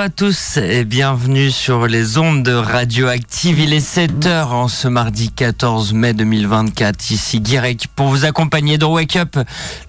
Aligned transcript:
Bonjour 0.00 0.12
à 0.12 0.16
tous 0.16 0.56
et 0.56 0.86
bienvenue 0.86 1.50
sur 1.50 1.86
les 1.86 2.16
ondes 2.16 2.42
de 2.42 2.54
Radioactive. 2.54 3.60
Il 3.60 3.74
est 3.74 3.86
7h 3.86 4.46
en 4.46 4.66
ce 4.66 4.88
mardi 4.88 5.30
14 5.30 5.92
mai 5.92 6.14
2024. 6.14 7.10
Ici 7.10 7.38
Guirec 7.38 7.86
pour 7.94 8.06
vous 8.06 8.24
accompagner 8.24 8.78
dans 8.78 8.94
Wake 8.94 9.16
Up, 9.16 9.36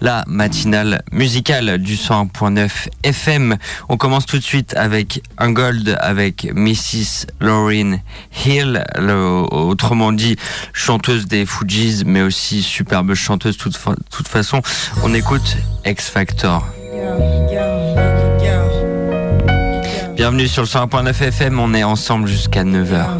la 0.01 0.25
matinale 0.27 1.01
musicale 1.13 1.77
du 1.77 1.95
101.9 1.95 2.89
FM. 3.03 3.55
On 3.87 3.95
commence 3.95 4.25
tout 4.25 4.37
de 4.37 4.43
suite 4.43 4.73
avec 4.75 5.23
un 5.37 5.53
gold 5.53 5.97
avec 6.01 6.45
Mrs. 6.53 7.27
Lauryn 7.39 7.99
Hill, 8.45 8.83
autrement 9.49 10.11
dit 10.11 10.35
chanteuse 10.73 11.25
des 11.25 11.45
Fujis 11.45 12.03
mais 12.05 12.21
aussi 12.21 12.63
superbe 12.63 13.13
chanteuse 13.13 13.55
toute, 13.55 13.79
toute 14.09 14.27
façon. 14.27 14.61
On 15.03 15.13
écoute 15.13 15.55
X 15.85 16.09
Factor. 16.09 16.67
Bienvenue 20.21 20.47
sur 20.47 20.61
le 20.61 20.67
101.9 20.67 21.19
FM, 21.19 21.59
on 21.59 21.73
est 21.73 21.83
ensemble 21.83 22.27
jusqu'à 22.27 22.63
9h. 22.63 23.17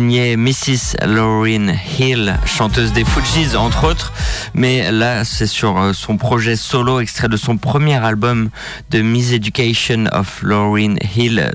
Mrs. 0.00 0.96
Lauryn 1.06 1.74
Hill, 1.98 2.36
chanteuse 2.46 2.92
des 2.92 3.04
Fujis 3.04 3.56
entre 3.56 3.84
autres, 3.84 4.12
mais 4.54 4.92
là 4.92 5.24
c'est 5.24 5.46
sur 5.46 5.76
euh, 5.76 5.92
son 5.92 6.16
projet 6.16 6.54
solo, 6.54 7.00
extrait 7.00 7.28
de 7.28 7.36
son 7.36 7.56
premier 7.56 7.96
album 7.96 8.50
de 8.90 9.00
Miss 9.00 9.32
Education 9.32 10.04
of 10.12 10.42
Lauryn 10.42 10.94
Hill, 11.16 11.50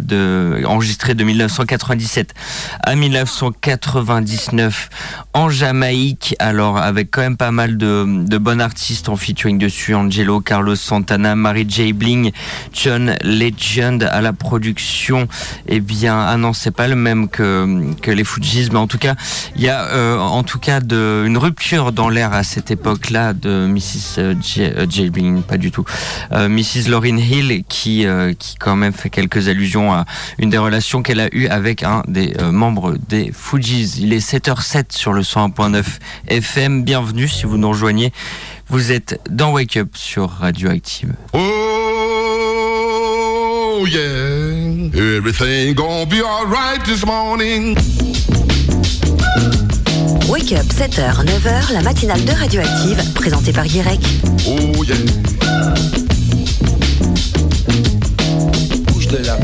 enregistré 0.65 1.13
de 1.15 1.23
1997 1.23 2.33
à 2.81 2.95
1999 2.95 4.89
en 5.33 5.49
Jamaïque, 5.49 6.35
alors 6.37 6.77
avec 6.77 7.09
quand 7.09 7.21
même 7.21 7.37
pas 7.37 7.51
mal 7.51 7.77
de, 7.77 8.05
de 8.07 8.37
bons 8.37 8.61
artistes 8.61 9.09
en 9.09 9.15
featuring 9.15 9.57
dessus, 9.57 9.95
Angelo, 9.95 10.41
Carlos 10.41 10.75
Santana, 10.75 11.35
Mary 11.35 11.65
J. 11.67 11.91
Bling, 11.91 12.31
John 12.71 13.15
Legend 13.23 14.03
à 14.03 14.21
la 14.21 14.31
production, 14.31 15.27
eh 15.67 15.79
bien, 15.79 16.19
ah 16.19 16.37
non, 16.37 16.53
c'est 16.53 16.71
pas 16.71 16.87
le 16.87 16.95
même 16.95 17.29
que, 17.29 17.91
les 18.05 18.23
Fujis, 18.23 18.69
mais 18.71 18.77
en 18.77 18.85
tout 18.85 18.99
cas, 18.99 19.15
il 19.55 19.63
y 19.63 19.69
a 19.69 19.85
euh, 19.85 20.19
en 20.19 20.43
tout 20.43 20.59
cas 20.59 20.79
de, 20.79 21.23
une 21.25 21.37
rupture 21.37 21.91
dans 21.91 22.09
l'air 22.09 22.33
à 22.33 22.43
cette 22.43 22.69
époque-là 22.69 23.33
de 23.33 23.65
Mrs. 23.67 24.19
Euh, 24.19 24.35
J. 24.39 24.61
Euh, 24.61 25.41
pas 25.47 25.57
du 25.57 25.71
tout, 25.71 25.85
Mrs. 26.31 26.89
Lauryn 26.89 27.17
Hill, 27.17 27.63
qui, 27.67 28.05
qui 28.37 28.55
quand 28.55 28.75
même 28.75 28.93
fait 28.93 29.09
quelques 29.09 29.47
allusions 29.47 29.93
à 29.93 30.05
une 30.37 30.51
des 30.51 30.57
relations 30.57 31.01
qu'elle 31.01 31.19
a 31.19 31.33
eues 31.33 31.47
avec 31.47 31.81
un 31.81 32.03
des 32.07 32.33
membres 32.51 32.95
des 33.09 33.31
Fujis. 33.33 33.99
Il 33.99 34.13
est 34.13 34.25
7h07 34.25 34.85
sur 34.89 35.13
le 35.13 35.22
101.9 35.23 35.83
FM. 36.27 36.83
Bienvenue 36.83 37.27
si 37.27 37.45
vous 37.45 37.57
nous 37.57 37.69
rejoignez. 37.69 38.13
Vous 38.69 38.91
êtes 38.91 39.19
dans 39.29 39.51
Wake 39.51 39.77
Up 39.77 39.89
sur 39.95 40.29
Radioactive. 40.29 41.13
Oh 41.33 41.39
yeah, 43.87 44.89
everything 44.93 45.73
gonna 45.73 46.05
be 46.05 46.21
alright 46.21 46.83
this 46.85 47.05
morning. 47.05 47.75
Wake 50.29 50.53
Up 50.53 50.65
7h, 50.65 51.25
9h, 51.25 51.73
la 51.73 51.81
matinale 51.81 52.23
de 52.23 52.31
Radioactive, 52.31 53.13
présentée 53.13 53.51
par 53.51 53.65
Guirec. 53.65 53.99
Oh 54.47 54.83
yeah. 54.83 54.95
Bouge 58.87 59.07
de 59.07 59.17
là. 59.17 59.37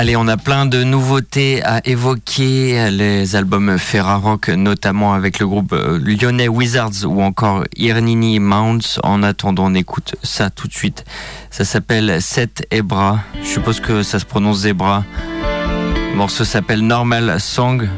Allez, 0.00 0.14
on 0.14 0.28
a 0.28 0.36
plein 0.36 0.64
de 0.64 0.84
nouveautés 0.84 1.60
à 1.64 1.84
évoquer, 1.84 2.88
les 2.92 3.34
albums 3.34 3.78
Ferrarock, 3.78 4.48
notamment 4.48 5.12
avec 5.12 5.40
le 5.40 5.48
groupe 5.48 5.72
euh, 5.72 5.98
lyonnais 5.98 6.46
Wizards 6.46 7.04
ou 7.04 7.20
encore 7.20 7.64
Irnini 7.74 8.38
Mounts. 8.38 9.00
En 9.02 9.24
attendant, 9.24 9.64
on 9.66 9.74
écoute 9.74 10.14
ça 10.22 10.50
tout 10.50 10.68
de 10.68 10.72
suite. 10.72 11.04
Ça 11.50 11.64
s'appelle 11.64 12.22
Set 12.22 12.64
Ebra. 12.70 13.18
Je 13.42 13.48
suppose 13.48 13.80
que 13.80 14.04
ça 14.04 14.20
se 14.20 14.24
prononce 14.24 14.58
Zebra. 14.58 15.04
Le 16.12 16.16
morceau 16.16 16.44
s'appelle 16.44 16.82
Normal 16.82 17.40
Song. 17.40 17.88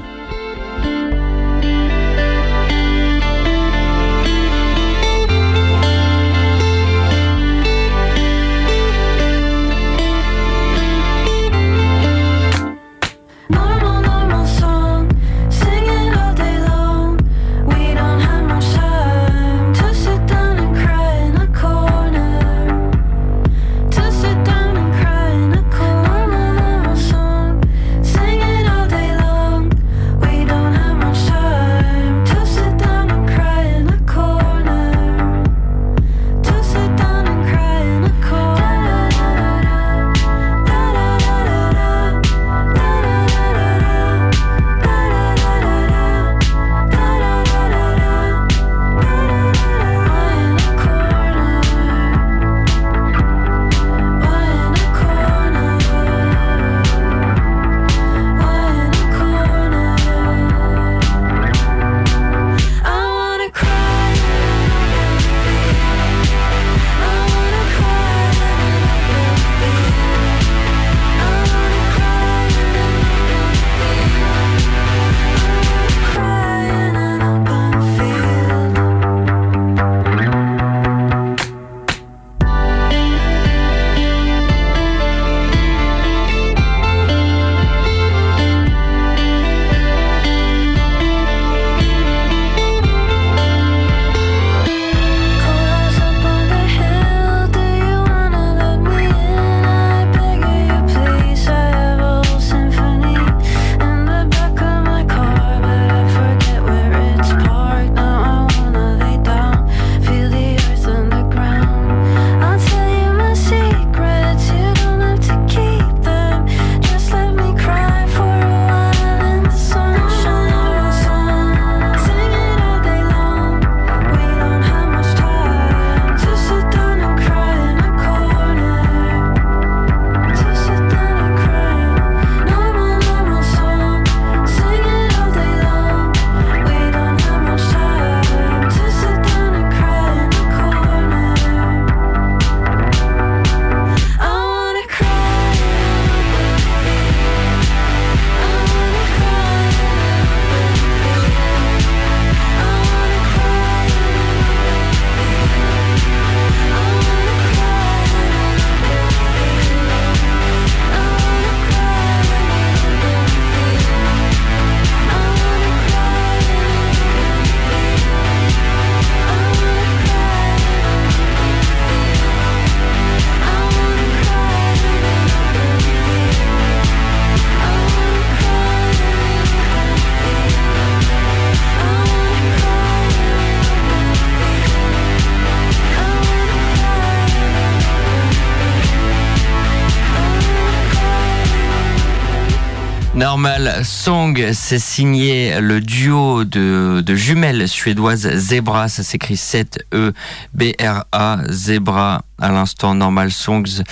Normal 193.31 193.83
Song, 193.85 194.45
c'est 194.53 194.81
signé 194.81 195.61
le 195.61 195.81
duo 195.81 196.43
de, 196.43 197.15
jumelles 197.15 197.69
suédoises 197.69 198.29
Zebra, 198.29 198.89
ça 198.89 199.05
s'écrit 199.05 199.37
7-E-B-R-A, 199.37 201.39
Zebra 201.49 202.23
à 202.41 202.51
l'instant 202.51 202.97
Normal 202.97 203.31
Songs. 203.31 203.85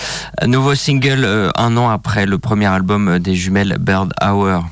Nouveau 0.44 0.74
single 0.74 1.24
euh, 1.24 1.50
un 1.54 1.76
an 1.76 1.88
après 1.88 2.26
le 2.26 2.38
premier 2.38 2.66
album 2.66 3.20
des 3.20 3.36
jumelles 3.36 3.76
Bird 3.78 4.12
Hour. 4.20 4.64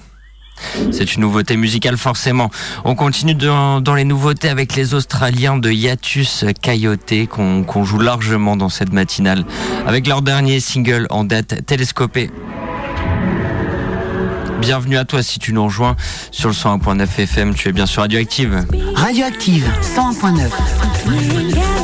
C'est 0.91 1.15
une 1.15 1.21
nouveauté 1.21 1.57
musicale 1.57 1.97
forcément. 1.97 2.51
On 2.85 2.97
continue 2.97 3.37
dans, 3.37 3.95
les 3.95 4.05
nouveautés 4.05 4.49
avec 4.49 4.75
les 4.75 4.95
Australiens 4.95 5.59
de 5.59 5.71
Yatus 5.71 6.45
Coyote 6.61 7.29
qu'on 7.31 7.85
joue 7.85 8.01
largement 8.01 8.57
dans 8.57 8.69
cette 8.69 8.93
matinale 8.93 9.45
avec 9.87 10.09
leur 10.09 10.23
dernier 10.23 10.59
single 10.59 11.07
en 11.11 11.23
date 11.23 11.65
télescopé. 11.67 12.33
Bienvenue 14.61 14.97
à 14.97 15.05
toi 15.05 15.23
si 15.23 15.39
tu 15.39 15.53
nous 15.53 15.65
rejoins 15.65 15.97
sur 16.31 16.49
le 16.49 16.55
101.9 16.55 17.21
FM, 17.21 17.55
tu 17.55 17.69
es 17.69 17.73
bien 17.73 17.87
sûr 17.87 18.03
Radioactive. 18.03 18.67
Radioactive 18.95 19.67
101.9. 19.83 21.76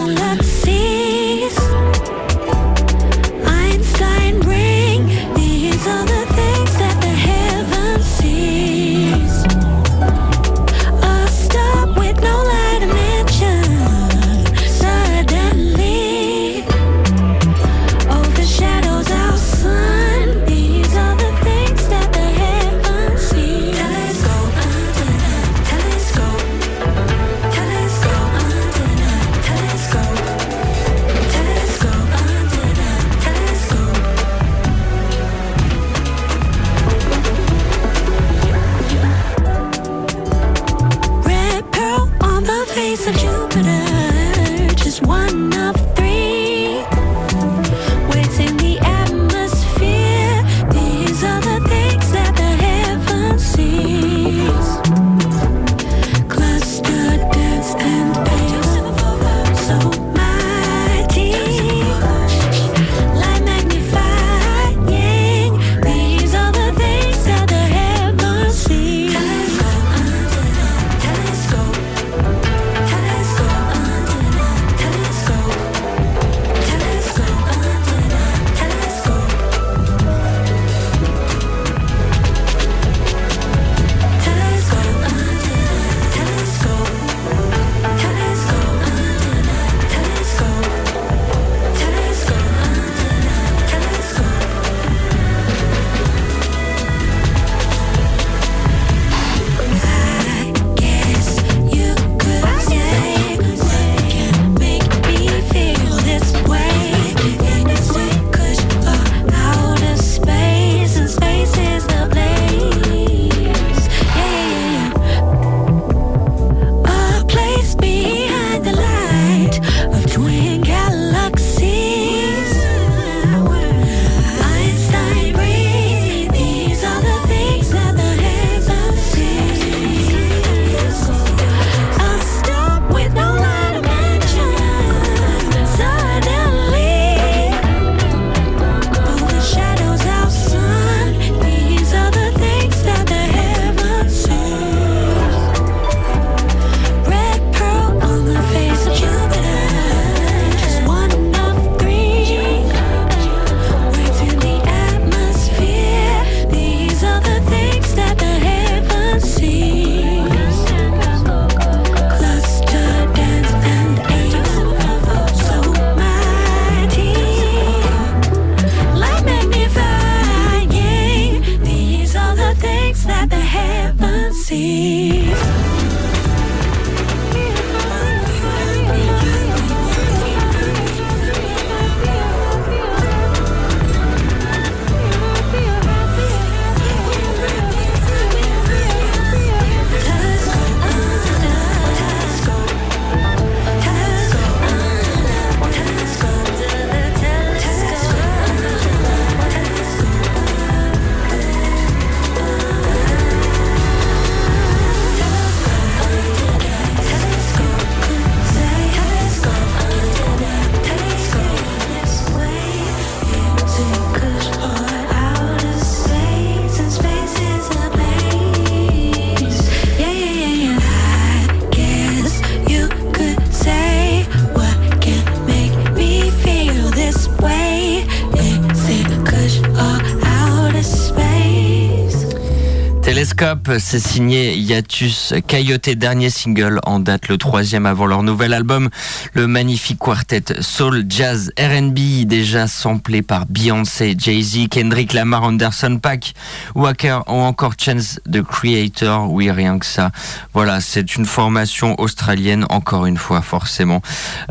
C'est 233.78 234.00
signé 234.00 234.56
Yatus 234.58 235.34
Coyote, 235.48 235.90
dernier 235.90 236.30
single 236.30 236.80
en 236.84 236.98
date, 236.98 237.28
le 237.28 237.38
troisième 237.38 237.86
avant 237.86 238.06
leur 238.06 238.22
nouvel 238.22 238.54
album, 238.54 238.90
le 239.34 239.46
magnifique 239.46 239.98
quartet 240.00 240.60
Soul 240.60 241.04
Jazz 241.08 241.52
R&B, 241.58 242.24
déjà 242.26 242.66
samplé 242.66 243.22
par 243.22 243.46
Beyoncé, 243.46 244.16
Jay-Z, 244.18 244.68
Kendrick 244.68 245.12
Lamar, 245.12 245.44
Anderson 245.44 245.98
Pack, 246.02 246.34
Walker 246.74 247.20
ou 247.28 247.34
encore 247.34 247.74
Chance 247.78 248.20
the 248.30 248.42
Creator. 248.42 249.30
Oui, 249.30 249.50
rien 249.50 249.78
que 249.78 249.86
ça. 249.86 250.10
Voilà, 250.54 250.80
c'est 250.80 251.14
une 251.14 251.24
formation 251.24 251.98
australienne, 252.00 252.66
encore 252.68 253.06
une 253.06 253.16
fois, 253.16 253.42
forcément. 253.42 254.02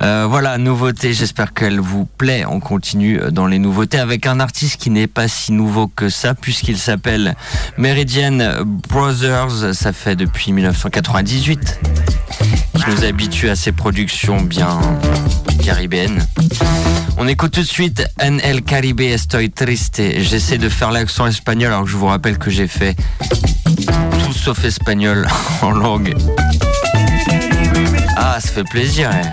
Euh, 0.01 0.25
voilà, 0.27 0.57
nouveauté, 0.57 1.13
j'espère 1.13 1.53
qu'elle 1.53 1.81
vous 1.81 2.05
plaît. 2.05 2.45
On 2.47 2.61
continue 2.61 3.19
dans 3.31 3.45
les 3.45 3.59
nouveautés 3.59 3.99
avec 3.99 4.25
un 4.25 4.39
artiste 4.39 4.79
qui 4.79 4.89
n'est 4.89 5.07
pas 5.07 5.27
si 5.27 5.51
nouveau 5.51 5.87
que 5.87 6.09
ça, 6.09 6.33
puisqu'il 6.33 6.77
s'appelle 6.77 7.35
Meridian 7.77 8.63
Brothers, 9.01 9.73
ça 9.73 9.93
fait 9.93 10.15
depuis 10.15 10.51
1998 10.51 11.79
qui 12.75 12.83
nous 12.87 13.03
habitue 13.03 13.49
à 13.49 13.55
ces 13.55 13.71
productions 13.71 14.41
bien 14.41 14.79
caribéennes. 15.65 16.23
On 17.17 17.27
écoute 17.27 17.49
tout 17.53 17.61
de 17.61 17.65
suite 17.65 18.05
En 18.21 18.37
El 18.37 18.61
Caribe 18.61 19.01
Estoy 19.01 19.49
Triste. 19.49 20.03
J'essaie 20.19 20.59
de 20.59 20.69
faire 20.69 20.91
l'accent 20.91 21.25
espagnol 21.25 21.71
alors 21.71 21.85
que 21.85 21.89
je 21.89 21.97
vous 21.97 22.05
rappelle 22.05 22.37
que 22.37 22.51
j'ai 22.51 22.67
fait 22.67 22.95
tout 24.23 24.33
sauf 24.33 24.63
espagnol 24.65 25.27
en 25.63 25.71
langue. 25.71 26.15
Ah, 28.17 28.37
ça 28.39 28.49
fait 28.49 28.63
plaisir. 28.65 29.09
Hein. 29.11 29.31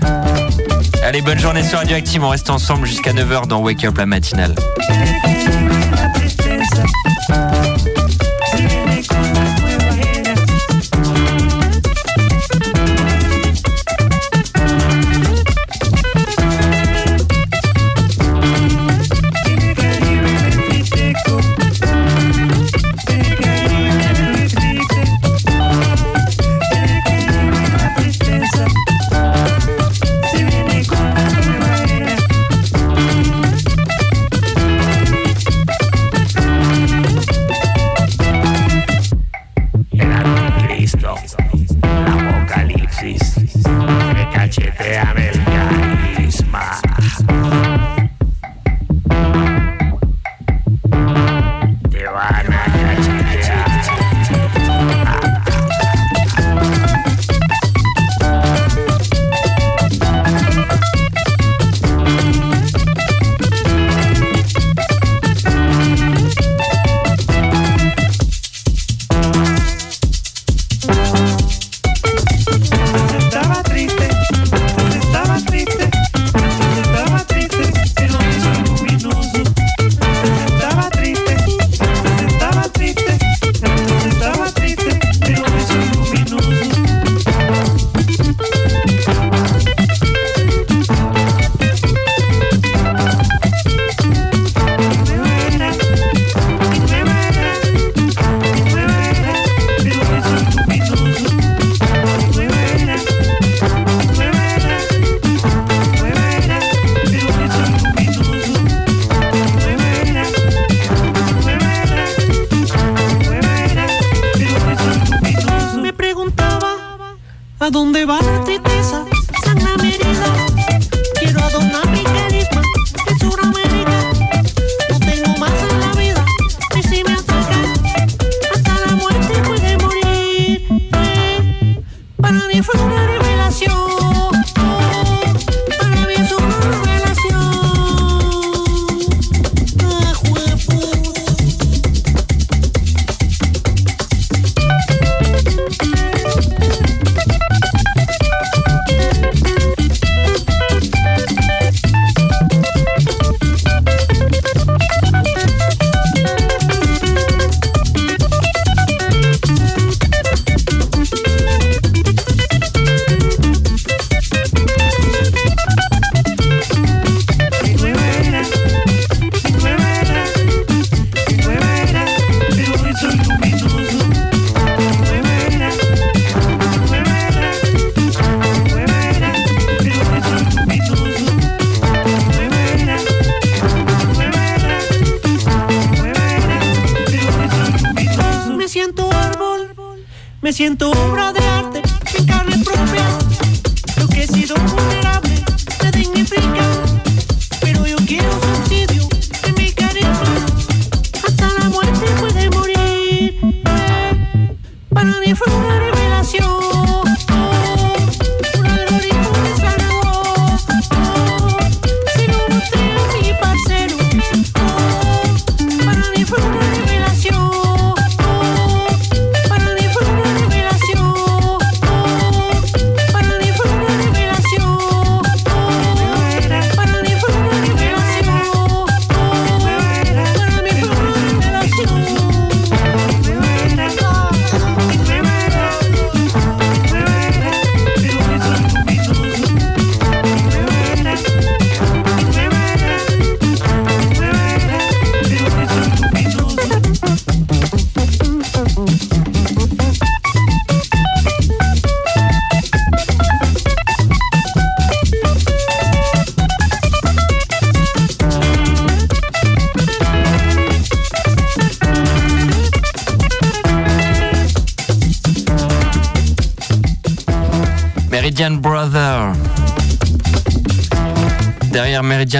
Allez, 1.03 1.21
bonne 1.21 1.37
journée 1.37 1.61
sur 1.61 1.77
Radioactive. 1.77 2.23
On 2.23 2.29
reste 2.29 2.49
ensemble 2.49 2.87
jusqu'à 2.87 3.13
9h 3.13 3.45
dans 3.45 3.59
Wake 3.59 3.83
Up 3.83 3.99
la 3.99 4.07
matinale. 4.07 4.55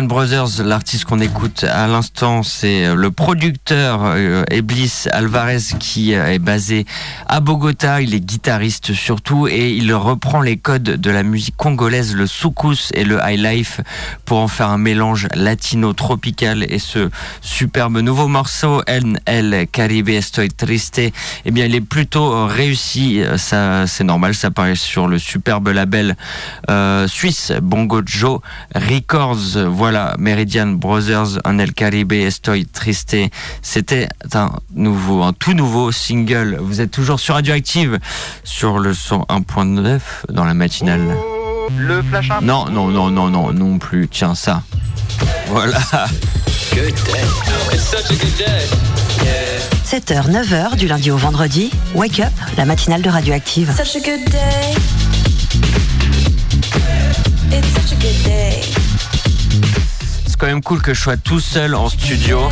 Brothers, 0.07 0.63
l'artiste 0.63 1.05
qu'on 1.05 1.19
écoute 1.19 1.63
à 1.63 1.87
l'instant, 1.87 2.43
c'est 2.43 2.93
le 2.93 3.11
producteur 3.11 4.01
euh, 4.03 4.43
Eblis 4.49 5.05
Alvarez 5.11 5.59
qui 5.79 6.13
euh, 6.13 6.31
est 6.31 6.39
basé 6.39 6.85
à 7.29 7.39
Bogota. 7.39 8.01
Il 8.01 8.13
est 8.13 8.19
guitariste 8.19 8.93
surtout 8.93 9.47
et 9.47 9.71
il 9.71 9.93
reprend 9.93 10.41
les 10.41 10.57
codes 10.57 10.83
de 10.83 11.11
la 11.11 11.23
musique 11.23 11.55
congolaise, 11.55 12.15
le 12.15 12.27
soukous 12.27 12.89
et 12.93 13.03
le 13.05 13.19
high 13.23 13.39
life 13.39 13.81
pour 14.25 14.39
en 14.39 14.47
faire 14.47 14.69
un 14.69 14.77
mélange 14.77 15.27
latino-tropical 15.35 16.65
et 16.67 16.79
ce 16.79 17.09
superbe 17.41 17.99
nouveau 17.99 18.27
morceau 18.27 18.81
En 18.89 19.13
El 19.25 19.67
Caribe 19.71 20.09
Estoy 20.09 20.49
Triste, 20.49 20.99
eh 20.99 21.51
bien 21.51 21.65
il 21.65 21.75
est 21.75 21.81
plutôt 21.81 22.47
réussi. 22.47 23.21
Ça, 23.37 23.85
c'est 23.87 24.03
normal, 24.03 24.33
ça 24.33 24.51
paraît 24.51 24.75
sur 24.75 25.07
le 25.07 25.19
superbe 25.19 25.67
label 25.69 26.17
suisse 27.07 27.53
Bongo 27.61 28.01
Joe 28.05 28.39
Records. 28.73 29.67
Voilà, 29.69 30.15
Meridian 30.17 30.67
Brothers, 30.67 31.39
Un 31.45 31.59
El 31.59 31.73
Caribe, 31.73 32.13
Estoy 32.13 32.65
Triste. 32.65 33.15
C'était 33.61 34.09
un 34.35 34.51
nouveau, 34.73 35.23
un 35.23 35.33
tout 35.33 35.53
nouveau 35.53 35.91
single. 35.91 36.57
Vous 36.59 36.81
êtes 36.81 36.91
toujours 36.91 37.19
sur 37.19 37.35
Radioactive, 37.35 37.99
sur 38.43 38.79
le 38.79 38.93
son 38.93 39.25
1.9 39.29 39.99
dans 40.29 40.45
la 40.45 40.53
matinale. 40.53 41.15
Le 41.77 42.01
flash 42.01 42.29
Non, 42.41 42.65
non, 42.69 42.87
non, 42.87 43.09
non, 43.09 43.29
non, 43.29 43.53
non 43.53 43.77
plus. 43.77 44.07
Tiens, 44.07 44.35
ça. 44.35 44.63
Voilà. 45.47 45.79
7h, 49.85 50.29
9h 50.29 50.75
du 50.75 50.87
lundi 50.87 51.11
au 51.11 51.17
vendredi, 51.17 51.71
Wake 51.95 52.19
Up, 52.19 52.31
la 52.57 52.65
matinale 52.65 53.01
de 53.01 53.09
Radioactive. 53.09 53.73
Such 53.75 53.95
a 53.95 53.99
good 53.99 54.29
day. 54.29 54.75
It's 57.51 57.67
such 57.73 57.93
a 57.93 58.01
good 58.01 58.23
day. 58.23 58.61
C'est 60.25 60.37
quand 60.37 60.47
même 60.47 60.61
cool 60.61 60.81
que 60.81 60.93
je 60.93 61.01
sois 61.01 61.17
tout 61.17 61.39
seul 61.39 61.75
en 61.75 61.89
studio. 61.89 62.49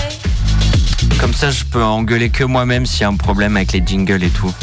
Comme 1.20 1.34
ça, 1.34 1.50
je 1.50 1.64
peux 1.66 1.84
engueuler 1.84 2.30
que 2.30 2.44
moi-même 2.44 2.86
s'il 2.86 3.02
y 3.02 3.04
a 3.04 3.10
un 3.10 3.16
problème 3.16 3.58
avec 3.58 3.72
les 3.74 3.84
jingles 3.86 4.24
et 4.24 4.30
tout. 4.30 4.54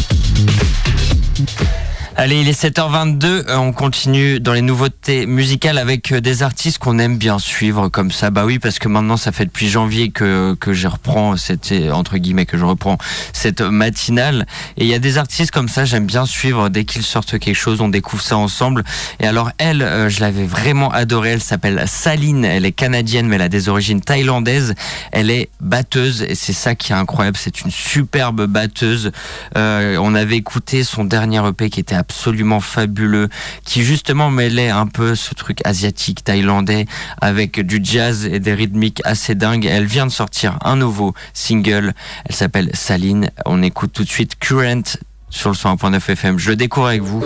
Allez, 2.16 2.42
il 2.42 2.48
est 2.48 2.62
7h22, 2.62 3.24
euh, 3.26 3.56
on 3.56 3.72
continue 3.72 4.38
dans 4.38 4.52
les 4.52 4.62
nouveautés 4.62 5.26
musicales 5.26 5.78
avec 5.78 6.12
euh, 6.12 6.20
des 6.20 6.44
artistes 6.44 6.78
qu'on 6.78 7.00
aime 7.00 7.18
bien 7.18 7.40
suivre 7.40 7.88
comme 7.88 8.12
ça. 8.12 8.30
Bah 8.30 8.44
oui, 8.46 8.60
parce 8.60 8.78
que 8.78 8.86
maintenant 8.86 9.16
ça 9.16 9.32
fait 9.32 9.46
depuis 9.46 9.68
janvier 9.68 10.10
que, 10.12 10.54
que 10.54 10.72
je 10.72 10.86
reprends, 10.86 11.36
c'était 11.36 11.90
entre 11.90 12.16
guillemets 12.18 12.46
que 12.46 12.56
je 12.56 12.64
reprends 12.64 12.98
cette 13.32 13.62
matinale. 13.62 14.46
Et 14.76 14.84
il 14.84 14.86
y 14.86 14.94
a 14.94 15.00
des 15.00 15.18
artistes 15.18 15.50
comme 15.50 15.66
ça, 15.66 15.84
j'aime 15.84 16.06
bien 16.06 16.24
suivre 16.24 16.68
dès 16.68 16.84
qu'ils 16.84 17.02
sortent 17.02 17.36
quelque 17.36 17.56
chose, 17.56 17.80
on 17.80 17.88
découvre 17.88 18.22
ça 18.22 18.36
ensemble. 18.36 18.84
Et 19.18 19.26
alors 19.26 19.50
elle, 19.58 19.82
euh, 19.82 20.08
je 20.08 20.20
l'avais 20.20 20.46
vraiment 20.46 20.92
adorée, 20.92 21.30
elle 21.30 21.42
s'appelle 21.42 21.82
Saline, 21.88 22.44
elle 22.44 22.64
est 22.64 22.72
canadienne 22.72 23.26
mais 23.26 23.34
elle 23.36 23.42
a 23.42 23.48
des 23.48 23.68
origines 23.68 24.00
thaïlandaises. 24.00 24.76
Elle 25.10 25.30
est 25.30 25.48
batteuse 25.60 26.22
et 26.22 26.36
c'est 26.36 26.52
ça 26.52 26.76
qui 26.76 26.92
est 26.92 26.96
incroyable, 26.96 27.36
c'est 27.36 27.62
une 27.62 27.72
superbe 27.72 28.46
batteuse. 28.46 29.10
on 29.56 30.14
avait 30.14 30.36
écouté 30.36 30.84
son 30.84 31.04
dernier 31.04 31.44
EP 31.48 31.70
qui 31.70 31.80
était 31.80 32.03
absolument 32.04 32.60
fabuleux, 32.60 33.28
qui 33.64 33.82
justement 33.82 34.30
mêlait 34.30 34.68
un 34.68 34.86
peu 34.86 35.14
ce 35.14 35.34
truc 35.34 35.60
asiatique, 35.64 36.22
thaïlandais, 36.22 36.84
avec 37.20 37.60
du 37.60 37.80
jazz 37.82 38.26
et 38.26 38.40
des 38.40 38.52
rythmiques 38.52 39.00
assez 39.04 39.34
dingues. 39.34 39.64
Elle 39.64 39.86
vient 39.86 40.06
de 40.06 40.12
sortir 40.12 40.58
un 40.62 40.76
nouveau 40.76 41.14
single, 41.32 41.94
elle 42.26 42.34
s'appelle 42.34 42.70
Saline. 42.74 43.30
On 43.46 43.62
écoute 43.62 43.92
tout 43.94 44.04
de 44.04 44.08
suite 44.08 44.38
Current 44.38 44.98
sur 45.30 45.48
le 45.50 45.56
101.9 45.56 46.10
FM. 46.10 46.38
Je 46.38 46.52
découvre 46.52 46.88
avec 46.88 47.02
vous, 47.02 47.24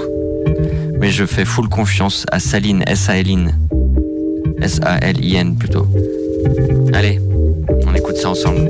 mais 1.01 1.11
je 1.11 1.27
fais 1.27 1.45
full 1.45 1.69
confiance 1.69 2.25
à 2.31 2.39
Saline, 2.39 2.85
S-A-L-I-N. 2.87 3.59
S-A-L-I-N 4.61 5.59
plutôt. 5.59 5.89
Allez, 6.95 7.21
on 7.85 7.95
écoute 7.95 8.17
ça 8.17 8.31
ensemble. 8.31 8.69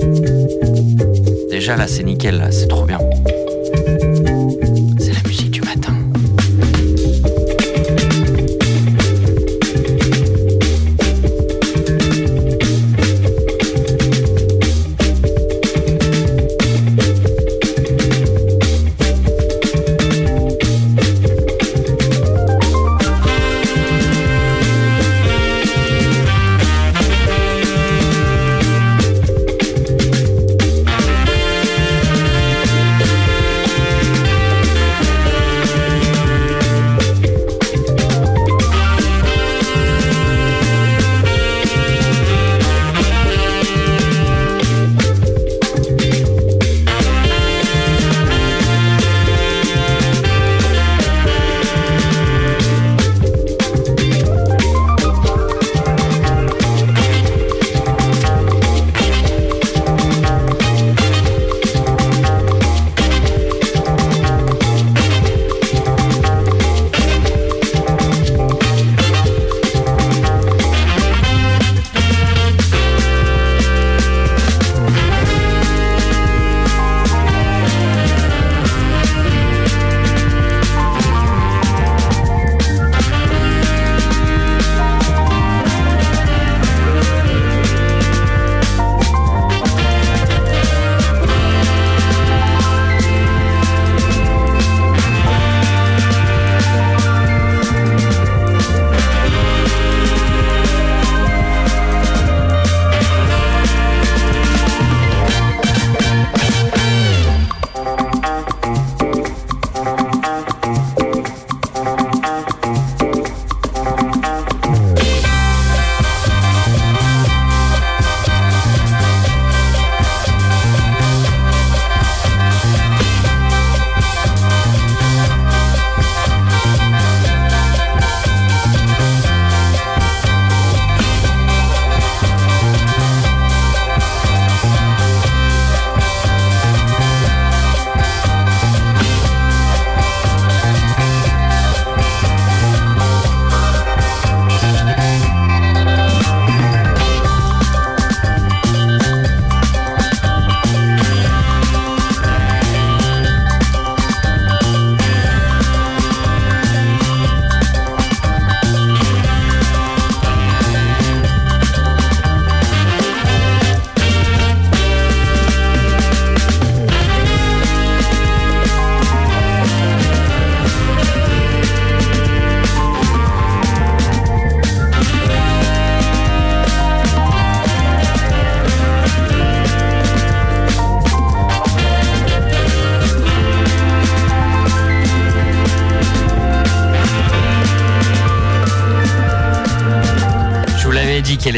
Déjà 1.51 1.77
là, 1.77 1.87
c'est 1.87 2.03
nickel, 2.03 2.49
c'est 2.51 2.69
trop 2.69 2.87
bien. 2.87 2.99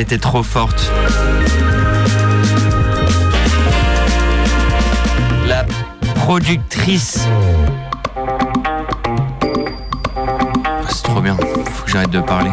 Était 0.00 0.18
trop 0.18 0.42
forte. 0.42 0.90
La 5.46 5.66
productrice. 6.14 7.28
Ah, 10.16 10.88
C'est 10.88 11.02
trop 11.02 11.20
bien, 11.20 11.36
faut 11.36 11.84
que 11.84 11.90
j'arrête 11.90 12.10
de 12.10 12.20
parler. 12.20 12.50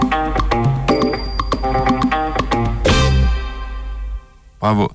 Bravo. 4.60 4.90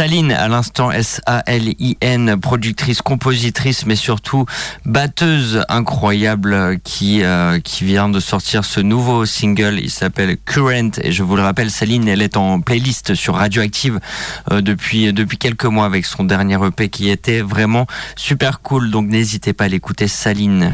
Saline, 0.00 0.32
à 0.32 0.48
l'instant 0.48 0.90
S-A-L-I-N, 0.90 2.40
productrice, 2.40 3.02
compositrice, 3.02 3.84
mais 3.84 3.96
surtout 3.96 4.46
batteuse 4.86 5.62
incroyable 5.68 6.54
euh, 6.54 6.78
qui, 6.82 7.22
vient 7.84 8.08
de 8.08 8.18
sortir 8.18 8.64
ce 8.64 8.80
nouveau 8.80 9.26
single. 9.26 9.78
Il 9.78 9.90
s'appelle 9.90 10.38
Current 10.38 10.92
et 11.02 11.12
je 11.12 11.22
vous 11.22 11.36
le 11.36 11.42
rappelle, 11.42 11.70
Saline, 11.70 12.08
elle 12.08 12.22
est 12.22 12.38
en 12.38 12.62
playlist 12.62 13.14
sur 13.14 13.34
Radioactive 13.34 14.00
euh, 14.50 14.62
depuis, 14.62 15.12
depuis 15.12 15.36
quelques 15.36 15.66
mois 15.66 15.84
avec 15.84 16.06
son 16.06 16.24
dernier 16.24 16.56
EP 16.66 16.88
qui 16.88 17.10
était 17.10 17.42
vraiment 17.42 17.86
super 18.16 18.62
cool. 18.62 18.90
Donc 18.90 19.06
n'hésitez 19.06 19.52
pas 19.52 19.64
à 19.64 19.68
l'écouter, 19.68 20.08
Saline. 20.08 20.72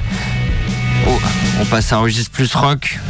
Oh, 1.08 1.18
on 1.60 1.64
passe 1.64 1.92
à 1.92 1.96
un 1.96 1.98
registre 1.98 2.30
plus 2.30 2.54
rock. 2.54 3.00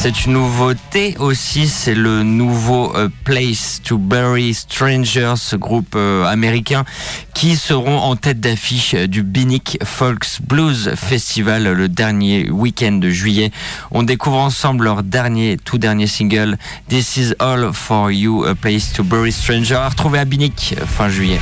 C'est 0.00 0.26
une 0.26 0.34
nouveauté 0.34 1.16
aussi, 1.18 1.66
c'est 1.66 1.96
le 1.96 2.22
nouveau 2.22 2.94
euh, 2.94 3.08
Place 3.24 3.80
to 3.82 3.98
Bury 3.98 4.54
Strangers, 4.54 5.34
groupe 5.54 5.96
euh, 5.96 6.24
américain, 6.24 6.84
qui 7.34 7.56
seront 7.56 7.98
en 7.98 8.14
tête 8.14 8.38
d'affiche 8.38 8.94
du 8.94 9.24
Binic 9.24 9.76
Folks 9.82 10.40
Blues 10.46 10.92
Festival 10.94 11.64
le 11.64 11.88
dernier 11.88 12.48
week-end 12.48 12.92
de 12.92 13.10
juillet. 13.10 13.50
On 13.90 14.04
découvre 14.04 14.38
ensemble 14.38 14.84
leur 14.84 15.02
dernier, 15.02 15.56
tout 15.62 15.78
dernier 15.78 16.06
single, 16.06 16.58
This 16.88 17.16
Is 17.16 17.34
All 17.40 17.70
For 17.72 18.12
You, 18.12 18.44
A 18.44 18.54
Place 18.54 18.92
to 18.92 19.02
Bury 19.02 19.32
Strangers, 19.32 19.74
à 19.74 19.88
retrouver 19.88 20.20
à 20.20 20.24
Binic 20.24 20.76
fin 20.86 21.08
juillet. 21.08 21.40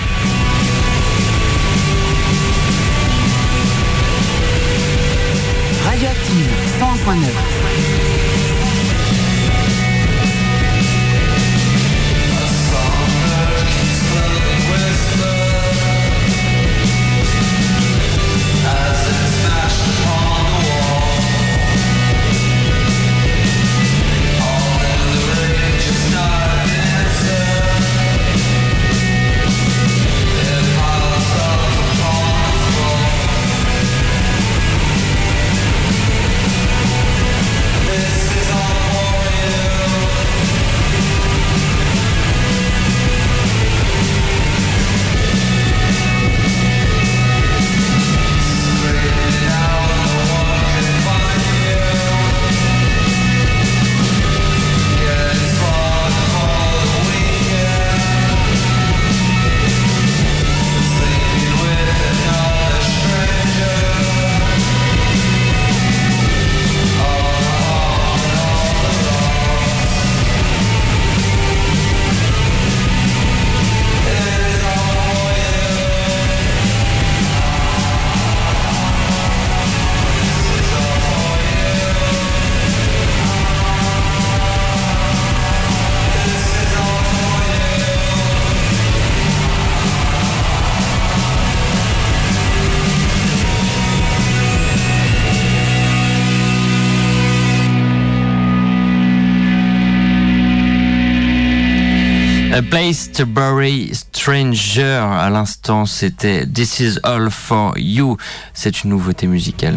A 102.57 102.63
Place 102.63 103.13
to 103.13 103.27
Bury 103.27 103.91
Stranger. 103.93 105.03
À 105.03 105.29
l'instant, 105.29 105.85
c'était 105.85 106.47
This 106.47 106.81
Is 106.81 106.99
All 107.03 107.31
For 107.31 107.75
You. 107.77 108.17
C'est 108.55 108.83
une 108.83 108.89
nouveauté 108.89 109.27
musicale. 109.27 109.77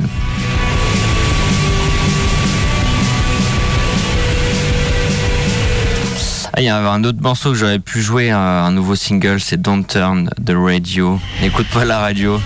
Ah, 6.54 6.62
il 6.62 6.64
y 6.64 6.70
avait 6.70 6.88
un 6.88 7.04
autre 7.04 7.22
morceau 7.22 7.52
que 7.52 7.58
j'aurais 7.58 7.80
pu 7.80 8.02
jouer, 8.02 8.32
un, 8.32 8.72
nouveau 8.72 8.96
single, 8.96 9.42
c'est 9.42 9.62
Don't 9.62 9.84
Turn 9.84 10.30
the 10.42 10.54
Radio. 10.56 11.20
N'écoute 11.42 11.68
pas 11.74 11.84
la 11.84 12.00
radio. 12.00 12.40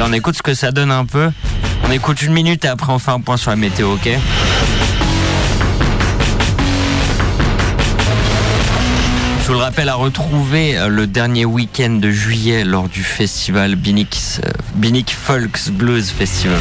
On 0.00 0.12
écoute 0.12 0.36
ce 0.36 0.42
que 0.42 0.54
ça 0.54 0.72
donne 0.72 0.90
un 0.90 1.04
peu. 1.04 1.30
On 1.84 1.92
écoute 1.92 2.22
une 2.22 2.32
minute 2.32 2.64
et 2.64 2.68
après 2.68 2.92
on 2.92 2.98
fait 2.98 3.12
un 3.12 3.20
point 3.20 3.36
sur 3.36 3.50
la 3.50 3.56
météo, 3.56 3.92
ok? 3.92 4.18
Vous 9.52 9.58
le 9.58 9.64
rappelle 9.64 9.90
à 9.90 9.96
retrouver 9.96 10.78
euh, 10.78 10.88
le 10.88 11.06
dernier 11.06 11.44
week-end 11.44 11.90
de 11.90 12.10
juillet 12.10 12.64
lors 12.64 12.88
du 12.88 13.02
festival 13.02 13.76
Binic, 13.76 14.18
euh, 14.42 14.50
Binic 14.76 15.14
Folks 15.14 15.68
Blues 15.68 16.08
Festival. 16.08 16.58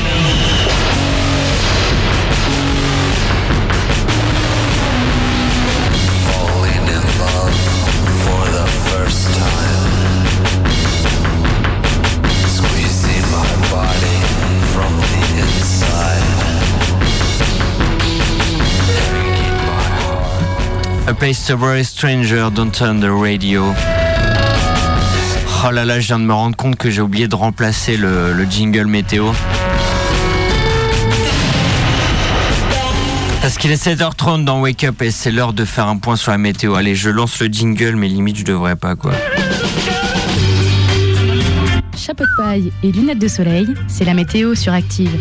Place 21.22 21.46
to 21.46 21.56
Bury 21.56 21.86
Stranger, 21.86 22.50
Don't 22.50 22.72
Turn 22.72 23.00
the 23.00 23.12
Radio. 23.12 23.76
Oh 25.64 25.70
là 25.70 25.86
là, 25.86 26.00
je 26.00 26.08
viens 26.08 26.18
de 26.18 26.24
me 26.24 26.34
rendre 26.34 26.56
compte 26.56 26.78
que 26.78 26.90
j'ai 26.90 27.02
oublié 27.02 27.28
de 27.28 27.36
remplacer 27.36 27.96
le, 27.96 28.34
le 28.34 28.44
jingle 28.46 28.88
météo. 28.88 29.32
Parce 33.40 33.60
qu'il 33.60 33.70
est 33.70 33.86
7h30 33.86 34.46
dans 34.46 34.62
Wake 34.62 34.84
Up 34.84 35.00
et 35.04 35.12
c'est 35.12 35.30
l'heure 35.30 35.54
de 35.54 35.64
faire 35.64 35.88
un 35.88 35.98
point 35.98 36.16
sur 36.16 36.32
la 36.32 36.40
météo. 36.40 36.74
Allez, 36.74 36.96
je 36.96 37.12
lance 37.12 37.40
le 37.40 37.46
jingle, 37.46 37.98
mais 37.98 38.08
limite, 38.08 38.38
je 38.38 38.44
devrais 38.44 38.76
pas, 38.76 38.96
quoi. 38.96 39.12
Chapeau 41.96 42.24
de 42.24 42.36
paille 42.36 42.74
et 42.82 42.92
lunettes 42.92 43.20
de 43.20 43.28
soleil, 43.28 43.68
c'est 43.88 44.06
la 44.06 44.16
météo 44.16 44.56
sur 44.56 44.74
Active. 44.74 45.16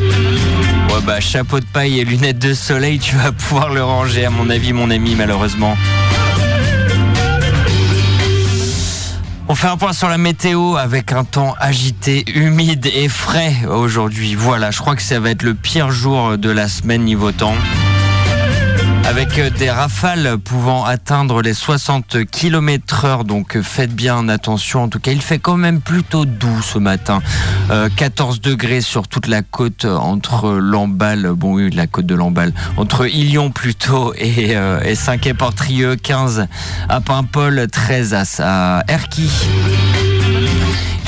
Ouais, 0.92 1.00
bah, 1.04 1.20
chapeau 1.20 1.60
de 1.60 1.64
paille 1.64 2.00
et 2.00 2.04
lunettes 2.04 2.40
de 2.40 2.52
soleil, 2.52 2.98
tu 2.98 3.14
vas 3.14 3.30
pouvoir 3.30 3.70
le 3.70 3.82
ranger, 3.82 4.24
à 4.24 4.30
mon 4.30 4.50
avis, 4.50 4.72
mon 4.72 4.90
ami, 4.90 5.14
malheureusement. 5.14 5.76
On 9.48 9.54
fait 9.54 9.68
un 9.68 9.76
point 9.76 9.92
sur 9.92 10.08
la 10.08 10.18
météo 10.18 10.76
avec 10.76 11.12
un 11.12 11.24
temps 11.24 11.54
agité, 11.60 12.24
humide 12.34 12.86
et 12.94 13.08
frais 13.08 13.54
aujourd'hui. 13.68 14.34
Voilà, 14.34 14.70
je 14.70 14.78
crois 14.78 14.96
que 14.96 15.02
ça 15.02 15.20
va 15.20 15.30
être 15.30 15.42
le 15.42 15.54
pire 15.54 15.90
jour 15.90 16.38
de 16.38 16.50
la 16.50 16.68
semaine 16.68 17.02
niveau 17.02 17.30
temps. 17.32 17.54
Avec 19.04 19.38
euh, 19.38 19.50
des 19.50 19.70
rafales 19.70 20.38
pouvant 20.38 20.84
atteindre 20.84 21.42
les 21.42 21.54
60 21.54 22.24
km 22.30 23.04
heure, 23.04 23.24
donc 23.24 23.56
euh, 23.56 23.62
faites 23.62 23.94
bien 23.94 24.28
attention. 24.28 24.84
En 24.84 24.88
tout 24.88 25.00
cas, 25.00 25.10
il 25.10 25.20
fait 25.20 25.38
quand 25.38 25.56
même 25.56 25.80
plutôt 25.80 26.24
doux 26.24 26.62
ce 26.62 26.78
matin. 26.78 27.20
Euh, 27.70 27.88
14 27.94 28.40
degrés 28.40 28.80
sur 28.80 29.08
toute 29.08 29.26
la 29.26 29.42
côte 29.42 29.84
euh, 29.84 29.96
entre 29.96 30.52
Lamballe, 30.52 31.32
bon 31.34 31.54
oui, 31.54 31.70
la 31.70 31.86
côte 31.86 32.06
de 32.06 32.14
Lamballe, 32.14 32.52
entre 32.76 33.06
Ilion 33.06 33.50
plutôt 33.50 34.12
et, 34.18 34.56
euh, 34.56 34.80
et 34.82 34.94
Saint-Quay-Portrieux, 34.94 35.96
15 35.96 36.46
à 36.88 37.00
Paimpol, 37.00 37.66
13 37.70 38.14
à, 38.14 38.78
à 38.78 38.84
Erquy. 38.88 39.30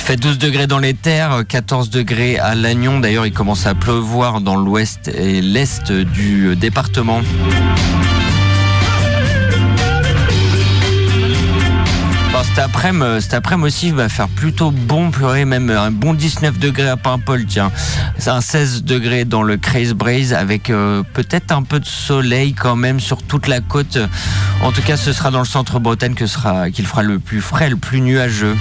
Il 0.02 0.06
fait 0.06 0.16
12 0.16 0.38
degrés 0.38 0.66
dans 0.66 0.80
les 0.80 0.94
terres, 0.94 1.44
14 1.46 1.88
degrés 1.88 2.36
à 2.36 2.56
Lannion. 2.56 2.98
D'ailleurs, 2.98 3.24
il 3.24 3.32
commence 3.32 3.66
à 3.66 3.76
pleuvoir 3.76 4.40
dans 4.40 4.56
l'ouest 4.56 5.06
et 5.06 5.40
l'est 5.40 5.92
du 5.92 6.56
département. 6.56 7.20
cet 12.44 12.58
après-midi, 12.58 13.28
après 13.32 13.54
aussi, 13.54 13.88
il 13.88 13.94
va 13.94 14.08
faire 14.08 14.28
plutôt 14.28 14.72
bon 14.72 15.12
purée, 15.12 15.44
même 15.44 15.70
un 15.70 15.92
bon 15.92 16.14
19 16.14 16.58
degrés 16.58 16.88
à 16.88 16.96
Paimpol, 16.96 17.46
tiens. 17.46 17.70
C'est 18.18 18.30
un 18.30 18.40
16 18.40 18.82
degrés 18.82 19.24
dans 19.24 19.44
le 19.44 19.56
Craze 19.56 19.92
Braise 19.92 20.34
avec 20.34 20.68
euh, 20.68 21.04
peut-être 21.12 21.52
un 21.52 21.62
peu 21.62 21.78
de 21.78 21.86
soleil 21.86 22.54
quand 22.54 22.74
même 22.74 22.98
sur 22.98 23.22
toute 23.22 23.46
la 23.46 23.60
côte. 23.60 23.98
En 24.62 24.72
tout 24.72 24.82
cas, 24.82 24.96
ce 24.96 25.12
sera 25.12 25.30
dans 25.30 25.38
le 25.38 25.44
centre 25.44 25.78
Bretagne 25.78 26.14
qu'il 26.14 26.26
fera 26.86 27.02
le 27.02 27.20
plus 27.20 27.40
frais, 27.40 27.70
le 27.70 27.76
plus 27.76 28.00
nuageux. 28.00 28.56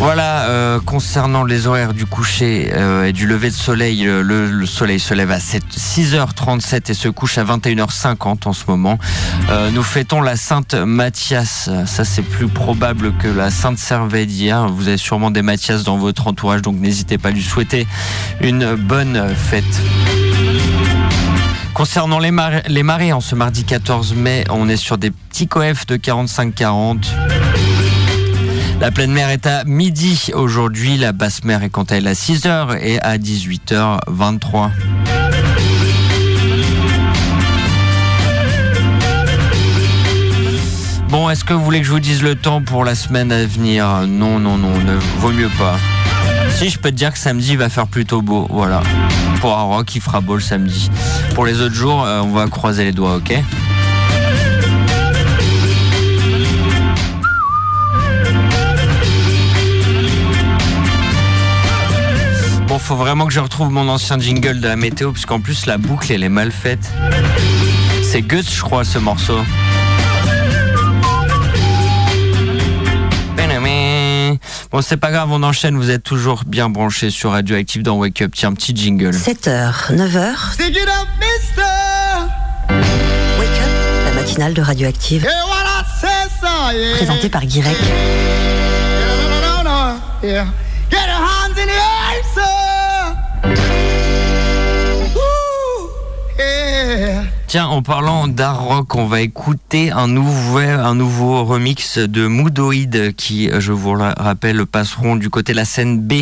Voilà, 0.00 0.44
euh, 0.48 0.80
concernant 0.80 1.44
les 1.44 1.66
horaires 1.66 1.92
du 1.92 2.06
coucher 2.06 2.70
euh, 2.72 3.04
et 3.04 3.12
du 3.12 3.26
lever 3.26 3.50
de 3.50 3.54
soleil, 3.54 4.04
le, 4.04 4.22
le 4.22 4.66
soleil 4.66 4.98
se 4.98 5.12
lève 5.12 5.30
à 5.30 5.38
7, 5.38 5.62
6h37 5.76 6.90
et 6.90 6.94
se 6.94 7.10
couche 7.10 7.36
à 7.36 7.44
21h50 7.44 8.48
en 8.48 8.54
ce 8.54 8.64
moment. 8.66 8.98
Euh, 9.50 9.70
nous 9.70 9.82
fêtons 9.82 10.22
la 10.22 10.36
Sainte 10.36 10.74
Mathias. 10.74 11.68
Ça, 11.84 12.06
c'est 12.06 12.22
plus 12.22 12.48
probable 12.48 13.12
que 13.18 13.28
la 13.28 13.50
Sainte 13.50 13.76
Servais 13.76 14.24
d'hier. 14.24 14.68
Vous 14.70 14.88
avez 14.88 14.96
sûrement 14.96 15.30
des 15.30 15.42
Mathias 15.42 15.84
dans 15.84 15.98
votre 15.98 16.26
entourage, 16.28 16.62
donc 16.62 16.76
n'hésitez 16.76 17.18
pas 17.18 17.28
à 17.28 17.32
lui 17.32 17.42
souhaiter 17.42 17.86
une 18.40 18.76
bonne 18.76 19.34
fête. 19.36 19.64
Concernant 21.74 22.18
les 22.18 22.30
marées, 22.82 23.12
en 23.12 23.20
ce 23.20 23.34
mardi 23.34 23.64
14 23.64 24.14
mai, 24.14 24.44
on 24.48 24.66
est 24.70 24.78
sur 24.78 24.96
des 24.96 25.10
petits 25.10 25.46
coefs 25.46 25.84
de 25.84 25.98
45-40. 25.98 27.04
La 28.80 28.90
pleine 28.90 29.12
mer 29.12 29.28
est 29.28 29.46
à 29.46 29.64
midi 29.64 30.30
aujourd'hui, 30.32 30.96
la 30.96 31.12
basse 31.12 31.44
mer 31.44 31.62
est 31.62 31.68
quant 31.68 31.82
à 31.82 31.96
elle 31.96 32.06
à 32.06 32.14
6h 32.14 32.78
et 32.80 32.98
à 33.00 33.18
18h23. 33.18 34.70
Bon, 41.10 41.28
est-ce 41.28 41.44
que 41.44 41.52
vous 41.52 41.62
voulez 41.62 41.80
que 41.80 41.86
je 41.86 41.90
vous 41.90 42.00
dise 42.00 42.22
le 42.22 42.36
temps 42.36 42.62
pour 42.62 42.86
la 42.86 42.94
semaine 42.94 43.30
à 43.30 43.44
venir? 43.44 44.06
Non, 44.08 44.38
non, 44.38 44.56
non, 44.56 44.72
ne 44.78 44.96
vaut 45.18 45.32
mieux 45.32 45.50
pas. 45.58 45.76
Si, 46.56 46.70
je 46.70 46.78
peux 46.78 46.90
te 46.90 46.96
dire 46.96 47.12
que 47.12 47.18
samedi 47.18 47.52
il 47.52 47.58
va 47.58 47.68
faire 47.68 47.86
plutôt 47.86 48.22
beau, 48.22 48.46
voilà. 48.48 48.82
Pour 49.42 49.58
un 49.58 49.62
rock, 49.62 49.94
il 49.94 50.00
fera 50.00 50.22
beau 50.22 50.36
le 50.36 50.40
samedi. 50.40 50.90
Pour 51.34 51.44
les 51.44 51.60
autres 51.60 51.74
jours, 51.74 52.04
euh, 52.04 52.22
on 52.22 52.30
va 52.30 52.46
croiser 52.46 52.84
les 52.84 52.92
doigts, 52.92 53.16
ok? 53.16 53.38
Faut 62.90 62.96
vraiment 62.96 63.26
que 63.26 63.32
je 63.32 63.38
retrouve 63.38 63.70
mon 63.70 63.88
ancien 63.88 64.18
jingle 64.18 64.58
de 64.58 64.66
la 64.66 64.74
météo, 64.74 65.12
puisqu'en 65.12 65.38
plus 65.38 65.66
la 65.66 65.78
boucle 65.78 66.12
elle 66.12 66.24
est 66.24 66.28
mal 66.28 66.50
faite. 66.50 66.90
C'est 68.02 68.20
Guts, 68.20 68.42
je 68.52 68.62
crois, 68.62 68.82
ce 68.82 68.98
morceau. 68.98 69.38
Bon, 74.72 74.82
c'est 74.82 74.96
pas 74.96 75.12
grave, 75.12 75.28
on 75.30 75.44
enchaîne. 75.44 75.76
Vous 75.76 75.90
êtes 75.90 76.02
toujours 76.02 76.42
bien 76.44 76.68
branchés 76.68 77.10
sur 77.10 77.30
Radioactive 77.30 77.84
dans 77.84 77.96
Wake 77.96 78.22
Up. 78.22 78.32
Tiens, 78.34 78.48
un 78.48 78.54
petit 78.54 78.74
jingle. 78.74 79.14
7h, 79.14 79.94
9h. 79.94 80.54
Stick 80.54 80.76
it 80.76 80.88
up, 80.88 81.06
mister! 81.20 81.62
Wake 83.38 83.48
Up, 83.48 84.04
la 84.04 84.12
matinale 84.20 84.52
de 84.52 84.62
Radioactive. 84.62 85.28
Said, 86.00 86.30
so, 86.40 86.76
yeah. 86.76 86.96
Présentée 86.96 87.28
par 87.28 87.44
Guirec. 87.44 87.76
No, 87.78 89.28
no, 89.30 89.62
no, 89.62 89.70
no, 89.70 90.28
yeah. 90.28 90.46
Tiens, 97.50 97.66
en 97.66 97.82
parlant 97.82 98.28
d'art 98.28 98.62
rock, 98.62 98.94
on 98.94 99.06
va 99.06 99.22
écouter 99.22 99.90
un 99.90 100.06
nouveau, 100.06 100.58
un 100.58 100.94
nouveau 100.94 101.44
remix 101.44 101.98
de 101.98 102.28
Moodoid 102.28 103.12
qui, 103.16 103.50
je 103.58 103.72
vous 103.72 103.96
le 103.96 104.04
rappelle, 104.16 104.64
passeront 104.66 105.16
du 105.16 105.30
côté 105.30 105.50
de 105.50 105.56
la 105.56 105.64
scène 105.64 106.00
B. 106.00 106.12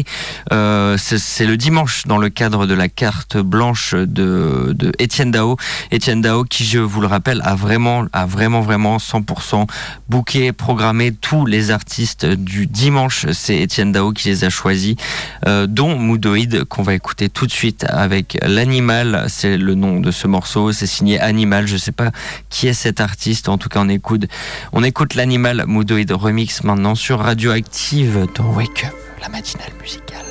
Euh, 0.54 0.96
c'est 0.96 1.44
le 1.44 1.58
dimanche 1.58 2.06
dans 2.06 2.16
le 2.16 2.30
cadre 2.30 2.64
de 2.64 2.72
la 2.72 2.88
carte 2.88 3.36
blanche 3.36 3.94
de, 3.94 4.72
de 4.74 4.90
Étienne 4.98 5.30
Dao. 5.30 5.58
Étienne 5.90 6.22
Dao 6.22 6.44
qui, 6.44 6.64
je 6.64 6.78
vous 6.78 7.02
le 7.02 7.06
rappelle, 7.06 7.42
a 7.44 7.54
vraiment, 7.54 8.06
a 8.14 8.24
vraiment, 8.24 8.62
vraiment 8.62 8.96
100% 8.96 9.66
booké, 10.08 10.52
programmé 10.52 11.12
tous 11.12 11.44
les 11.44 11.70
artistes 11.70 12.24
du 12.24 12.66
dimanche. 12.66 13.26
C'est 13.32 13.58
Étienne 13.58 13.92
Dao 13.92 14.12
qui 14.12 14.28
les 14.28 14.44
a 14.44 14.48
choisis, 14.48 14.96
euh, 15.46 15.66
dont 15.66 15.98
Moodoid 15.98 16.64
qu'on 16.64 16.82
va 16.82 16.94
écouter 16.94 17.28
tout 17.28 17.46
de 17.46 17.52
suite 17.52 17.84
avec 17.86 18.38
l'animal. 18.40 19.26
C'est 19.28 19.58
le 19.58 19.74
nom 19.74 20.00
de 20.00 20.10
ce 20.10 20.26
morceau. 20.26 20.72
C'est 20.72 20.86
signé 20.86 21.17
Animal. 21.18 21.66
Je 21.66 21.76
sais 21.76 21.92
pas 21.92 22.10
qui 22.48 22.68
est 22.68 22.72
cet 22.72 23.00
artiste. 23.00 23.48
En 23.48 23.58
tout 23.58 23.68
cas, 23.68 23.80
on 23.80 23.88
écoute, 23.88 24.26
on 24.72 24.82
écoute 24.82 25.14
l'animal 25.14 25.64
Moodoid 25.66 26.10
remix 26.12 26.64
maintenant 26.64 26.94
sur 26.94 27.20
Radioactive 27.20 28.26
dans 28.34 28.52
Wake 28.52 28.84
Up, 28.84 28.94
la 29.22 29.28
matinale 29.28 29.72
musicale. 29.80 30.27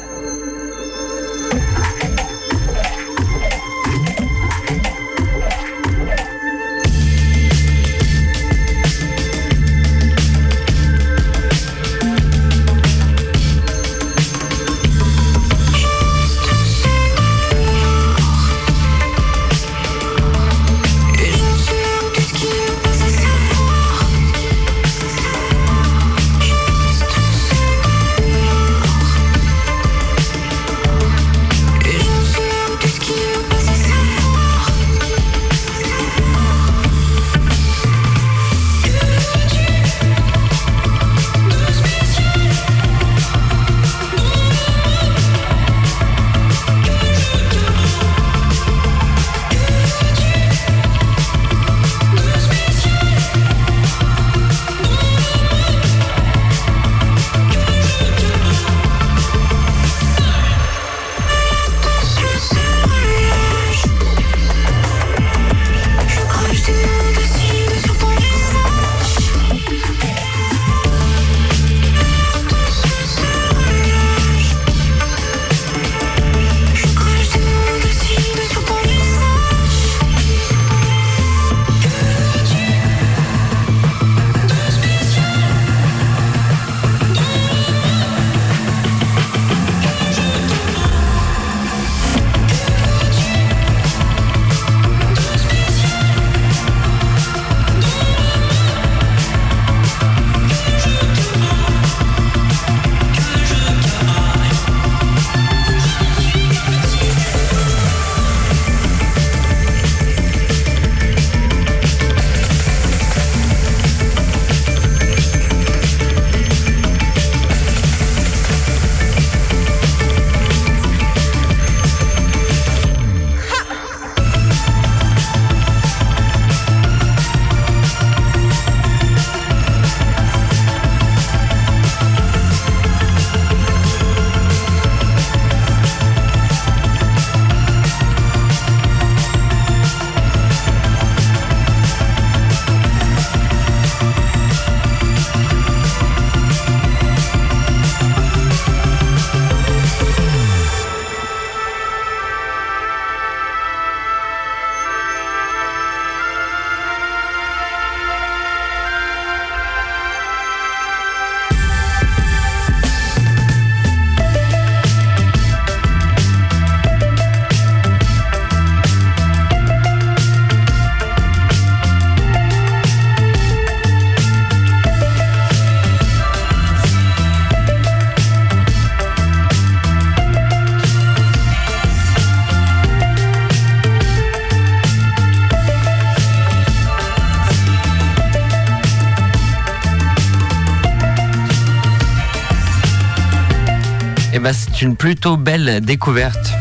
Une 194.88 194.96
plutôt 194.96 195.36
belle 195.36 195.82
découverte. 195.82 196.54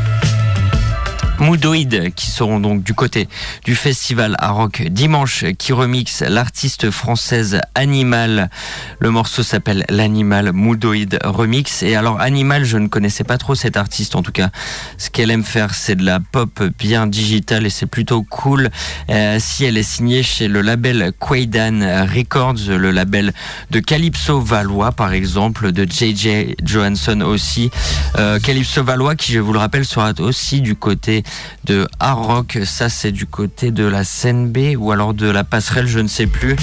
Moodoid 1.39 2.11
qui 2.15 2.31
seront 2.31 2.61
donc 2.61 2.83
du 2.83 2.95
côté 2.95 3.29
du 3.65 3.75
festival 3.75 4.37
à 4.39 4.51
rock 4.51 4.83
dimanche 4.83 5.45
qui 5.59 5.73
remixe 5.73 6.23
l'artiste 6.23 6.91
française 6.91 7.61
Animal. 7.75 8.51
Le 8.99 9.11
morceau 9.11 9.43
s'appelle 9.43 9.85
L'Animal 9.89 10.53
Moodoid 10.53 11.19
Remix. 11.25 11.83
Et 11.83 11.95
alors 11.95 12.21
Animal, 12.21 12.65
je 12.65 12.79
ne 12.79 12.89
connaissais 12.89 13.25
pas 13.25 13.39
trop 13.39 13.55
cette 13.55 13.77
artiste 13.77 14.17
en 14.17 14.23
tout 14.23 14.33
cas. 14.33 14.51
Ce 14.99 15.11
qu'elle 15.11 15.31
aime 15.31 15.45
faire, 15.45 15.75
c'est 15.75 15.95
de 15.95 16.05
la 16.05 16.21
pop 16.21 16.63
bien 16.79 17.07
digitale 17.07 17.67
et 17.67 17.71
c'est 17.71 17.87
plutôt 17.87 18.23
cool. 18.23 18.71
Euh, 19.11 19.37
si 19.39 19.65
elle 19.65 19.77
est 19.77 19.83
signée 19.83 20.23
chez 20.23 20.49
le 20.49 20.63
label 20.63 21.13
Quaidan 21.21 22.07
Records, 22.07 22.69
le 22.69 22.91
label 22.91 23.33
de 23.71 23.81
Calypso 23.81 24.41
Valois 24.41 24.93
par 24.93 25.13
exemple, 25.13 25.73
de 25.73 25.85
JJ 25.85 26.57
Johansson 26.63 27.21
aussi. 27.21 27.71
Euh, 28.19 28.39
Calypso 28.39 28.83
Valois 28.83 29.15
qui, 29.15 29.33
je 29.33 29.41
vous 29.41 29.53
le 29.53 29.59
rappelle, 29.59 29.85
sera 29.85 30.13
aussi 30.21 30.61
du 30.61 30.75
côté 30.75 31.23
de 31.65 31.87
hard 32.01 32.25
rock. 32.25 32.59
Ça, 32.65 32.89
c'est 32.89 33.13
du 33.13 33.27
côté 33.27 33.71
de 33.71 33.85
la 33.85 34.05
scène 34.05 34.51
B 34.51 34.77
ou 34.77 34.93
alors 34.93 35.15
de 35.15 35.29
la 35.29 35.45
passerelle, 35.45 35.87
je 35.87 35.99
ne 36.01 36.09
sais 36.09 36.27
plus. 36.27 36.57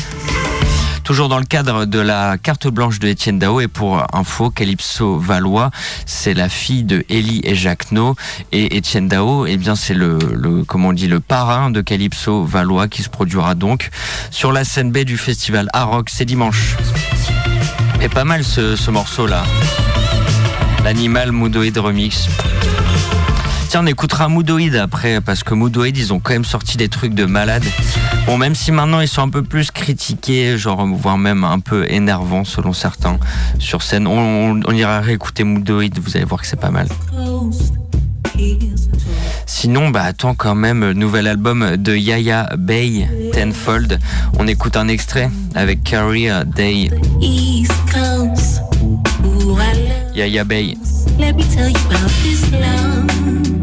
Toujours 1.03 1.27
dans 1.27 1.39
le 1.39 1.45
cadre 1.45 1.83
de 1.83 1.99
la 1.99 2.37
carte 2.37 2.67
blanche 2.69 2.97
de 2.99 3.09
Étienne 3.09 3.37
Dao 3.37 3.59
et 3.59 3.67
pour 3.67 4.07
info, 4.15 4.49
Calypso 4.49 5.17
Valois, 5.17 5.69
c'est 6.05 6.33
la 6.33 6.47
fille 6.47 6.83
de 6.83 7.03
Ellie 7.09 7.41
et 7.43 7.55
Jacques 7.55 7.91
No 7.91 8.15
et 8.53 8.77
Étienne 8.77 9.09
Dao, 9.09 9.45
eh 9.45 9.57
bien 9.57 9.75
c'est 9.75 9.95
le, 9.95 10.17
on 10.73 10.93
dit 10.93 11.07
le 11.07 11.19
parrain 11.19 11.71
de 11.71 11.81
Calypso 11.81 12.45
Valois 12.45 12.87
qui 12.87 13.03
se 13.03 13.09
produira 13.09 13.53
donc 13.53 13.89
sur 14.31 14.53
la 14.53 14.63
scène 14.63 14.91
B 14.93 14.99
du 14.99 15.17
festival 15.17 15.67
Rock, 15.73 16.09
c'est 16.09 16.25
dimanche. 16.25 16.77
Et 18.01 18.07
pas 18.07 18.23
mal 18.23 18.45
ce, 18.45 18.77
ce 18.77 18.89
morceau 18.89 19.27
là. 19.27 19.43
L'animal 20.85 21.33
Moodoid 21.33 21.77
Remix. 21.77 22.29
Tiens, 23.73 23.81
on 23.81 23.87
écoutera 23.87 24.29
Moodoid 24.29 24.75
après, 24.75 25.19
parce 25.19 25.43
que 25.43 25.55
Moodoid, 25.55 25.97
ils 25.97 26.13
ont 26.13 26.19
quand 26.19 26.33
même 26.33 26.45
sorti 26.45 26.77
des 26.77 26.89
trucs 26.89 27.15
de 27.15 27.25
malade. 27.25 27.63
Bon, 28.27 28.37
même 28.37 28.53
si 28.53 28.71
maintenant 28.71 28.99
ils 28.99 29.07
sont 29.07 29.23
un 29.23 29.29
peu 29.29 29.41
plus 29.41 29.71
critiqués, 29.71 30.59
genre, 30.59 30.85
voire 30.85 31.17
même 31.17 31.43
un 31.43 31.59
peu 31.59 31.91
énervants 31.91 32.43
selon 32.43 32.71
certains 32.71 33.17
sur 33.57 33.81
scène, 33.81 34.05
on, 34.05 34.61
ira 34.73 34.99
réécouter 34.99 35.43
Moodoid, 35.43 35.97
vous 35.97 36.15
allez 36.15 36.23
voir 36.23 36.41
que 36.41 36.45
c'est 36.45 36.59
pas 36.59 36.69
mal. 36.69 36.87
Sinon, 39.47 39.89
bah 39.89 40.03
attends 40.03 40.35
quand 40.35 40.53
même, 40.53 40.91
nouvel 40.91 41.25
album 41.25 41.75
de 41.75 41.95
Yaya 41.95 42.51
Bay, 42.55 43.09
Tenfold. 43.33 43.99
On 44.37 44.47
écoute 44.47 44.77
un 44.77 44.87
extrait 44.87 45.31
avec 45.55 45.81
Career 45.83 46.45
Day. 46.45 46.91
Yaya 50.13 50.43
Bay. 50.43 50.77
Let 51.17 51.33
me 51.33 51.43
tell 51.43 51.71
you 51.71 51.77
about 51.89 52.09
this 52.21 52.51
love. 52.51 53.62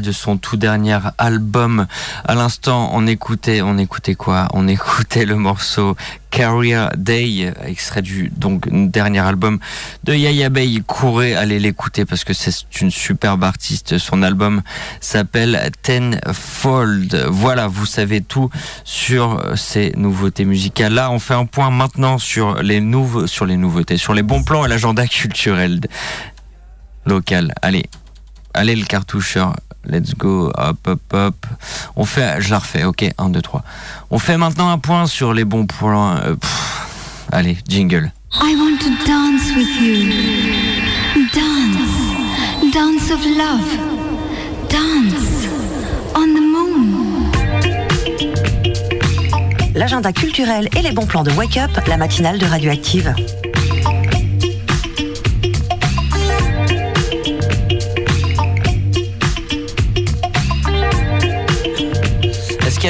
De 0.00 0.12
son 0.12 0.36
tout 0.36 0.56
dernier 0.56 0.98
album. 1.18 1.86
À 2.24 2.34
l'instant, 2.34 2.90
on 2.92 3.06
écoutait, 3.06 3.62
on 3.62 3.78
écoutait 3.78 4.14
quoi? 4.14 4.48
On 4.52 4.68
écoutait 4.68 5.24
le 5.24 5.36
morceau 5.36 5.96
Career 6.30 6.90
Day, 6.96 7.54
extrait 7.64 8.02
du 8.02 8.32
donc 8.36 8.68
dernier 8.90 9.20
album 9.20 9.60
de 10.02 10.14
Yaya 10.14 10.48
Bay. 10.48 10.82
Courez, 10.84 11.36
allez 11.36 11.60
l'écouter 11.60 12.04
parce 12.04 12.24
que 12.24 12.32
c'est 12.32 12.52
une 12.80 12.90
superbe 12.90 13.44
artiste. 13.44 13.98
Son 13.98 14.22
album 14.22 14.62
s'appelle 15.00 15.70
Tenfold. 15.82 17.26
Voilà, 17.30 17.68
vous 17.68 17.86
savez 17.86 18.20
tout 18.20 18.50
sur 18.82 19.40
ces 19.54 19.92
nouveautés 19.96 20.44
musicales. 20.44 20.94
Là, 20.94 21.12
on 21.12 21.20
fait 21.20 21.34
un 21.34 21.46
point 21.46 21.70
maintenant 21.70 22.18
sur 22.18 22.62
les 22.62 22.80
nouveaux, 22.80 23.28
sur 23.28 23.46
les 23.46 23.56
nouveautés, 23.56 23.96
sur 23.96 24.12
les 24.12 24.22
bons 24.22 24.42
plans 24.42 24.64
et 24.64 24.68
l'agenda 24.68 25.06
culturel 25.06 25.80
local. 27.06 27.54
Allez, 27.62 27.84
allez 28.54 28.74
le 28.74 28.84
cartoucheur. 28.84 29.54
Let's 29.86 30.14
go, 30.16 30.50
hop, 30.56 30.78
hop, 30.86 31.00
hop. 31.12 31.46
On 31.96 32.04
fait, 32.04 32.40
je 32.40 32.50
la 32.50 32.58
refais, 32.58 32.84
ok, 32.84 33.04
1, 33.18 33.28
2, 33.30 33.42
3. 33.42 33.62
On 34.10 34.18
fait 34.18 34.36
maintenant 34.38 34.70
un 34.70 34.78
point 34.78 35.06
sur 35.06 35.34
les 35.34 35.44
bons 35.44 35.66
points. 35.66 36.20
euh, 36.24 36.36
allez, 37.32 37.58
jingle. 37.68 38.10
I 38.40 38.56
want 38.56 38.78
to 38.80 38.90
dance 39.06 39.54
with 39.54 39.68
you. 39.80 40.10
Dance. 41.34 42.72
Dance 42.72 43.10
of 43.12 43.24
love. 43.24 43.78
Dance. 44.70 45.48
On 46.16 46.26
the 46.26 46.40
moon. 46.40 47.30
L'agenda 49.74 50.12
culturel 50.12 50.68
et 50.76 50.82
les 50.82 50.92
bons 50.92 51.06
plans 51.06 51.22
de 51.24 51.30
Wake 51.32 51.56
Up, 51.58 51.70
la 51.86 51.96
matinale 51.96 52.38
de 52.38 52.46
Radioactive. 52.46 53.14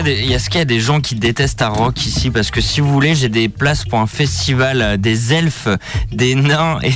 Qu'il 0.03 0.31
y, 0.31 0.35
a 0.35 0.39
qu'il 0.39 0.59
y 0.59 0.61
a 0.61 0.65
des 0.65 0.81
gens 0.81 1.01
qui 1.01 1.15
détestent 1.15 1.63
à 1.63 1.69
rock 1.69 2.05
ici? 2.05 2.31
Parce 2.31 2.51
que 2.51 2.61
si 2.61 2.81
vous 2.81 2.93
voulez, 2.93 3.15
j'ai 3.15 3.29
des 3.29 3.49
places 3.49 3.85
pour 3.85 4.01
un 4.01 4.09
festival 4.09 4.83
euh, 4.83 4.97
des 4.97 5.33
elfes, 5.33 5.69
des 6.13 6.35
nains 6.35 6.81
et, 6.83 6.93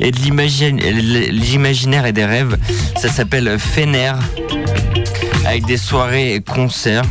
et 0.06 0.10
de 0.12 0.18
l'imaginaire 0.20 2.06
et 2.06 2.12
des 2.12 2.24
rêves. 2.24 2.56
Ça 2.96 3.08
s'appelle 3.08 3.58
Fener, 3.58 4.12
avec 5.44 5.66
des 5.66 5.76
soirées 5.76 6.34
et 6.34 6.40
concerts. 6.40 7.02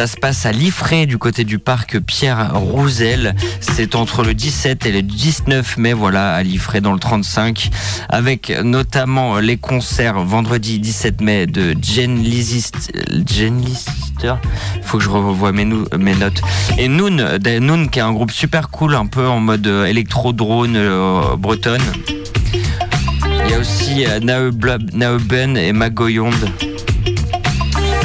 Ça 0.00 0.06
se 0.06 0.16
passe 0.16 0.46
à 0.46 0.52
Liffré, 0.52 1.04
du 1.04 1.18
côté 1.18 1.44
du 1.44 1.58
parc 1.58 1.98
Pierre 1.98 2.54
Roussel. 2.54 3.34
C'est 3.60 3.94
entre 3.94 4.22
le 4.22 4.32
17 4.32 4.86
et 4.86 4.92
le 4.92 5.02
19 5.02 5.76
mai, 5.76 5.92
voilà, 5.92 6.32
à 6.32 6.42
Liffré 6.42 6.80
dans 6.80 6.94
le 6.94 6.98
35, 6.98 7.68
avec 8.08 8.48
notamment 8.64 9.40
les 9.40 9.58
concerts 9.58 10.18
vendredi 10.24 10.78
17 10.78 11.20
mai 11.20 11.46
de 11.46 11.76
Jen 11.82 12.18
Lizist, 12.18 12.90
Jen 13.26 13.60
Lister. 13.60 14.36
Faut 14.80 14.96
que 14.96 15.04
je 15.04 15.10
revoie 15.10 15.52
mes, 15.52 15.66
notes. 15.66 16.40
Et 16.78 16.88
Noon, 16.88 17.88
qui 17.88 17.98
est 17.98 18.02
un 18.02 18.12
groupe 18.12 18.30
super 18.30 18.70
cool, 18.70 18.94
un 18.94 19.04
peu 19.04 19.28
en 19.28 19.40
mode 19.40 19.66
euh, 19.66 19.84
électro-drone 19.84 20.76
euh, 20.76 21.36
bretonne. 21.36 21.82
Il 22.08 23.50
y 23.50 23.52
a 23.52 23.58
aussi 23.58 24.06
euh, 24.06 24.18
Nao 24.18 24.50
Blub, 24.50 24.94
Nao 24.94 25.18
Ben 25.18 25.58
et 25.58 25.74
Magoyonde. 25.74 26.69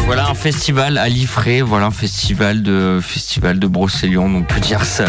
Voilà 0.06 0.30
un 0.30 0.36
festival 0.36 0.98
à 1.00 1.10
Liffré, 1.10 1.62
voilà 1.62 1.88
un 1.88 1.92
festival 1.92 2.62
de 2.62 3.00
festival 3.02 3.58
de 3.58 3.66
Brocéliande, 3.66 4.36
on 4.36 4.44
peut 4.44 4.60
dire 4.60 4.86
ça. 4.86 5.06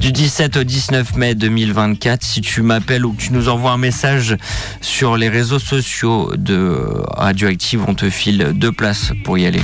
Du 0.00 0.12
17 0.12 0.58
au 0.58 0.64
19 0.64 1.16
mai 1.16 1.34
2024, 1.34 2.22
si 2.22 2.40
tu 2.40 2.62
m'appelles 2.62 3.04
ou 3.04 3.12
que 3.12 3.22
tu 3.22 3.32
nous 3.32 3.48
envoies 3.48 3.72
un 3.72 3.78
message 3.78 4.36
sur 4.80 5.16
les 5.16 5.28
réseaux 5.28 5.58
sociaux 5.58 6.32
de 6.36 6.78
Radioactive, 7.16 7.84
on 7.88 7.94
te 7.94 8.08
file 8.10 8.52
deux 8.54 8.72
places 8.72 9.12
pour 9.24 9.38
y 9.38 9.46
aller. 9.46 9.60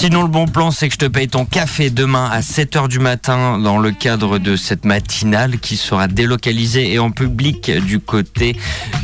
Sinon, 0.00 0.22
le 0.22 0.28
bon 0.28 0.46
plan, 0.46 0.70
c'est 0.70 0.86
que 0.86 0.94
je 0.94 0.98
te 0.98 1.06
paye 1.06 1.26
ton 1.26 1.44
café 1.44 1.90
demain 1.90 2.30
à 2.30 2.38
7h 2.38 2.86
du 2.86 3.00
matin 3.00 3.58
dans 3.58 3.78
le 3.78 3.90
cadre 3.90 4.38
de 4.38 4.54
cette 4.54 4.84
matinale 4.84 5.58
qui 5.58 5.76
sera 5.76 6.06
délocalisée 6.06 6.92
et 6.92 7.00
en 7.00 7.10
public 7.10 7.72
du 7.84 7.98
côté 7.98 8.56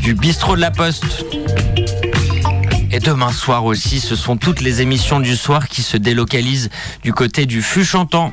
du 0.02 0.14
bistrot 0.14 0.54
de 0.54 0.60
la 0.60 0.70
Poste. 0.70 1.24
Et 2.92 3.00
demain 3.00 3.32
soir 3.32 3.64
aussi, 3.64 3.98
ce 3.98 4.14
sont 4.14 4.36
toutes 4.36 4.60
les 4.60 4.82
émissions 4.82 5.18
du 5.18 5.34
soir 5.34 5.68
qui 5.68 5.82
se 5.82 5.96
délocalisent 5.96 6.70
du 7.02 7.12
côté 7.12 7.44
du 7.44 7.60
fût 7.60 7.84
chantant. 7.84 8.32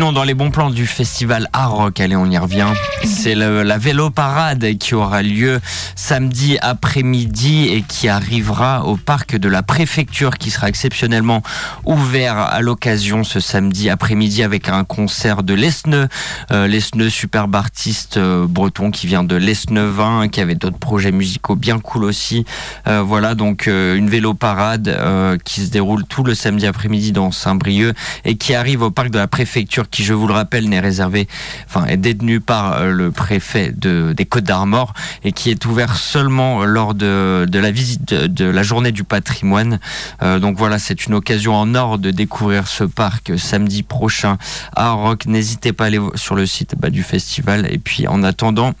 Sinon, 0.00 0.12
dans 0.14 0.24
les 0.24 0.32
bons 0.32 0.50
plans 0.50 0.70
du 0.70 0.86
festival 0.86 1.50
Art 1.52 1.72
Rock, 1.72 2.00
allez, 2.00 2.16
on 2.16 2.24
y 2.24 2.38
revient. 2.38 2.68
C'est 3.04 3.34
la 3.34 3.76
vélo 3.76 4.08
parade 4.08 4.78
qui 4.78 4.94
aura 4.94 5.20
lieu 5.20 5.60
samedi 5.94 6.56
après-midi 6.62 7.68
et 7.68 7.82
qui 7.82 8.08
arrivera 8.08 8.86
au 8.86 8.96
parc 8.96 9.36
de 9.36 9.46
la 9.46 9.62
préfecture 9.62 10.38
qui 10.38 10.50
sera 10.50 10.70
exceptionnellement 10.70 11.42
ouvert 11.84 12.38
à 12.38 12.62
l'occasion 12.62 13.24
ce 13.24 13.40
samedi 13.40 13.90
après-midi 13.90 14.42
avec 14.42 14.70
un 14.70 14.84
concert 14.84 15.42
de 15.42 15.52
Lesneux, 15.52 16.08
euh, 16.50 16.66
Lesneux 16.66 17.10
superbe 17.10 17.54
artiste 17.54 18.16
euh, 18.16 18.46
breton 18.46 18.90
qui 18.90 19.06
vient 19.06 19.22
de 19.22 19.36
Lesneuvin, 19.36 20.28
qui 20.28 20.40
avait 20.40 20.54
d'autres 20.54 20.78
projets 20.78 21.12
musicaux 21.12 21.56
bien 21.56 21.78
cool 21.78 22.04
aussi. 22.04 22.46
Euh, 22.86 23.02
voilà 23.02 23.34
donc 23.34 23.68
euh, 23.68 23.96
une 23.96 24.08
vélo 24.08 24.32
parade 24.32 24.98
qui 25.44 25.60
se 25.60 25.70
déroule 25.70 26.04
tout 26.06 26.24
le 26.24 26.34
samedi 26.34 26.66
après-midi 26.66 27.12
dans 27.12 27.30
Saint-Brieuc 27.32 27.94
et 28.24 28.36
qui 28.36 28.54
arrive 28.54 28.80
au 28.80 28.90
parc 28.90 29.10
de 29.10 29.18
la 29.18 29.28
préfecture 29.28 29.89
qui, 29.90 30.04
je 30.04 30.14
vous 30.14 30.26
le 30.26 30.34
rappelle, 30.34 30.68
n'est 30.68 30.80
réservé, 30.80 31.28
enfin, 31.66 31.86
est 31.86 31.96
détenu 31.96 32.40
par 32.40 32.72
euh, 32.72 32.90
le 32.90 33.10
préfet 33.10 33.72
de, 33.76 34.12
des 34.16 34.24
Côtes 34.24 34.44
d'Armor 34.44 34.94
et 35.24 35.32
qui 35.32 35.50
est 35.50 35.64
ouvert 35.66 35.96
seulement 35.96 36.64
lors 36.64 36.94
de, 36.94 37.46
la 37.52 37.70
visite 37.70 38.14
de, 38.14 38.44
la 38.44 38.62
journée 38.62 38.92
du 38.92 39.04
patrimoine. 39.04 39.80
Euh, 40.22 40.38
donc 40.38 40.56
voilà, 40.56 40.78
c'est 40.78 41.06
une 41.06 41.14
occasion 41.14 41.54
en 41.54 41.74
or 41.74 41.98
de 41.98 42.10
découvrir 42.10 42.68
ce 42.68 42.84
parc 42.84 43.38
samedi 43.38 43.82
prochain 43.82 44.38
à 44.74 44.92
Rock. 44.92 45.26
N'hésitez 45.26 45.72
pas 45.72 45.84
à 45.84 45.86
aller 45.88 46.00
sur 46.14 46.34
le 46.34 46.46
site 46.46 46.74
bah, 46.78 46.90
du 46.90 47.02
festival 47.02 47.66
et 47.70 47.78
puis 47.78 48.06
en 48.06 48.22
attendant, 48.22 48.74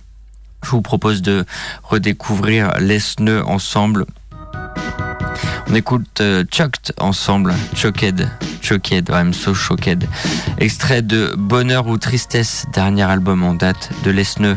je 0.62 0.70
vous 0.70 0.82
propose 0.82 1.22
de 1.22 1.44
redécouvrir 1.82 2.72
l'Esneux 2.78 3.44
ensemble. 3.46 4.06
On 5.68 5.74
écoute 5.74 6.20
euh, 6.20 6.44
Chucked 6.50 6.92
ensemble, 6.98 7.54
Choked, 7.76 8.28
Choked, 8.60 9.08
I'm 9.08 9.32
so 9.32 9.54
shocked. 9.54 10.06
Extrait 10.58 11.02
de 11.02 11.34
Bonheur 11.38 11.86
ou 11.86 11.96
Tristesse, 11.96 12.66
dernier 12.72 13.04
album 13.04 13.44
en 13.44 13.54
date 13.54 13.90
de 14.04 14.10
l'Esneux. 14.10 14.56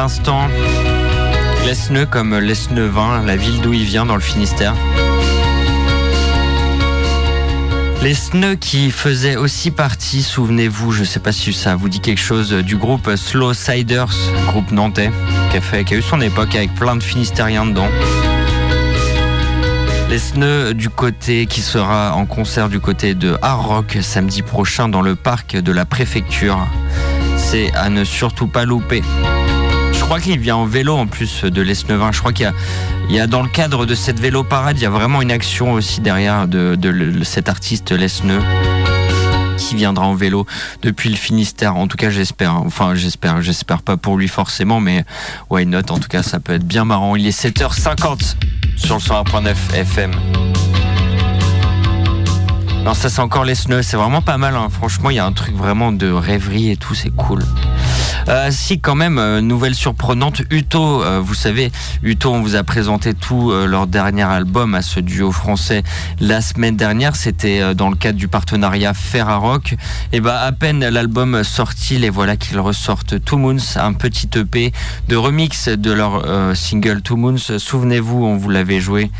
L'instant. 0.00 0.48
Lesneux 1.66 2.06
comme 2.06 2.38
Lesneuvin, 2.38 3.22
la 3.26 3.36
ville 3.36 3.60
d'où 3.60 3.74
il 3.74 3.84
vient 3.84 4.06
dans 4.06 4.14
le 4.14 4.22
Finistère. 4.22 4.74
Les 8.00 8.14
Sneux 8.14 8.54
qui 8.54 8.90
faisaient 8.90 9.36
aussi 9.36 9.70
partie, 9.70 10.22
souvenez-vous, 10.22 10.92
je 10.92 11.04
sais 11.04 11.20
pas 11.20 11.32
si 11.32 11.52
ça 11.52 11.76
vous 11.76 11.90
dit 11.90 12.00
quelque 12.00 12.20
chose, 12.20 12.50
du 12.50 12.78
groupe 12.78 13.14
Slow 13.14 13.52
Siders, 13.52 14.16
groupe 14.46 14.70
nantais, 14.70 15.10
qui 15.50 15.58
a, 15.58 15.60
fait, 15.60 15.84
qui 15.84 15.92
a 15.92 15.96
eu 15.98 16.02
son 16.02 16.22
époque 16.22 16.54
avec 16.54 16.74
plein 16.74 16.96
de 16.96 17.02
Finistériens 17.02 17.66
dedans. 17.66 17.90
Les 20.08 20.18
Sneux 20.18 20.72
du 20.72 20.88
côté 20.88 21.44
qui 21.44 21.60
sera 21.60 22.14
en 22.14 22.24
concert 22.24 22.70
du 22.70 22.80
côté 22.80 23.14
de 23.14 23.36
Hard 23.42 23.66
Rock 23.66 23.98
samedi 24.00 24.40
prochain 24.40 24.88
dans 24.88 25.02
le 25.02 25.14
parc 25.14 25.56
de 25.56 25.72
la 25.72 25.84
préfecture. 25.84 26.66
C'est 27.36 27.70
à 27.74 27.90
ne 27.90 28.04
surtout 28.04 28.46
pas 28.46 28.64
louper. 28.64 29.02
Je 30.10 30.16
crois 30.16 30.24
qu'il 30.24 30.40
vient 30.40 30.56
en 30.56 30.66
vélo 30.66 30.96
en 30.96 31.06
plus 31.06 31.44
de 31.44 31.62
l'Esnevin. 31.62 32.10
Je 32.10 32.18
crois 32.18 32.32
qu'il 32.32 32.52
y 33.10 33.20
a, 33.20 33.26
dans 33.28 33.42
le 33.42 33.48
cadre 33.48 33.86
de 33.86 33.94
cette 33.94 34.18
vélo 34.18 34.42
parade, 34.42 34.76
il 34.76 34.82
y 34.82 34.86
a 34.86 34.90
vraiment 34.90 35.22
une 35.22 35.30
action 35.30 35.74
aussi 35.74 36.00
derrière 36.00 36.48
de, 36.48 36.76
cet 37.22 37.48
artiste 37.48 37.92
Lesneux 37.92 38.42
qui 39.56 39.76
viendra 39.76 40.06
en 40.06 40.16
vélo 40.16 40.46
depuis 40.82 41.10
le 41.10 41.16
Finistère. 41.16 41.76
En 41.76 41.86
tout 41.86 41.96
cas, 41.96 42.10
j'espère. 42.10 42.56
Enfin, 42.56 42.96
j'espère. 42.96 43.40
J'espère 43.40 43.82
pas 43.82 43.96
pour 43.96 44.18
lui 44.18 44.26
forcément, 44.26 44.80
mais 44.80 45.04
why 45.48 45.64
not? 45.64 45.90
En 45.90 46.00
tout 46.00 46.08
cas, 46.08 46.24
ça 46.24 46.40
peut 46.40 46.54
être 46.54 46.66
bien 46.66 46.84
marrant. 46.84 47.14
Il 47.14 47.24
est 47.24 47.44
7h50 47.44 48.34
sur 48.74 48.96
le 48.96 49.00
101.9 49.00 49.54
FM. 49.74 50.10
Non, 52.84 52.94
ça 52.94 53.10
c'est 53.10 53.20
encore 53.20 53.44
les 53.44 53.54
snows, 53.54 53.82
c'est 53.82 53.96
vraiment 53.98 54.22
pas 54.22 54.38
mal. 54.38 54.56
hein. 54.56 54.68
Franchement, 54.70 55.10
il 55.10 55.16
y 55.16 55.18
a 55.18 55.26
un 55.26 55.32
truc 55.32 55.54
vraiment 55.54 55.92
de 55.92 56.10
rêverie 56.10 56.70
et 56.70 56.76
tout, 56.76 56.94
c'est 56.94 57.10
cool. 57.10 57.44
Euh, 58.28 58.48
si 58.50 58.80
quand 58.80 58.94
même, 58.94 59.18
euh, 59.18 59.40
nouvelle 59.40 59.74
surprenante, 59.74 60.42
Uto, 60.50 61.02
euh, 61.02 61.20
vous 61.22 61.34
savez, 61.34 61.70
Uto, 62.02 62.32
on 62.32 62.40
vous 62.40 62.56
a 62.56 62.62
présenté 62.62 63.12
tout 63.12 63.52
leur 63.52 63.86
dernier 63.86 64.22
album 64.22 64.74
à 64.74 64.82
ce 64.82 64.98
duo 65.00 65.30
français 65.30 65.82
la 66.20 66.40
semaine 66.40 66.76
dernière. 66.76 67.16
C'était 67.16 67.74
dans 67.74 67.90
le 67.90 67.96
cadre 67.96 68.18
du 68.18 68.28
partenariat 68.28 68.94
Ferrarock. 68.94 69.76
Et 70.12 70.20
bah 70.20 70.40
à 70.40 70.52
peine 70.52 70.86
l'album 70.88 71.44
sorti, 71.44 71.98
les 71.98 72.10
voilà 72.10 72.36
qu'ils 72.36 72.60
ressortent 72.60 73.22
Two 73.22 73.38
Moons, 73.38 73.76
un 73.76 73.92
petit 73.92 74.28
EP 74.36 74.72
de 75.08 75.16
remix 75.16 75.68
de 75.68 75.92
leur 75.92 76.22
single 76.56 77.02
Two 77.02 77.16
Moons. 77.16 77.58
Souvenez-vous, 77.58 78.24
on 78.24 78.36
vous 78.36 78.48
l'avait 78.48 78.80
joué. 78.80 79.10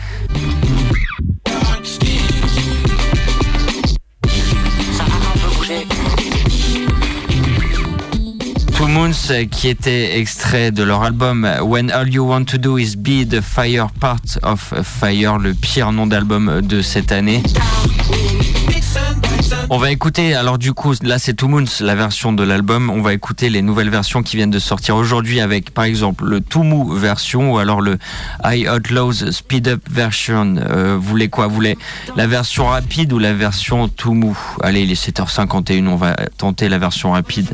Moons 8.90 9.30
euh, 9.30 9.44
qui 9.46 9.68
était 9.68 10.18
extrait 10.18 10.72
de 10.72 10.82
leur 10.82 11.04
album 11.04 11.48
When 11.62 11.92
All 11.92 12.12
You 12.12 12.26
Want 12.26 12.44
to 12.46 12.58
Do 12.58 12.76
Is 12.76 12.96
Be 12.96 13.28
the 13.28 13.40
Fire 13.40 13.86
Part 14.00 14.20
of 14.42 14.74
Fire, 14.82 15.38
le 15.38 15.54
pire 15.54 15.92
nom 15.92 16.08
d'album 16.08 16.60
de 16.60 16.82
cette 16.82 17.12
année. 17.12 17.40
On 19.72 19.78
va 19.78 19.92
écouter, 19.92 20.34
alors 20.34 20.58
du 20.58 20.72
coup, 20.72 20.94
là 21.00 21.20
c'est 21.20 21.32
Two 21.32 21.46
Moons, 21.46 21.64
la 21.78 21.94
version 21.94 22.32
de 22.32 22.42
l'album. 22.42 22.90
On 22.90 23.02
va 23.02 23.12
écouter 23.12 23.48
les 23.50 23.62
nouvelles 23.62 23.88
versions 23.88 24.24
qui 24.24 24.34
viennent 24.36 24.50
de 24.50 24.58
sortir 24.58 24.96
aujourd'hui 24.96 25.40
avec 25.40 25.70
par 25.70 25.84
exemple 25.84 26.24
le 26.24 26.40
Two 26.40 26.64
Mou 26.64 26.92
version 26.92 27.52
ou 27.52 27.58
alors 27.58 27.80
le 27.80 27.96
I 28.44 28.68
Outlaws 28.68 29.30
Speed 29.30 29.68
Up 29.68 29.80
version. 29.88 30.56
Euh, 30.56 30.96
vous 30.96 31.08
voulez 31.08 31.28
quoi? 31.28 31.46
Vous 31.46 31.54
voulez 31.54 31.78
la 32.16 32.26
version 32.26 32.66
rapide 32.66 33.12
ou 33.12 33.20
la 33.20 33.32
version 33.32 33.86
Two 33.86 34.12
Mou 34.12 34.36
Allez, 34.60 34.82
il 34.82 34.90
est 34.90 35.00
7h51, 35.00 35.86
on 35.86 35.94
va 35.94 36.16
tenter 36.36 36.68
la 36.68 36.78
version 36.78 37.12
rapide. 37.12 37.50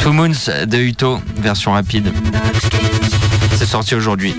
Two 0.00 0.12
Moons 0.12 0.50
de 0.66 0.78
Uto, 0.78 1.20
version 1.36 1.70
rapide. 1.70 2.12
C'est 3.54 3.66
sorti 3.66 3.94
aujourd'hui. 3.94 4.34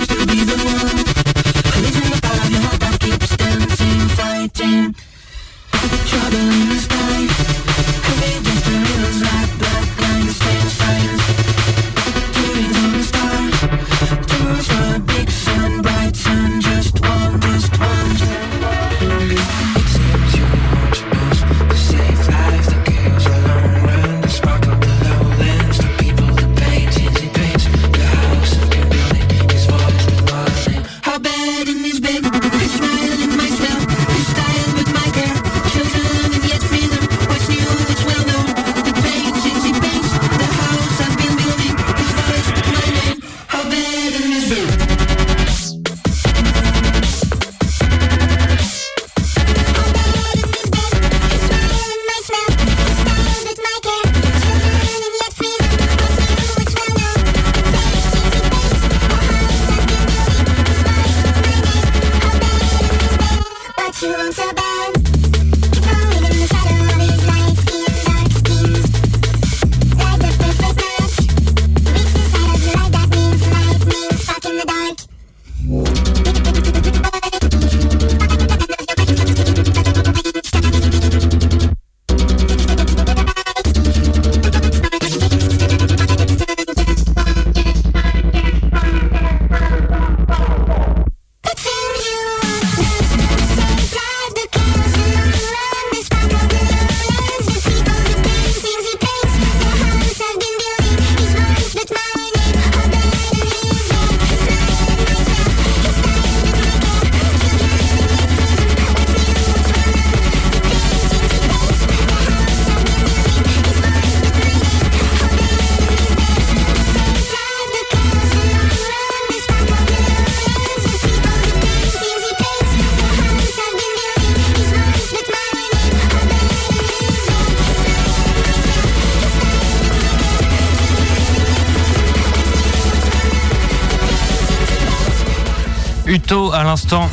Uto 136.12 136.51
à 136.51 136.66
l'instant. 136.66 137.09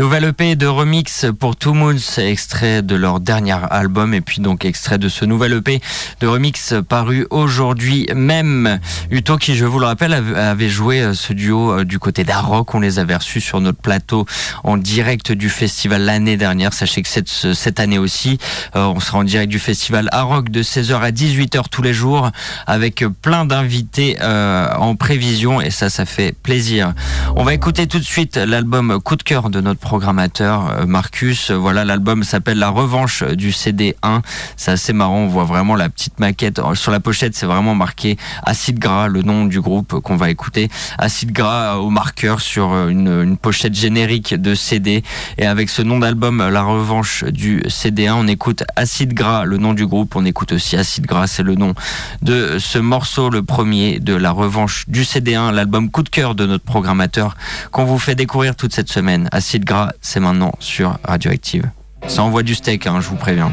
Nouvelle 0.00 0.24
EP 0.24 0.56
de 0.56 0.66
remix 0.66 1.26
pour 1.38 1.56
Two 1.56 1.74
Moons, 1.74 1.98
extrait 2.16 2.80
de 2.80 2.94
leur 2.94 3.20
dernier 3.20 3.56
album 3.70 4.14
et 4.14 4.22
puis 4.22 4.40
donc 4.40 4.64
extrait 4.64 4.96
de 4.96 5.10
ce 5.10 5.26
nouvel 5.26 5.52
EP 5.52 5.78
de 6.22 6.26
remix 6.26 6.72
paru 6.88 7.26
aujourd'hui 7.28 8.06
même. 8.16 8.80
Uto 9.10 9.36
qui, 9.36 9.54
je 9.54 9.66
vous 9.66 9.78
le 9.78 9.84
rappelle, 9.84 10.14
avait- 10.14 10.70
joué 10.70 11.02
euh, 11.02 11.12
ce 11.12 11.34
duo 11.34 11.72
euh, 11.80 11.84
du 11.84 11.98
côté 11.98 12.24
d'Aroc. 12.24 12.74
On 12.74 12.80
les 12.80 12.98
avait 12.98 13.14
reçus 13.14 13.42
sur 13.42 13.60
notre 13.60 13.78
plateau 13.82 14.24
en 14.64 14.78
direct 14.78 15.32
du 15.32 15.50
festival 15.50 16.00
l'année 16.00 16.38
dernière. 16.38 16.72
Sachez 16.72 17.02
que 17.02 17.08
cette, 17.08 17.28
cette 17.28 17.78
année 17.78 17.98
aussi, 17.98 18.38
euh, 18.76 18.86
on 18.86 19.00
sera 19.00 19.18
en 19.18 19.24
direct 19.24 19.50
du 19.50 19.58
festival 19.58 20.08
Aroc 20.12 20.48
de 20.48 20.62
16h 20.62 20.98
à 20.98 21.10
18h 21.10 21.64
tous 21.70 21.82
les 21.82 21.92
jours 21.92 22.30
avec 22.66 23.04
plein 23.20 23.44
d'invités 23.44 24.16
en 24.22 24.96
prévision 24.96 25.60
et 25.60 25.68
ça, 25.70 25.90
ça 25.90 26.06
fait 26.06 26.34
plaisir. 26.42 26.94
On 27.36 27.44
va 27.44 27.52
écouter 27.52 27.86
tout 27.86 27.98
de 27.98 28.04
suite 28.04 28.38
l'album 28.38 28.98
Coup 29.04 29.16
de 29.16 29.22
cœur 29.22 29.50
de 29.50 29.60
notre 29.60 29.89
programmateur 29.90 30.70
euh, 30.70 30.86
Marcus. 30.86 31.50
Euh, 31.50 31.56
Voilà, 31.56 31.84
l'album 31.84 32.22
s'appelle 32.22 32.60
La 32.60 32.68
Revanche 32.68 33.24
du 33.24 33.50
CD 33.50 33.96
1. 34.04 34.22
C'est 34.56 34.70
assez 34.70 34.92
marrant, 34.92 35.22
on 35.22 35.26
voit 35.26 35.42
vraiment 35.42 35.74
la 35.74 35.88
petite 35.88 36.20
maquette. 36.20 36.60
Euh, 36.60 36.76
Sur 36.76 36.92
la 36.92 37.00
pochette, 37.00 37.34
c'est 37.34 37.46
vraiment 37.46 37.74
marqué 37.74 38.16
Acide 38.44 38.78
Gras, 38.78 39.08
le 39.08 39.22
nom 39.22 39.46
du 39.46 39.60
groupe 39.60 39.98
qu'on 39.98 40.14
va 40.14 40.30
écouter. 40.30 40.68
Acide 40.98 41.32
Gras 41.32 41.78
au 41.78 41.90
marqueur 41.90 42.40
sur 42.40 42.72
euh, 42.72 42.88
une, 42.88 43.36
pochette 43.36 43.74
générique 43.74 44.32
de 44.32 44.54
CD. 44.54 45.02
Et 45.38 45.46
avec 45.46 45.68
ce 45.68 45.82
nom 45.82 45.98
d'album, 45.98 46.38
La 46.38 46.62
Revanche 46.62 47.24
du 47.24 47.64
CD 47.68 48.06
1, 48.06 48.14
on 48.14 48.28
écoute 48.28 48.62
Acide 48.76 49.12
Gras, 49.12 49.44
le 49.44 49.58
nom 49.58 49.74
du 49.74 49.88
groupe. 49.88 50.14
On 50.14 50.24
écoute 50.24 50.52
aussi 50.52 50.76
Acide 50.76 51.06
Gras, 51.06 51.26
c'est 51.26 51.42
le 51.42 51.56
nom 51.56 51.74
de 52.22 52.58
ce 52.60 52.78
morceau, 52.78 53.28
le 53.28 53.42
premier 53.42 53.98
de 53.98 54.14
La 54.14 54.30
Revanche 54.30 54.84
du 54.86 55.02
CD1, 55.02 55.50
l'album 55.52 55.90
coup 55.90 56.04
de 56.04 56.10
cœur 56.10 56.36
de 56.36 56.46
notre 56.46 56.64
programmateur 56.64 57.36
qu'on 57.72 57.84
vous 57.84 57.98
fait 57.98 58.14
découvrir 58.14 58.54
toute 58.54 58.72
cette 58.72 58.88
semaine. 58.88 59.28
Acide 59.32 59.64
Gras, 59.64 59.79
c'est 60.00 60.20
maintenant 60.20 60.52
sur 60.58 60.98
Radioactive. 61.04 61.70
Ça 62.06 62.22
envoie 62.22 62.42
du 62.42 62.54
steak, 62.54 62.86
hein, 62.86 63.00
je 63.00 63.08
vous 63.08 63.16
préviens. 63.16 63.52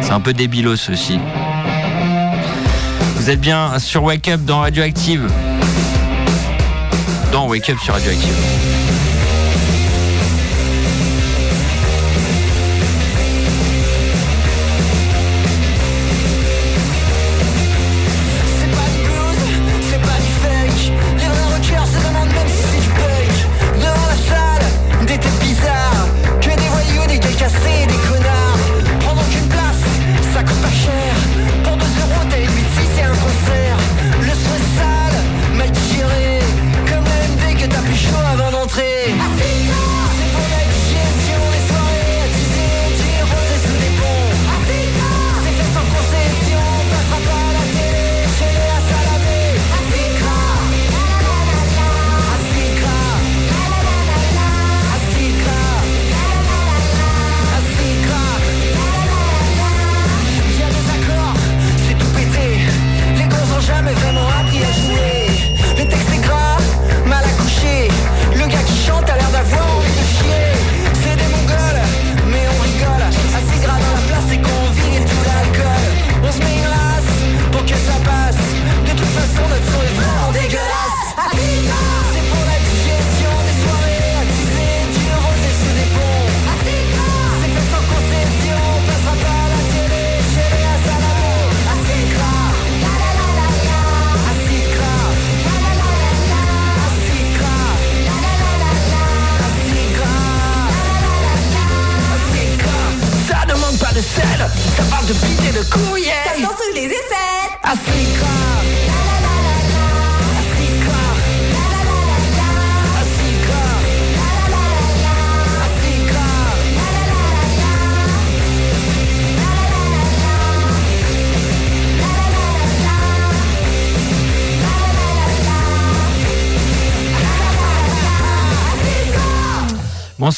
C'est 0.00 0.12
un 0.12 0.20
peu 0.20 0.32
débilos 0.32 0.90
aussi. 0.90 1.18
Vous 3.16 3.30
êtes 3.30 3.40
bien 3.40 3.78
sur 3.78 4.02
Wake 4.04 4.28
Up 4.28 4.40
dans 4.44 4.60
Radioactive. 4.60 5.30
Dans 7.32 7.48
Wake 7.48 7.68
Up 7.70 7.78
sur 7.78 7.94
Radioactive. 7.94 8.69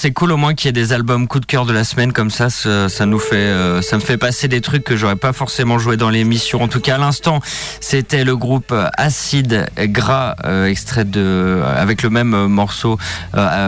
C'est 0.02 0.10
cool 0.10 0.32
au 0.32 0.36
moins 0.36 0.54
qu'il 0.54 0.66
y 0.66 0.70
ait 0.70 0.72
des 0.72 0.92
albums 0.92 1.28
coup 1.28 1.38
de 1.38 1.46
cœur 1.46 1.64
de 1.64 1.72
la 1.72 1.84
semaine 1.84 2.12
comme 2.12 2.30
ça. 2.30 2.50
Ça, 2.50 3.06
nous 3.06 3.20
fait, 3.20 3.36
euh, 3.36 3.80
me 3.92 4.00
fait 4.00 4.16
passer 4.16 4.48
des 4.48 4.60
trucs 4.60 4.82
que 4.82 4.96
j'aurais 4.96 5.14
pas 5.14 5.32
forcément 5.32 5.78
joué 5.78 5.96
dans 5.96 6.10
l'émission. 6.10 6.60
En 6.60 6.66
tout 6.66 6.80
cas, 6.80 6.96
à 6.96 6.98
l'instant, 6.98 7.38
c'était 7.80 8.24
le 8.24 8.36
groupe 8.36 8.74
Acide 8.98 9.70
Gras, 9.78 10.34
euh, 10.44 10.66
extrait 10.66 11.04
de, 11.04 11.62
avec 11.76 12.02
le 12.02 12.10
même 12.10 12.34
euh, 12.34 12.48
morceau 12.48 12.98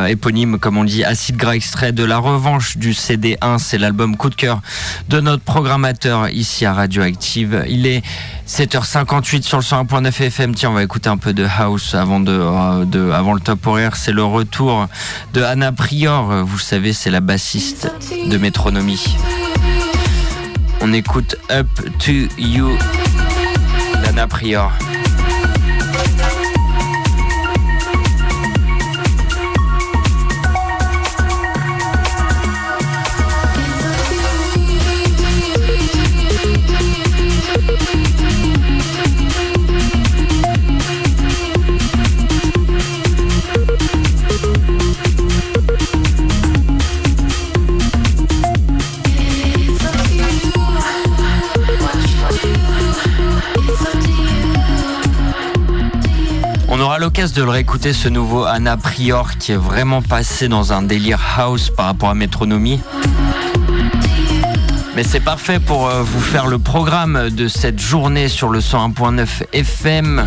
éponyme, 0.09 0.59
comme 0.59 0.77
on 0.77 0.83
dit, 0.83 1.05
Acide 1.05 1.37
Gras, 1.37 1.55
extrait 1.55 1.93
de 1.93 2.03
La 2.03 2.19
Revanche 2.19 2.79
du 2.79 2.95
CD1. 2.95 3.59
C'est 3.59 3.79
l'album 3.79 4.17
coup 4.17 4.29
de 4.29 4.35
cœur 4.35 4.61
de 5.09 5.21
notre 5.21 5.45
programmateur 5.45 6.31
ici 6.31 6.67
à 6.67 6.75
Radioactive. 6.75 7.65
Il 7.69 7.87
est 7.87 8.03
7h58 8.49 9.43
sur 9.43 9.59
le 9.59 9.63
101.9 9.63 10.23
FM. 10.25 10.55
Tiens, 10.57 10.71
on 10.71 10.75
va 10.75 10.83
écouter 10.83 11.09
un 11.09 11.17
peu 11.17 11.33
de 11.33 11.47
house 11.59 11.95
avant 11.95 12.25
avant 12.27 13.35
le 13.35 13.41
top 13.41 13.65
horaire. 13.69 13.95
C'est 13.95 14.13
le 14.13 14.25
retour 14.25 14.89
de 15.33 15.41
Anna 15.43 15.71
Prior. 15.71 16.24
Vous 16.25 16.59
savez, 16.59 16.93
c'est 16.93 17.11
la 17.11 17.21
bassiste 17.21 17.93
de 18.27 18.39
Métronomie. 18.39 19.17
On 20.81 20.93
écoute 20.93 21.37
Up 21.51 21.67
to 21.99 22.13
You 22.39 22.79
d'Anna 24.03 24.27
Prior. 24.27 24.73
On 56.77 56.81
aura 56.81 56.99
l'occasion 56.99 57.37
de 57.37 57.43
le 57.45 57.51
réécouter, 57.51 57.93
ce 57.93 58.09
nouveau 58.09 58.43
Anna 58.47 58.77
Prior 58.77 59.39
qui 59.39 59.53
est 59.53 59.57
vraiment 59.57 60.03
passé 60.03 60.49
dans 60.49 60.73
un 60.73 60.83
délire 60.83 61.21
house 61.39 61.71
par 61.71 61.87
rapport 61.87 62.09
à 62.09 62.15
Métronomie. 62.15 62.81
Mais 64.97 65.05
c'est 65.05 65.21
parfait 65.21 65.61
pour 65.61 65.87
euh, 65.87 66.03
vous 66.03 66.21
faire 66.21 66.49
le 66.49 66.59
programme 66.59 67.31
de 67.31 67.47
cette 67.47 67.79
journée 67.79 68.29
sur 68.29 68.49
le 68.49 68.59
101.9 68.59 69.45
FM. 69.53 70.27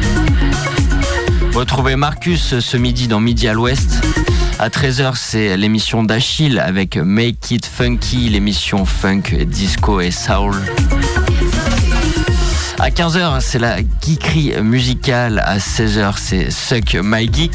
Retrouvez 1.53 1.97
Marcus 1.97 2.59
ce 2.59 2.77
midi 2.77 3.09
dans 3.09 3.19
Midi 3.19 3.49
à 3.49 3.53
l'Ouest. 3.53 4.01
À 4.57 4.69
13h, 4.69 5.15
c'est 5.15 5.57
l'émission 5.57 6.01
d'Achille 6.01 6.59
avec 6.59 6.95
Make 6.95 7.51
It 7.51 7.65
Funky, 7.65 8.29
l'émission 8.29 8.85
funk, 8.85 9.35
disco 9.45 9.99
et 9.99 10.11
soul. 10.11 10.55
À 12.87 12.89
15h, 12.89 13.41
c'est 13.41 13.59
la 13.59 13.79
geekerie 13.79 14.53
musicale. 14.61 15.43
À 15.45 15.57
16h, 15.57 16.13
c'est 16.15 16.49
Suck 16.49 16.95
My 17.03 17.29
Geek. 17.29 17.51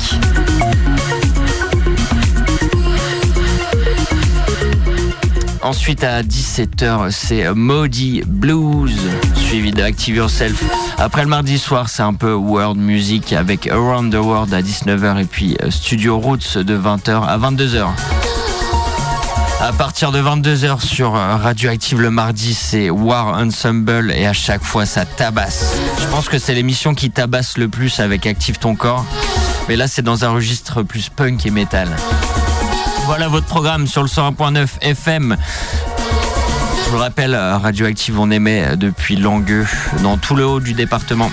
Ensuite, 5.63 6.05
à 6.05 6.23
17h, 6.23 7.11
c'est 7.11 7.51
Maudie 7.55 8.23
Blues, 8.27 8.95
suivi 9.37 9.71
de 9.71 9.83
Active 9.83 10.17
Yourself. 10.17 10.63
Après 10.99 11.23
le 11.23 11.29
mardi 11.29 11.59
soir, 11.59 11.89
c'est 11.89 12.03
un 12.03 12.13
peu 12.13 12.35
world 12.35 12.79
music 12.79 13.33
avec 13.33 13.67
Around 13.69 14.13
the 14.13 14.19
World 14.19 14.53
à 14.53 14.61
19h 14.61 15.19
et 15.19 15.25
puis 15.25 15.57
euh, 15.63 15.71
Studio 15.71 16.19
Roots 16.19 16.59
de 16.59 16.77
20h 16.77 17.25
à 17.27 17.39
22h. 17.39 17.87
À 19.63 19.73
partir 19.73 20.11
de 20.11 20.21
22h 20.21 20.81
sur 20.81 21.15
euh, 21.15 21.37
Radioactive 21.37 22.01
le 22.01 22.11
mardi, 22.11 22.53
c'est 22.53 22.91
War 22.91 23.29
Ensemble 23.29 24.11
et 24.11 24.27
à 24.27 24.33
chaque 24.33 24.65
fois 24.65 24.87
ça 24.87 25.05
tabasse. 25.05 25.77
Je 26.01 26.07
pense 26.09 26.29
que 26.29 26.41
c'est 26.41 26.53
l'émission 26.53 26.97
qui 26.97 27.13
tabasse 27.13 27.57
le 27.59 27.69
plus 27.69 28.01
avec 28.01 28.27
Active 28.27 28.59
ton 28.59 28.75
corps. 28.75 29.05
Mais 29.69 29.77
là, 29.77 29.87
c'est 29.87 30.03
dans 30.03 30.25
un 30.25 30.31
registre 30.31 30.83
plus 30.83 31.11
punk 31.11 31.47
et 31.47 31.51
metal. 31.51 31.89
Voilà 33.07 33.29
votre 33.29 33.47
programme 33.47 33.87
sur 33.87 34.03
le 34.03 34.09
101.9 34.09 34.67
FM. 34.81 35.37
Je 36.85 36.91
vous 36.91 36.97
le 36.97 37.01
rappelle, 37.01 37.37
euh, 37.37 37.57
Radioactive, 37.57 38.19
on 38.19 38.33
émet 38.33 38.77
depuis 38.77 39.15
Langueux, 39.15 39.69
dans 40.03 40.17
tout 40.17 40.35
le 40.35 40.45
haut 40.45 40.59
du 40.59 40.73
département. 40.73 41.31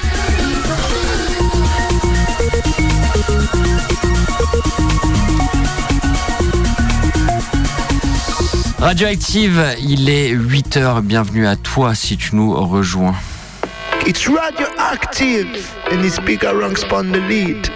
Radioactive, 8.80 9.76
il 9.82 10.10
est 10.10 10.34
8h. 10.34 11.02
Bienvenue 11.02 11.46
à 11.46 11.58
toi 11.58 11.94
si 11.94 12.16
tu 12.16 12.36
nous 12.38 12.54
rejoins. 12.54 13.14
It's 14.08 14.26
radioactive 14.28 15.70
and 15.92 16.06
it's 16.06 16.18
bigger 16.20 16.58
rungs 16.58 16.86
on 16.90 17.12
the 17.12 17.20
lead. 17.28 17.70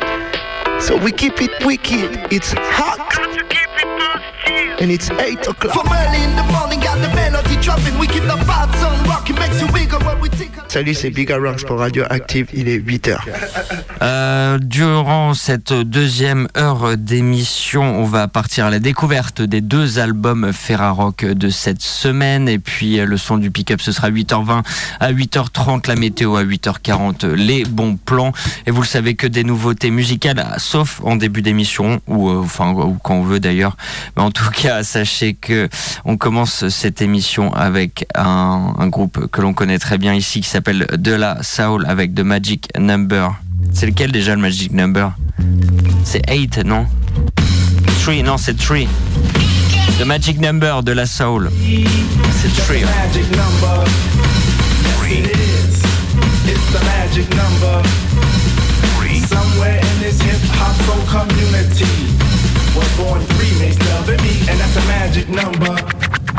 So 0.80 0.96
we 0.98 1.12
keep 1.12 1.42
it 1.42 1.52
wicked, 1.66 2.32
it's 2.32 2.54
hot. 2.54 3.00
And 4.80 4.90
it's 4.90 5.10
8 5.12 5.48
o'clock. 5.48 5.74
From 5.74 5.92
early 5.92 6.24
in 6.24 6.36
the 6.38 6.44
morning, 6.54 6.80
got 6.80 6.98
the 7.02 7.14
melody 7.14 7.58
dropping. 7.58 8.00
We 8.00 8.08
keep 8.08 8.24
the 8.24 8.40
vibes 8.48 8.73
Salut, 10.74 10.96
c'est 10.96 11.12
Bigger 11.12 11.36
Rungs 11.36 11.64
pour 11.68 11.78
Radioactive, 11.78 12.48
il 12.52 12.68
est 12.68 12.80
8h. 12.80 13.20
Euh, 14.02 14.58
durant 14.58 15.36
cette 15.36 15.72
deuxième 15.72 16.48
heure 16.58 16.98
d'émission, 16.98 17.84
on 17.84 18.06
va 18.06 18.28
partir 18.28 18.66
à 18.66 18.70
la 18.72 18.80
découverte 18.80 19.44
des 19.44 19.62
deux 19.62 20.00
albums 20.00 20.52
Ferrarock 20.52 21.26
de 21.26 21.50
cette 21.52 21.84
semaine. 21.84 22.50
Et 22.50 22.58
puis 22.58 23.00
euh, 23.00 23.06
le 23.06 23.18
son 23.18 23.38
du 23.38 23.52
pick-up, 23.52 23.82
ce 23.82 23.92
sera 23.92 24.10
8h20 24.10 24.64
à 25.00 25.14
8h30, 25.14 25.88
la 25.88 25.96
météo 25.96 26.38
à 26.38 26.44
8h40, 26.44 27.28
les 27.28 27.66
bons 27.66 27.96
plans. 27.96 28.32
Et 28.66 28.72
vous 28.72 28.82
le 28.82 28.88
savez 28.88 29.14
que 29.14 29.28
des 29.28 29.44
nouveautés 29.44 29.92
musicales, 29.92 30.44
sauf 30.58 31.02
en 31.04 31.18
début 31.18 31.44
d'émission, 31.44 32.02
ou 32.08 32.32
euh, 32.32 32.42
enfin 32.42 32.74
quand 33.04 33.14
on 33.14 33.24
veut 33.24 33.40
d'ailleurs. 33.40 33.78
Mais 34.18 34.24
en 34.24 34.32
tout 34.32 34.50
cas, 34.52 34.82
sachez 34.82 35.36
que 35.36 35.70
on 36.04 36.18
commence 36.18 36.68
cette 36.70 37.04
émission 37.04 37.54
avec 37.54 38.08
un 38.16 38.88
groupe 38.88 39.28
que 39.28 39.40
l'on 39.40 39.54
connaît 39.54 39.78
très 39.78 40.00
bien 40.00 40.16
ici 40.16 40.42
qui 40.42 40.50
s'appelle 40.50 40.63
De 40.72 41.12
La 41.14 41.44
Soul 41.44 41.86
avec 41.88 42.16
The 42.16 42.22
Magic 42.22 42.70
Number. 42.80 43.36
C'est 43.74 43.86
lequel 43.86 44.12
déjà 44.14 44.34
le 44.34 44.42
Magic 44.42 44.72
Number? 44.72 45.12
C'est 46.06 46.22
8, 46.32 46.60
non? 46.60 46.86
3, 48.02 48.24
non, 48.24 48.38
c'est 48.38 48.58
3. 48.58 48.78
The 50.00 50.06
Magic 50.06 50.40
Number 50.40 50.82
de 50.82 50.94
La 50.94 51.06
Soul. 51.06 51.52
C'est 52.42 52.64
3. 52.64 52.76
magic 52.86 53.30
number. 53.32 53.84
Yes, 54.84 55.28
it 55.28 55.38
is. 55.38 55.84
It's 56.48 56.72
the 56.72 56.84
magic 56.86 57.30
number. 57.36 57.84
Somewhere 59.28 59.80
in 59.80 60.00
this 60.02 60.22
hip 60.22 60.40
hop 60.56 60.76
soul 60.86 61.04
community 61.08 61.86
was 62.76 62.90
born 62.98 63.22
three 63.22 63.60
makes 63.60 63.80
love 63.92 64.10
and 64.10 64.22
me, 64.22 64.40
and 64.50 64.60
that's 64.60 64.76
a 64.78 64.88
magic 64.88 65.28
number. 65.30 65.93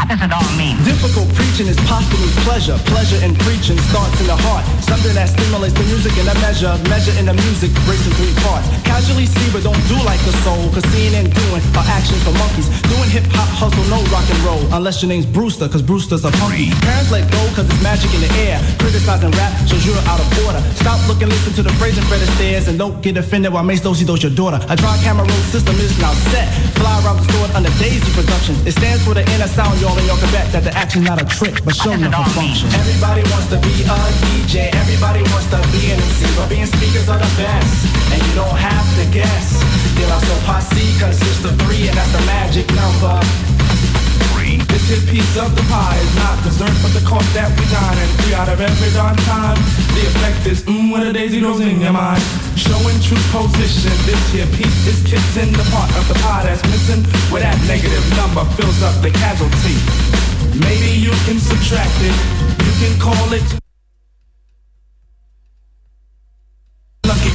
What 0.05 0.21
does 0.21 0.29
it 0.29 0.37
all 0.37 0.53
mean? 0.61 0.77
Difficult 0.85 1.33
preaching 1.33 1.65
is 1.65 1.81
posthumous 1.89 2.37
pleasure. 2.45 2.77
Pleasure 2.93 3.17
in 3.25 3.33
preaching 3.41 3.81
starts 3.89 4.21
in 4.21 4.29
the 4.29 4.37
heart. 4.37 4.61
Something 4.85 5.17
that 5.17 5.33
stimulates 5.33 5.73
the 5.73 5.81
music 5.89 6.13
in 6.21 6.29
a 6.29 6.37
measure. 6.45 6.77
Measure 6.93 7.17
in 7.17 7.25
the 7.25 7.33
music 7.33 7.73
breaks 7.89 8.05
in 8.05 8.13
three 8.21 8.37
parts. 8.45 8.69
Casually 8.85 9.25
see, 9.25 9.49
but 9.49 9.65
don't 9.65 9.81
do 9.89 9.97
like 10.05 10.21
the 10.29 10.37
soul. 10.45 10.69
Cause 10.77 10.85
seeing 10.93 11.17
and 11.17 11.33
doing 11.33 11.65
are 11.73 11.89
actions 11.89 12.21
for 12.21 12.37
monkeys. 12.37 12.69
Doing 12.85 13.09
hip 13.09 13.25
hop 13.33 13.49
hustle, 13.57 13.81
no 13.89 14.05
rock 14.13 14.29
and 14.29 14.41
roll. 14.45 14.61
Unless 14.77 15.01
your 15.01 15.09
name's 15.09 15.25
Brewster, 15.25 15.73
cause 15.73 15.81
Brewster's 15.81 16.29
a 16.29 16.33
punky. 16.37 16.69
Parents 16.85 17.09
let 17.09 17.25
go 17.33 17.41
cause 17.57 17.65
it's 17.65 17.81
magic 17.81 18.13
in 18.13 18.21
the 18.21 18.33
air. 18.45 18.61
Criticizing 18.85 19.33
rap 19.41 19.57
shows 19.65 19.89
you're 19.89 19.97
out 20.05 20.21
of 20.21 20.29
order. 20.45 20.61
Stop 20.85 21.01
looking, 21.09 21.33
listen 21.33 21.57
to 21.57 21.65
the 21.65 21.73
phrase 21.81 21.97
and 21.97 22.05
Fred 22.13 22.21
Astaire 22.21 22.61
and 22.69 22.77
don't 22.77 23.01
get 23.01 23.17
offended 23.17 23.57
while 23.57 23.65
Mace 23.65 23.81
Dosey 23.81 24.05
does 24.05 24.21
your 24.21 24.37
daughter. 24.37 24.61
A 24.69 24.77
dry 24.77 25.01
camera 25.01 25.25
roll 25.25 25.45
system 25.49 25.73
is 25.81 25.97
now 25.97 26.13
set. 26.29 26.53
Fly 26.77 26.93
around 27.01 27.25
the 27.25 27.27
store 27.33 27.49
under 27.57 27.73
Daisy 27.81 28.05
Productions. 28.13 28.61
It 28.69 28.73
stands 28.77 29.01
for 29.01 29.15
the 29.17 29.25
inner 29.33 29.49
sound, 29.49 29.81
y'all, 29.81 29.93
y'all 30.03 30.18
can 30.18 30.30
bet 30.34 30.51
that 30.51 30.64
the 30.66 30.74
action's 30.74 31.07
not 31.07 31.22
a 31.22 31.26
trick, 31.26 31.62
but 31.64 31.74
show 31.74 31.92
enough 31.92 32.14
a 32.18 32.24
function. 32.34 32.66
Everybody 32.74 33.22
wants 33.30 33.47
to 33.55 33.59
be 33.62 33.74
a 33.86 33.99
DJ, 34.26 34.74
everybody 34.74 35.22
wants 35.30 35.47
to 35.55 35.59
be 35.70 35.95
an 35.95 36.03
MC, 36.03 36.26
but 36.34 36.51
being 36.51 36.66
speakers 36.66 37.07
are 37.09 37.18
the 37.18 37.32
best, 37.38 37.86
and 38.11 38.18
you 38.18 38.34
don't 38.34 38.59
have 38.59 38.86
to 38.99 39.05
guess. 39.14 39.62
De 39.95 40.05
La 40.11 40.18
Soul 40.18 40.40
Posse 40.42 40.88
consists 40.99 41.45
of 41.45 41.55
three, 41.62 41.86
and 41.86 41.97
that's 41.97 42.11
the 42.11 42.24
magic 42.26 42.66
number. 42.74 43.64
This 44.85 45.01
piece 45.09 45.37
of 45.41 45.49
the 45.57 45.62
pie 45.72 45.97
is 45.97 46.14
not 46.16 46.45
dessert, 46.45 46.76
but 46.85 46.93
the 46.93 47.01
cost 47.09 47.24
that 47.32 47.49
we 47.57 47.64
dine 47.72 47.97
and 47.97 48.11
three 48.20 48.37
out 48.37 48.53
of 48.53 48.61
every 48.61 48.93
darn 48.93 49.16
time. 49.24 49.57
The 49.97 50.05
effect 50.12 50.45
is 50.45 50.61
mmm 50.68 50.93
when 50.93 51.09
a 51.09 51.12
daisy 51.12 51.41
grows 51.41 51.61
in 51.64 51.80
your 51.80 51.97
mind. 51.97 52.20
Showing 52.53 53.01
true 53.01 53.16
position. 53.32 53.97
This 54.05 54.20
here 54.28 54.45
piece 54.53 54.85
is 54.85 55.01
kissing 55.09 55.57
the 55.57 55.64
part 55.72 55.89
of 55.97 56.05
the 56.05 56.12
pie 56.20 56.45
that's 56.45 56.61
missing. 56.68 57.01
Where 57.32 57.41
that 57.41 57.57
negative 57.64 58.05
number 58.12 58.45
fills 58.61 58.85
up 58.85 58.93
the 59.01 59.09
casualty. 59.09 59.80
Maybe 60.61 60.93
you 61.01 61.16
can 61.24 61.41
subtract 61.41 61.97
it. 62.05 62.16
You 62.61 62.72
can 62.85 62.95
call 63.01 63.32
it 63.32 63.47
lucky 67.09 67.32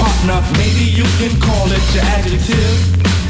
partner. 0.00 0.40
Maybe 0.56 0.88
you 0.96 1.04
can 1.20 1.36
call 1.44 1.68
it 1.68 1.84
your 1.92 2.08
adjective. 2.08 3.23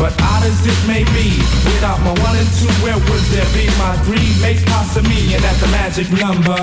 But 0.00 0.16
odd 0.32 0.48
as 0.48 0.64
it 0.64 0.80
may 0.88 1.04
be, 1.12 1.36
without 1.68 2.00
my 2.00 2.16
one 2.24 2.32
and 2.32 2.48
two, 2.56 2.72
where 2.80 2.96
would 2.96 3.24
there 3.28 3.44
be? 3.52 3.68
My 3.76 4.00
three 4.08 4.32
makes 4.40 4.64
possible 4.64 5.10
me, 5.12 5.36
and 5.36 5.44
that's 5.44 5.60
the 5.60 5.68
magic 5.68 6.08
number. 6.08 6.56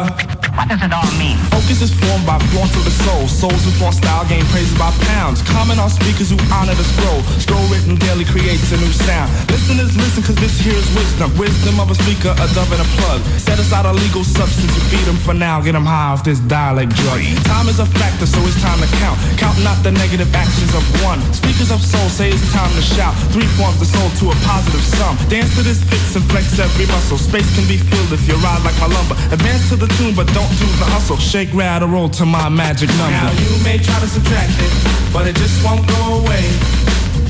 What 0.57 0.73
does 0.73 0.81
it 0.81 0.89
all 0.89 1.05
mean? 1.21 1.37
Focus 1.53 1.85
is 1.85 1.93
formed 1.93 2.25
by 2.25 2.41
flaunt 2.49 2.73
of 2.73 2.81
the 2.81 2.95
soul. 3.05 3.29
Souls 3.29 3.61
who 3.61 3.69
flaunt 3.77 3.93
style 3.93 4.25
gain 4.25 4.41
praises 4.49 4.73
by 4.73 4.89
pounds. 5.13 5.45
Comment 5.53 5.77
on 5.77 5.89
speakers 5.93 6.33
who 6.33 6.37
honor 6.49 6.73
the 6.73 6.81
scroll. 6.81 7.21
Scroll 7.37 7.61
written 7.69 7.93
daily 8.01 8.25
creates 8.25 8.73
a 8.73 8.77
new 8.81 8.89
sound. 8.89 9.29
Listeners 9.53 9.93
listen 9.93 10.25
cause 10.25 10.35
this 10.41 10.57
here 10.57 10.73
is 10.73 10.89
wisdom. 10.97 11.29
Wisdom 11.37 11.77
of 11.79 11.93
a 11.93 11.95
speaker, 11.95 12.33
a 12.33 12.45
dove 12.57 12.73
and 12.73 12.81
a 12.81 12.89
plug. 12.97 13.21
Set 13.37 13.61
aside 13.61 13.85
a 13.85 13.93
legal 13.93 14.25
substance 14.25 14.73
to 14.73 14.81
feed 14.89 15.05
them 15.05 15.17
for 15.21 15.37
now. 15.37 15.61
Get 15.61 15.77
them 15.77 15.85
high 15.85 16.09
off 16.09 16.25
this 16.25 16.41
dialect 16.49 16.89
drug. 17.05 17.21
Time 17.45 17.69
is 17.69 17.77
a 17.77 17.85
factor 17.85 18.25
so 18.25 18.41
it's 18.49 18.57
time 18.57 18.81
to 18.81 18.89
count. 18.97 19.21
Count 19.37 19.61
not 19.61 19.77
the 19.85 19.93
negative 19.93 20.33
actions 20.33 20.73
of 20.73 20.81
one. 21.05 21.21
Speakers 21.37 21.69
of 21.69 21.85
soul 21.85 22.09
say 22.09 22.33
it's 22.33 22.41
time 22.51 22.73
to 22.73 22.81
shout. 22.81 23.13
Three 23.31 23.47
forms 23.57 23.79
the 23.79 23.85
soul 23.85 24.09
to 24.21 24.31
a 24.31 24.37
positive 24.45 24.81
sum. 24.81 25.17
Dance 25.29 25.55
to 25.55 25.61
this 25.61 25.83
fits 25.83 26.15
and 26.15 26.25
flex 26.31 26.57
every 26.59 26.85
muscle. 26.87 27.17
Space 27.17 27.47
can 27.55 27.67
be 27.67 27.77
filled 27.77 28.11
if 28.13 28.27
you 28.27 28.35
ride 28.39 28.63
like 28.63 28.77
my 28.79 28.87
lumber. 28.87 29.15
Advance 29.31 29.69
to 29.69 29.75
the 29.75 29.87
tune 29.99 30.15
but 30.15 30.27
don't 30.33 30.49
do 30.57 30.65
the 30.81 30.87
hustle. 30.87 31.17
Shake, 31.17 31.53
rattle, 31.53 31.89
roll 31.89 32.09
to 32.09 32.25
my 32.25 32.49
magic 32.49 32.89
number. 32.97 33.11
Now 33.11 33.31
you 33.31 33.51
may 33.63 33.77
try 33.77 33.99
to 33.99 34.07
subtract 34.07 34.53
it, 34.57 34.71
but 35.13 35.27
it 35.27 35.35
just 35.35 35.63
won't 35.63 35.87
go 35.87 36.23
away. 36.23 36.43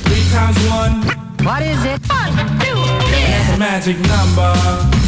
Three 0.05 0.25
times 0.31 0.57
one. 0.69 1.03
What 1.45 1.61
is 1.61 1.83
it? 1.85 2.01
One, 2.09 2.33
two, 2.59 2.75
That's 3.11 3.55
a 3.55 3.57
magic 3.57 3.97
number. 3.99 5.06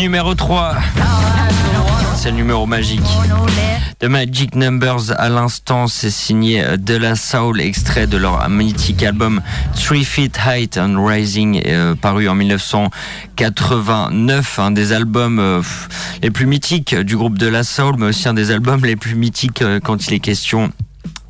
Numéro 0.00 0.34
3, 0.34 0.76
c'est 2.16 2.30
le 2.30 2.36
numéro 2.36 2.66
magique. 2.66 3.04
The 3.98 4.06
Magic 4.06 4.54
Numbers 4.54 5.12
à 5.18 5.28
l'instant, 5.28 5.88
c'est 5.88 6.10
signé 6.10 6.64
euh, 6.64 6.78
De 6.78 6.96
La 6.96 7.16
Soul, 7.16 7.60
extrait 7.60 8.06
de 8.06 8.16
leur 8.16 8.48
mythique 8.48 9.02
album 9.02 9.42
Three 9.74 10.04
Feet 10.04 10.38
Height 10.38 10.78
and 10.78 11.04
Rising, 11.04 11.60
euh, 11.66 11.94
paru 11.94 12.30
en 12.30 12.34
1989, 12.34 14.58
un 14.58 14.70
des 14.70 14.94
albums 14.94 15.38
euh, 15.38 15.60
les 16.22 16.30
plus 16.30 16.46
mythiques 16.46 16.94
du 16.94 17.18
groupe 17.18 17.36
De 17.36 17.48
La 17.48 17.62
Soul, 17.62 17.96
mais 17.98 18.06
aussi 18.06 18.26
un 18.26 18.32
des 18.32 18.52
albums 18.52 18.82
les 18.82 18.96
plus 18.96 19.16
mythiques 19.16 19.62
quand 19.84 20.06
il 20.06 20.14
est 20.14 20.20
question 20.20 20.72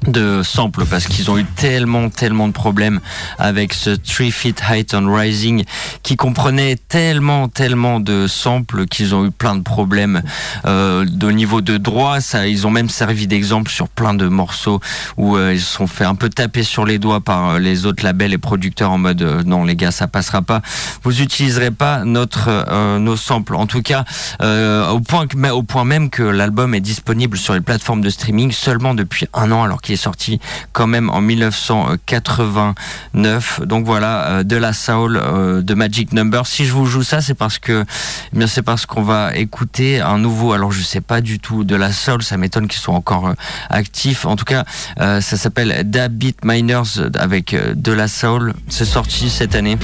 de 0.07 0.43
samples 0.43 0.85
parce 0.87 1.07
qu'ils 1.07 1.31
ont 1.31 1.39
eu 1.39 1.45
tellement 1.45 2.09
tellement 2.09 2.49
de 2.49 2.53
problèmes 2.53 3.01
avec 3.39 3.75
ce 3.75 3.91
3 3.91 4.31
Feet 4.31 4.63
Height 4.69 4.95
on 4.95 5.13
Rising 5.13 5.65
qui 6.03 6.17
comprenait 6.17 6.77
tellement 6.77 7.49
tellement 7.49 8.01
de 8.01 8.27
samples 8.27 8.87
qu'ils 8.87 9.15
ont 9.15 9.27
eu 9.27 9.31
plein 9.31 9.57
de 9.57 9.63
problèmes 9.63 10.23
euh, 10.67 11.07
au 11.23 11.33
niveau 11.33 11.61
de 11.61 11.77
droit 11.77 12.21
ça 12.21 12.47
ils 12.47 12.67
ont 12.67 12.71
même 12.71 12.89
servi 12.89 13.27
d'exemple 13.27 13.71
sur 13.71 13.89
plein 13.89 14.15
de 14.15 14.27
morceaux 14.27 14.81
où 15.17 15.37
euh, 15.37 15.55
ils 15.55 15.61
se 15.61 15.73
sont 15.73 15.87
fait 15.87 16.05
un 16.05 16.15
peu 16.15 16.29
taper 16.29 16.63
sur 16.63 16.85
les 16.85 16.99
doigts 16.99 17.21
par 17.21 17.51
euh, 17.51 17.59
les 17.59 17.87
autres 17.87 18.05
labels 18.05 18.33
et 18.33 18.39
producteurs 18.39 18.91
en 18.91 18.99
mode 18.99 19.23
euh, 19.23 19.43
non 19.45 19.65
les 19.65 19.77
gars 19.77 19.91
ça 19.91 20.07
passera 20.07 20.43
pas. 20.43 20.63
Vous 21.03 21.21
utiliserez 21.21 21.71
pas 21.71 22.05
notre 22.05 22.99
nos 22.99 23.17
samples. 23.17 23.55
En 23.55 23.67
tout 23.67 23.83
cas 23.83 24.05
au 24.41 25.01
point 25.01 25.27
que, 25.27 25.51
au 25.51 25.63
point 25.63 25.85
même 25.85 26.11
que 26.11 26.23
l'album 26.23 26.75
est 26.75 26.81
disponible 26.81 27.37
sur 27.37 27.55
les 27.55 27.61
plateformes 27.61 28.01
de 28.01 28.11
streaming 28.11 28.53
seulement 28.53 28.95
depuis 28.95 29.27
un 29.33 29.51
an 29.53 29.65
alors 29.65 29.81
qu'il 29.81 29.90
est 29.93 29.97
sorti 29.97 30.41
quand 30.73 30.87
même 30.87 31.11
en 31.11 31.21
1989 31.21 33.61
donc 33.67 33.85
voilà 33.85 34.27
euh, 34.27 34.43
de 34.43 34.57
la 34.57 34.73
soul 34.73 35.17
euh, 35.17 35.63
de 35.63 35.75
Magic 35.75 36.13
Number. 36.13 36.47
Si 36.47 36.65
je 36.65 36.73
vous 36.73 36.87
joue 36.87 37.03
ça 37.03 37.21
c'est 37.21 37.35
parce 37.35 37.59
que 37.59 37.85
eh 38.33 38.37
bien 38.37 38.47
c'est 38.47 38.63
parce 38.63 38.87
qu'on 38.87 39.03
va 39.03 39.37
écouter 39.37 40.01
un 40.01 40.19
nouveau 40.19 40.53
alors 40.53 40.73
je 40.73 40.83
sais 40.83 41.01
pas 41.01 41.21
du 41.21 41.39
tout 41.39 41.65
de 41.65 41.77
la 41.77 41.93
soul. 41.93 42.23
Ça 42.23 42.37
m'étonne 42.37 42.69
qu'ils 42.69 42.81
soient 42.81 42.95
encore 42.95 43.29
euh, 43.29 43.35
actifs. 43.69 44.27
En 44.27 44.37
tout 44.37 44.45
cas 44.45 44.65
ça 44.97 45.21
s'appelle 45.21 45.89
Da 45.91 46.09
Beat 46.09 46.45
Miners 46.45 47.09
avec 47.19 47.57
de 47.75 47.93
la 47.93 48.09
soul. 48.09 48.55
C'est 48.69 48.85
sorti 48.85 49.31
cette 49.31 49.55
année. 49.55 49.79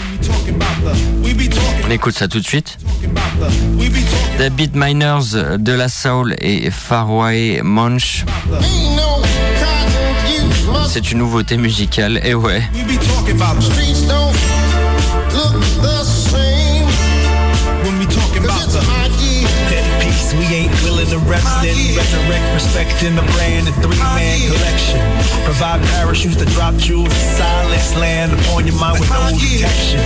On 1.86 1.90
écoute 1.90 2.14
ça 2.14 2.28
tout 2.28 2.40
de 2.40 2.44
suite. 2.44 2.78
The 4.38 4.50
Beat 4.50 4.74
Miners, 4.74 5.58
De 5.58 5.72
La 5.72 5.88
Soul 5.88 6.34
et 6.38 6.70
Faraway 6.70 7.60
Munch. 7.62 8.24
C'est 10.88 11.10
une 11.12 11.18
nouveauté 11.18 11.56
musicale, 11.56 12.20
et 12.24 12.34
ouais. 12.34 12.62
We 20.36 20.44
ain't 20.54 20.82
willing 20.82 21.08
to 21.10 21.18
rest 21.30 21.46
in. 21.64 21.96
Resurrect, 21.96 22.44
respecting 22.52 23.14
the 23.14 23.22
brand, 23.22 23.68
a 23.68 23.72
three-man 23.80 24.50
collection. 24.50 25.15
Provide 25.46 25.80
parachutes 25.94 26.34
to 26.42 26.44
drop 26.46 26.74
jewels 26.74 27.06
in 27.06 27.38
silence. 27.38 27.94
Land 27.94 28.32
upon 28.34 28.66
your 28.66 28.74
mind 28.82 28.98
with 28.98 29.08
no 29.08 29.30
detection. 29.30 30.02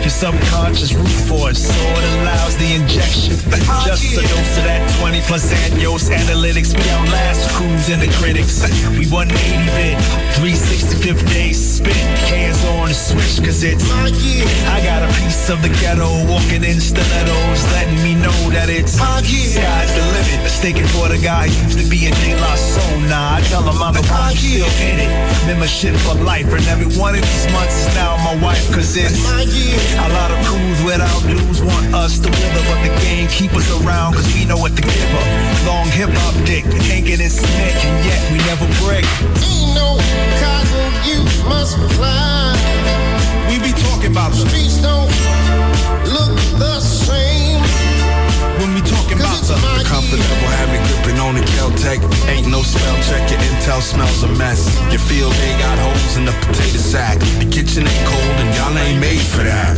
Your 0.00 0.14
subconscious 0.14 0.94
root 0.94 1.18
force, 1.26 1.66
so 1.66 1.82
it 1.98 2.04
allows 2.22 2.56
the 2.56 2.78
injection. 2.78 3.34
Just 3.82 4.14
a 4.14 4.22
dose 4.22 4.56
of 4.56 4.64
that 4.64 4.86
20 5.00 5.20
plus 5.26 5.50
annuals 5.66 6.08
analytics. 6.08 6.78
We 6.78 6.86
outlast 6.94 7.50
crews 7.58 7.90
and 7.90 8.00
the 8.00 8.10
critics. 8.22 8.62
We 8.94 9.10
180 9.10 9.34
bit, 9.74 9.98
365th 10.38 11.26
days 11.28 11.58
spit. 11.58 11.96
Hands 12.30 12.64
on 12.78 12.88
the 12.88 12.94
switch, 12.94 13.44
cause 13.44 13.64
it's 13.64 13.90
I 13.90 14.78
got 14.84 15.02
a 15.02 15.10
piece 15.18 15.50
of 15.50 15.60
the 15.60 15.74
ghetto, 15.82 16.06
walking 16.30 16.62
in 16.62 16.78
stilettos, 16.78 17.60
letting 17.74 17.98
me 18.06 18.14
know 18.14 18.38
that 18.54 18.70
it's 18.70 18.94
sky's 18.94 19.90
the 19.90 20.04
limit. 20.14 20.38
Mistaken 20.46 20.86
for 20.86 21.08
the 21.08 21.18
guy 21.18 21.48
who 21.48 21.64
used 21.66 21.78
to 21.82 21.86
be 21.90 22.06
in 22.06 22.14
De 22.22 22.38
La 22.38 22.54
Soul. 22.54 23.00
Nah, 23.10 23.36
I 23.36 23.40
tell 23.50 23.62
him 23.66 23.82
I'm 23.82 23.92
the 23.92 24.04
one 24.06 24.36
still 24.36 24.68
in 24.84 25.00
it. 25.00 25.10
Membership 25.48 25.96
for 26.04 26.14
life, 26.20 26.48
and 26.52 26.64
every 26.68 26.88
one 26.96 27.14
of 27.16 27.22
these 27.24 27.46
months 27.52 27.74
is 27.80 27.88
now 27.96 28.16
my 28.24 28.36
wife, 28.44 28.64
cause 28.72 28.96
it's 28.96 29.16
my 29.24 29.42
year. 29.48 29.80
a 30.04 30.08
lot 30.12 30.30
of 30.30 30.38
crews 30.44 30.80
without 30.84 31.20
dues 31.24 31.60
want 31.62 31.86
us 31.94 32.18
to 32.20 32.28
wither, 32.28 32.64
but 32.68 32.78
the 32.84 32.92
game 33.04 33.28
keep 33.28 33.52
us 33.52 33.68
around, 33.80 34.14
cause 34.14 34.28
we 34.34 34.44
know 34.44 34.56
what 34.56 34.76
to 34.76 34.82
give 34.82 35.10
up. 35.16 35.28
Long 35.66 35.88
hip 35.88 36.10
hop 36.20 36.34
dick, 36.44 36.64
hanging 36.88 37.20
in 37.20 37.30
cement, 37.30 37.76
and 37.84 37.96
yet 38.04 38.20
we 38.32 38.38
never 38.48 38.68
break. 38.84 39.04
Ain't 39.40 39.72
no 39.76 39.96
cotton 40.40 40.88
you 41.08 41.20
must 41.48 41.76
fly. 41.96 42.52
We 43.48 43.58
be 43.60 43.72
talking 43.88 44.12
about 44.12 44.32
the 44.32 44.48
streets 44.48 44.80
don't 44.80 45.08
look 46.12 46.32
the 46.58 46.73
we 49.40 49.48
the, 49.48 49.84
comfort 49.84 50.20
level 50.20 50.48
have 50.58 50.70
me 50.70 50.78
gripping 50.86 51.18
on 51.18 51.34
the 51.34 51.44
Caltech. 51.54 51.98
Ain't 52.28 52.48
no 52.48 52.62
spell 52.62 52.96
check, 53.02 53.30
your 53.30 53.40
intel 53.40 53.80
smells 53.82 54.22
a 54.22 54.28
mess. 54.38 54.70
Your 54.90 55.00
field 55.00 55.32
they 55.32 55.52
got 55.58 55.78
holes 55.78 56.16
in 56.16 56.24
the 56.24 56.32
potato 56.46 56.78
sack. 56.78 57.18
The 57.40 57.48
kitchen 57.50 57.86
ain't 57.86 58.06
cold 58.06 58.36
and 58.38 58.50
y'all 58.54 58.76
ain't 58.78 59.00
made 59.00 59.22
for 59.22 59.42
that. 59.42 59.74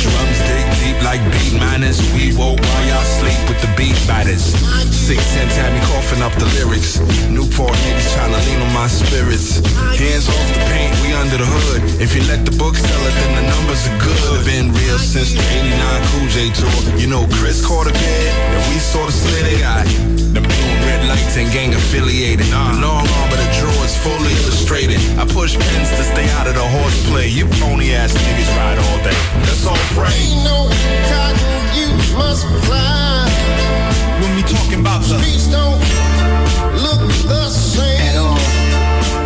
Drums 0.00 0.40
dig 0.48 0.66
deep 0.80 0.98
like 1.04 1.20
beat 1.32 1.56
miners. 1.60 2.00
We 2.12 2.36
woke 2.36 2.60
while 2.60 2.84
y'all 2.88 3.08
sleep 3.20 3.40
with 3.48 3.60
the 3.60 3.70
beat 3.76 3.96
batters. 4.08 4.56
Six 4.92 5.20
cents 5.26 5.56
had 5.56 5.72
me 5.72 5.80
coughing 5.92 6.22
up 6.22 6.32
the 6.36 6.48
lyrics. 6.60 7.00
Newport 7.28 7.74
niggas 7.84 8.08
trying 8.14 8.32
to 8.32 8.40
lean 8.48 8.60
on 8.62 8.72
my 8.72 8.88
spirits. 8.88 9.60
Hands 9.96 10.26
off 10.28 10.48
the 10.54 10.62
paint, 10.72 10.92
we 11.02 11.12
under 11.16 11.36
the 11.36 11.48
hood. 11.48 11.82
If 12.00 12.14
you 12.14 12.22
let 12.28 12.44
the 12.44 12.54
book 12.56 12.76
sell 12.76 13.02
it, 13.08 13.14
then 13.20 13.32
the 13.42 13.46
numbers 13.48 13.82
are 13.88 13.98
good. 14.00 14.44
Been 14.46 14.72
real 14.72 14.98
since 14.98 15.32
the 15.34 15.42
89 15.42 16.00
Cool 16.14 16.28
J 16.28 16.36
tour. 16.54 16.78
You 16.96 17.08
know 17.08 17.26
Chris 17.40 17.64
caught 17.64 17.88
a 17.88 17.92
bed, 17.92 18.30
and 18.54 18.62
we 18.70 18.78
saw 18.90 19.06
the 19.06 19.12
slit 19.12 19.44
they 19.46 19.58
got. 19.60 19.86
The 20.34 20.42
blue 20.42 20.66
and 20.74 20.82
red 20.90 21.02
lights 21.06 21.36
and 21.36 21.46
gang 21.52 21.74
affiliated. 21.74 22.46
The 22.46 22.58
long 22.82 23.06
arm 23.06 23.30
of 23.30 23.38
the 23.38 23.48
draw 23.58 23.78
is 23.86 23.94
fully 24.02 24.34
illustrated. 24.42 24.98
I 25.14 25.24
push 25.30 25.54
pins 25.54 25.90
to 25.94 26.02
stay 26.02 26.26
out 26.38 26.46
of 26.50 26.54
the 26.54 26.66
horseplay. 26.66 27.28
You 27.28 27.46
pony 27.62 27.94
ass 27.94 28.12
niggas 28.14 28.50
ride 28.58 28.78
all 28.78 28.98
day. 29.06 29.18
Let's 29.46 29.64
all 29.64 29.84
pray. 29.94 30.10
Ain't 30.10 30.42
no 30.42 30.66
cotton 31.06 31.62
you 31.78 31.88
must 32.18 32.44
fly. 32.66 33.30
When 34.20 34.34
we 34.34 34.42
talking 34.42 34.80
about 34.80 35.02
the 35.02 35.22
streets 35.22 35.46
don't 35.46 35.78
look 36.82 36.98
the 36.98 37.14
same 37.20 37.30
at 37.30 37.34
all. 37.34 37.39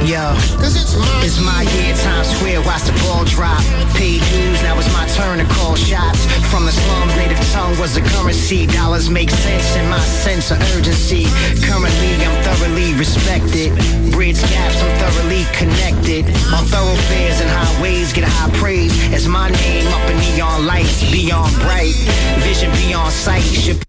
Yo, 0.05 0.37
it's 0.61 0.95
my 1.01 1.21
it's 1.25 1.41
my 1.41 1.63
year, 1.81 1.97
Times 1.97 2.29
Square, 2.37 2.61
watch 2.69 2.83
the 2.83 2.93
ball 3.01 3.25
drop. 3.25 3.59
Paid 3.97 4.21
dues, 4.29 4.63
now 4.63 4.77
it's 4.79 4.93
my 4.93 5.07
turn 5.17 5.39
to 5.39 5.47
call 5.55 5.77
shots. 5.77 6.21
From 6.53 6.67
the 6.67 6.73
slums, 6.73 7.17
native 7.17 7.41
tongue 7.53 7.73
was 7.79 7.95
the 7.95 8.03
currency. 8.13 8.67
Dollars 8.67 9.09
make 9.09 9.31
sense 9.31 9.77
in 9.77 9.89
my 9.89 9.99
sense 9.99 10.51
of 10.51 10.61
urgency. 10.77 11.25
Currently, 11.65 12.21
I'm 12.21 12.37
thoroughly 12.45 12.93
respected. 13.01 13.73
Bridge 14.13 14.41
gaps, 14.53 14.77
I'm 14.83 14.93
thoroughly 15.01 15.45
connected. 15.57 16.27
On 16.53 16.63
thoroughfares 16.69 17.41
and 17.41 17.49
highways, 17.49 18.13
get 18.13 18.25
high 18.25 18.51
praise. 18.61 18.93
As 19.11 19.27
my 19.27 19.49
name 19.49 19.87
up 19.89 20.05
in 20.11 20.19
neon 20.21 20.67
lights, 20.67 21.01
beyond 21.11 21.51
bright. 21.65 21.97
Vision 22.45 22.71
beyond 22.73 23.11
sight. 23.11 23.41
Should 23.41 23.83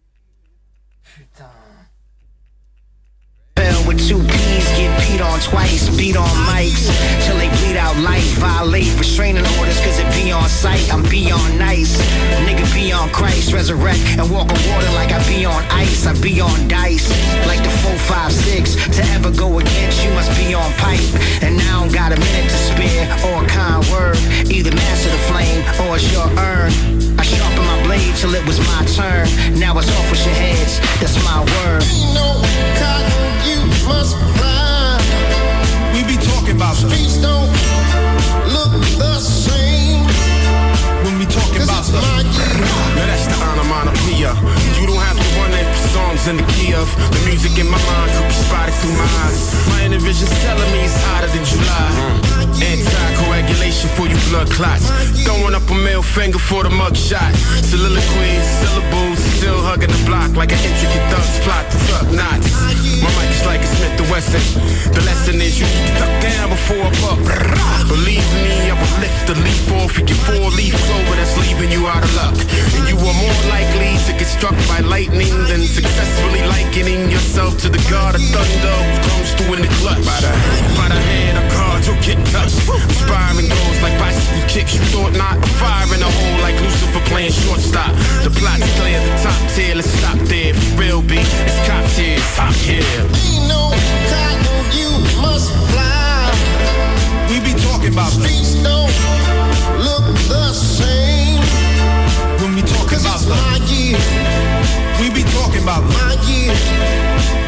Fell 3.55 3.87
with 3.87 3.94
two 4.05 4.21
P's, 4.21 4.69
get 4.77 4.93
beat 5.01 5.19
on 5.19 5.39
twice, 5.39 5.89
beat 5.97 6.15
on 6.15 6.29
mics, 6.45 6.85
till 7.25 7.37
they 7.37 7.49
bleed 7.57 7.75
out 7.75 7.97
life, 8.05 8.37
violate 8.37 8.85
restraining 8.99 9.45
orders, 9.57 9.81
cause 9.81 9.97
it 9.97 10.05
be 10.13 10.31
on 10.31 10.47
sight, 10.47 10.93
I'm 10.93 11.01
beyond 11.09 11.57
nice, 11.57 11.97
nigga 12.45 12.69
be 12.71 12.91
on 12.91 13.09
Christ, 13.09 13.51
resurrect, 13.51 13.99
and 14.21 14.29
walk 14.29 14.45
on 14.53 14.61
water 14.69 14.91
like 14.93 15.11
I 15.11 15.17
be 15.27 15.43
on 15.45 15.63
ice, 15.71 16.05
I 16.05 16.13
be 16.21 16.39
on 16.39 16.67
dice, 16.67 17.09
like 17.47 17.63
the 17.65 17.73
456, 17.81 18.77
to 18.93 19.01
ever 19.17 19.31
go 19.31 19.57
against 19.57 20.05
you 20.05 20.11
must 20.13 20.29
be 20.37 20.53
on 20.53 20.69
pipe, 20.77 21.01
and 21.41 21.57
now 21.57 21.81
I 21.81 21.83
don't 21.85 21.93
got 21.93 22.11
a 22.13 22.19
minute 22.19 22.45
to 22.45 22.59
spare, 22.69 23.09
or 23.25 23.43
a 23.43 23.47
kind 23.49 23.81
word, 23.89 24.17
either 24.53 24.69
master 24.69 25.09
the 25.09 25.21
flame, 25.33 25.65
or 25.81 25.97
it's 25.97 26.05
your 26.13 26.29
earn, 26.37 26.69
I 27.17 27.23
sharpen 27.25 27.65
my 27.65 27.81
blade 27.89 28.13
till 28.21 28.35
it 28.35 28.45
was 28.45 28.59
my 28.69 28.85
turn, 28.93 29.25
now 29.57 29.73
it's 29.79 29.89
off 29.97 30.11
with 30.11 30.23
your 30.25 30.35
heads, 30.35 30.77
that's 31.01 31.17
my 31.25 31.41
word. 31.41 32.94
Must. 33.85 34.17
We 35.93 36.03
be 36.03 36.17
talking 36.17 36.55
about 36.57 36.75
the 36.77 36.89
Streets 36.89 37.17
don't 37.21 37.49
look 38.51 38.71
the 38.97 39.15
same 39.19 40.03
when 41.05 41.17
we 41.19 41.25
talking 41.25 41.63
about 41.63 41.85
the. 41.85 42.01
Now 42.01 43.05
that's 43.05 43.27
the 43.29 43.37
onomatopoeia. 43.37 44.33
You 44.79 44.87
don't 44.87 45.01
have 45.01 45.17
to 45.17 45.29
wonder 45.39 45.57
if 45.57 45.69
the 45.69 45.87
songs 45.93 46.27
in 46.27 46.37
the 46.37 46.47
key 46.57 46.73
of 46.73 46.89
the 47.13 47.21
music 47.29 47.57
in 47.57 47.67
my 47.69 47.79
mind 47.87 48.11
could 48.11 48.27
be 48.27 48.37
spotted 48.45 48.75
through 48.81 48.97
my 48.97 49.09
eyes. 49.25 49.39
My 49.69 49.85
inner 49.85 49.99
vision's 49.99 50.33
telling 50.43 50.64
blood 54.35 54.51
clots. 54.51 54.91
Throwing 55.23 55.55
up 55.55 55.63
a 55.71 55.75
middle 55.75 56.03
finger 56.03 56.39
for 56.39 56.63
the 56.63 56.69
mug 56.69 56.95
shot. 56.95 57.31
Soliloquies, 57.63 58.43
syllables, 58.59 59.19
still 59.39 59.59
hugging 59.63 59.91
the 59.91 60.03
block 60.03 60.35
like 60.35 60.51
an 60.51 60.59
intricate 60.59 61.05
thug's 61.07 61.39
plot 61.47 61.63
to 61.71 61.77
fuck 61.87 62.07
knots. 62.11 62.51
My 62.99 63.07
mic 63.15 63.31
is 63.31 63.45
like 63.47 63.61
a 63.63 63.69
Smith 63.75 64.11
Wesson. 64.11 64.43
The 64.91 65.01
lesson 65.07 65.39
is 65.39 65.55
you 65.59 65.67
duck 65.95 66.11
down 66.19 66.49
before 66.51 66.83
a 66.83 66.93
buck. 66.99 67.23
Believe 67.87 68.27
me, 68.43 68.55
I 68.67 68.75
will 68.75 68.95
lift 68.99 69.23
the 69.27 69.37
leaf 69.39 69.71
off 69.79 69.95
of 69.95 70.03
your 70.03 70.19
four-leaf 70.27 70.75
clover 70.83 71.15
that's 71.15 71.35
leaving 71.39 71.71
you 71.71 71.87
out 71.87 72.03
of 72.03 72.11
luck. 72.19 72.35
And 72.75 72.83
you 72.91 72.97
are 72.99 73.17
more 73.23 73.39
likely 73.47 73.95
to 74.07 74.11
get 74.19 74.27
struck 74.27 74.57
by 74.67 74.83
lightning 74.83 75.31
than 75.47 75.63
successfully 75.63 76.43
likening 76.51 77.07
yourself 77.09 77.55
to 77.63 77.69
the 77.69 77.79
god 77.87 78.15
of 78.15 78.23
thunder 78.35 78.75
who 78.83 78.95
comes 79.07 79.29
through 79.39 79.53
in 79.55 79.61
the 79.63 79.71
clutch. 79.79 80.03
By 80.03 80.19
the, 80.19 80.31
by 80.75 80.87
the 80.91 80.99
hand 80.99 81.39
of 81.39 81.45
God, 81.55 81.79
you'll 81.87 82.03
get 82.03 82.19
touched. 82.33 82.59
Inspiring 82.67 83.47
goals 83.47 83.79
like 83.85 83.95
you 84.33 84.41
kicks, 84.47 84.73
you 84.73 84.81
thought 84.89 85.13
not. 85.13 85.37
Fire 85.59 85.85
in 85.93 86.01
a 86.01 86.09
hole 86.09 86.39
like 86.41 86.55
Lucifer 86.61 87.03
playing 87.11 87.31
shortstop. 87.31 87.91
The 88.23 88.31
plot's 88.31 88.65
clear, 88.79 88.99
the 88.99 89.13
top 89.21 89.41
tier, 89.53 89.75
let's 89.75 89.89
stop 89.89 90.17
there. 90.25 90.49
If 90.49 90.57
you 90.63 90.71
real 90.79 91.01
be, 91.01 91.19
it's 91.19 91.59
cop 91.67 91.85
tier, 91.93 92.17
top 92.33 92.53
here. 92.65 92.81
Ain't 92.81 93.47
no 93.51 93.69
cotton, 94.09 94.63
you 94.73 94.89
must 95.21 95.51
fly. 95.69 96.31
We 97.29 97.39
be 97.43 97.53
talking 97.59 97.93
about 97.93 98.09
Streets 98.09 98.55
don't 98.63 98.93
look 99.83 100.05
the 100.31 100.53
same. 100.53 101.43
When 102.41 102.55
we 102.55 102.61
talk 102.61 102.89
about 102.93 103.19
it's 103.19 103.27
love. 103.27 103.39
my 103.41 103.57
year. 103.67 104.84
We 104.99 105.09
be 105.09 105.23
talking 105.31 105.61
about 105.63 105.83
my 105.91 106.15
years. 106.25 106.61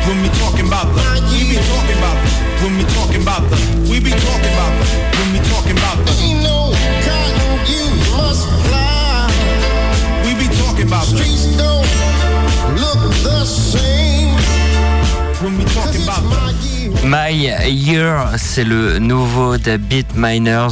When 0.06 0.22
we 0.22 0.30
talking 0.40 0.68
about 0.68 0.88
the, 0.94 1.02
we 1.32 1.48
be 1.48 1.58
talking 1.72 1.98
about 1.98 2.18
the, 2.24 2.30
when 2.64 2.78
we 2.78 2.84
talking 2.94 3.22
about 3.22 3.44
the, 3.50 3.58
we 3.90 4.00
be 4.00 4.12
talking 4.12 4.54
about 4.54 4.74
the, 4.80 4.86
when 5.18 5.34
we 5.34 5.40
talking 5.48 5.78
about 5.78 5.98
the. 6.06 6.12
Ain't 6.24 6.44
no 6.44 6.72
cotton 7.08 7.54
you 7.72 7.86
must 8.16 8.48
fly. 8.68 9.28
We 10.24 10.36
be 10.36 10.48
talking 10.56 10.88
about 10.88 11.08
the. 11.08 11.18
Streets 11.18 11.56
don't 11.58 11.88
look 12.76 13.00
the 13.24 13.46
same. 13.46 14.37
C'est 18.38 18.64
le 18.64 18.98
nouveau 18.98 19.58
des 19.58 19.78
Beat 19.78 20.08
Miners. 20.16 20.70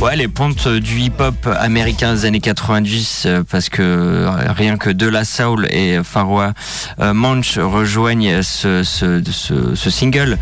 Ouais, 0.00 0.16
les 0.16 0.28
pontes 0.28 0.68
du 0.68 1.00
hip-hop 1.00 1.34
américain 1.58 2.14
des 2.14 2.26
années 2.26 2.40
90, 2.40 3.24
euh, 3.24 3.42
parce 3.50 3.68
que 3.68 4.26
rien 4.54 4.76
que 4.76 4.90
De 4.90 5.06
La 5.06 5.24
Soul 5.24 5.66
et 5.70 5.98
Pharoah 6.04 6.52
euh, 7.00 7.14
Monch 7.14 7.58
rejoignent 7.58 8.42
ce, 8.42 8.82
ce, 8.82 9.22
ce, 9.30 9.74
ce 9.74 9.90
single. 9.90 10.38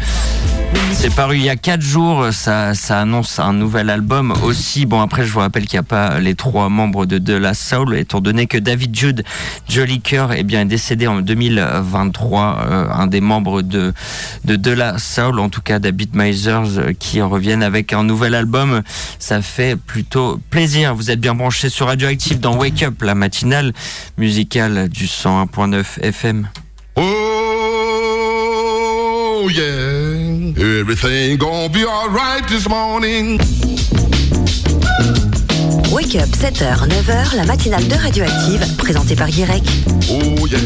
C'est 0.93 1.15
paru 1.15 1.37
il 1.37 1.45
y 1.45 1.49
a 1.49 1.57
4 1.57 1.81
jours, 1.81 2.27
ça, 2.33 2.73
annonce 2.91 3.39
un 3.39 3.55
nouvel 3.55 3.89
album 3.89 4.35
aussi. 4.43 4.85
Bon, 4.85 5.01
après, 5.01 5.25
je 5.25 5.33
vous 5.33 5.39
rappelle 5.39 5.65
qu'il 5.65 5.77
n'y 5.77 5.81
a 5.81 5.83
pas 5.83 6.19
les 6.19 6.35
trois 6.35 6.69
membres 6.69 7.07
de 7.07 7.17
De 7.17 7.33
La 7.33 7.55
Soul, 7.55 7.97
étant 7.97 8.21
donné 8.21 8.47
que 8.47 8.59
David 8.59 8.95
Jude 8.95 9.25
Jolicoeur 9.69 10.33
est 10.33 10.43
bien 10.43 10.67
décédé 10.67 11.07
en 11.07 11.23
2023, 11.23 12.67
euh, 12.71 12.87
un 12.93 13.07
des 13.07 13.23
membres 13.23 13.63
de, 13.63 13.95
de 14.45 14.71
La 14.71 14.99
Soul, 14.99 15.41
en 15.41 15.49
tout 15.49 15.63
cas 15.63 15.79
d'Habit 15.79 16.11
Misers, 16.13 16.79
euh, 16.79 16.93
qui 16.93 17.23
reviennent 17.23 17.63
avec 17.63 17.95
un 17.95 18.05
nouvel 18.05 18.35
album. 18.35 18.83
Ça 19.19 19.41
fait 19.41 19.77
plutôt 19.77 20.39
plaisir. 20.51 20.95
Vous 20.95 21.11
êtes 21.11 21.21
bien 21.21 21.35
branchés 21.35 21.71
sur 21.71 21.87
Radioactive 21.87 22.41
dans 22.41 22.57
Wake 22.57 22.83
Up, 22.83 23.01
la 23.03 23.15
matinale 23.15 23.73
musicale 24.19 24.91
du 24.91 25.07
101.9 25.07 26.01
FM. 26.03 26.49
Oh 29.43 29.49
yeah, 29.49 30.53
everything 30.81 31.39
gonna 31.39 31.71
be 31.71 31.83
alright 31.87 32.47
this 32.47 32.69
morning. 32.69 33.39
Wake 35.91 36.15
Up 36.17 36.29
7h, 36.29 36.87
9h, 36.87 37.37
la 37.37 37.45
matinale 37.47 37.89
de 37.89 37.95
Radioactive, 37.95 38.77
présentée 38.77 39.17
par 39.17 39.31
Guirec. 39.31 39.63
Oh 40.11 40.47
yeah. 40.47 40.59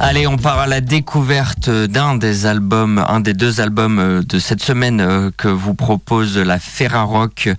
Allez, 0.00 0.28
on 0.28 0.36
part 0.36 0.60
à 0.60 0.68
la 0.68 0.80
découverte 0.80 1.68
d'un 1.68 2.14
des 2.14 2.46
albums, 2.46 3.04
un 3.08 3.18
des 3.18 3.34
deux 3.34 3.60
albums 3.60 3.98
euh, 3.98 4.22
de 4.22 4.38
cette 4.38 4.62
semaine 4.62 5.00
euh, 5.00 5.32
que 5.36 5.48
vous 5.48 5.74
propose 5.74 6.38
la 6.38 6.60
Ferrarock. 6.60 7.50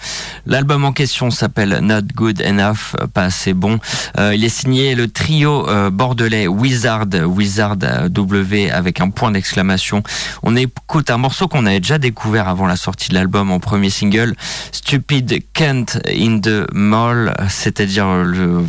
L'album 0.46 0.86
en 0.86 0.94
question 0.94 1.32
s'appelle 1.32 1.80
Not 1.82 2.14
Good 2.16 2.42
Enough, 2.42 2.96
pas 3.14 3.24
assez 3.24 3.54
bon. 3.54 3.80
Euh, 4.18 4.34
il 4.34 4.46
est 4.46 4.50
signé 4.50 4.96
le 4.96 5.10
trio 5.10 5.68
bordelais 5.92 6.48
Wizard, 6.48 7.08
Wizard 7.26 7.76
W 7.76 8.72
avec 8.72 9.02
un 9.02 9.10
point 9.10 9.32
d'exclamation. 9.32 10.02
On 10.42 10.56
écoute 10.56 11.10
un 11.10 11.18
morceau 11.18 11.50
qu'on 11.50 11.66
avait 11.66 11.82
déjà 11.82 11.98
découvert 11.98 12.48
avant 12.48 12.68
la 12.68 12.78
sortie 12.78 13.10
de 13.10 13.16
l'album 13.16 13.52
en 13.52 13.60
premier 13.60 13.90
single, 13.90 14.34
Stupid 14.72 15.44
Cunt 15.54 15.86
in 16.08 16.40
the 16.40 16.74
Mall, 16.74 17.36
c'est-à-dire 17.50 18.08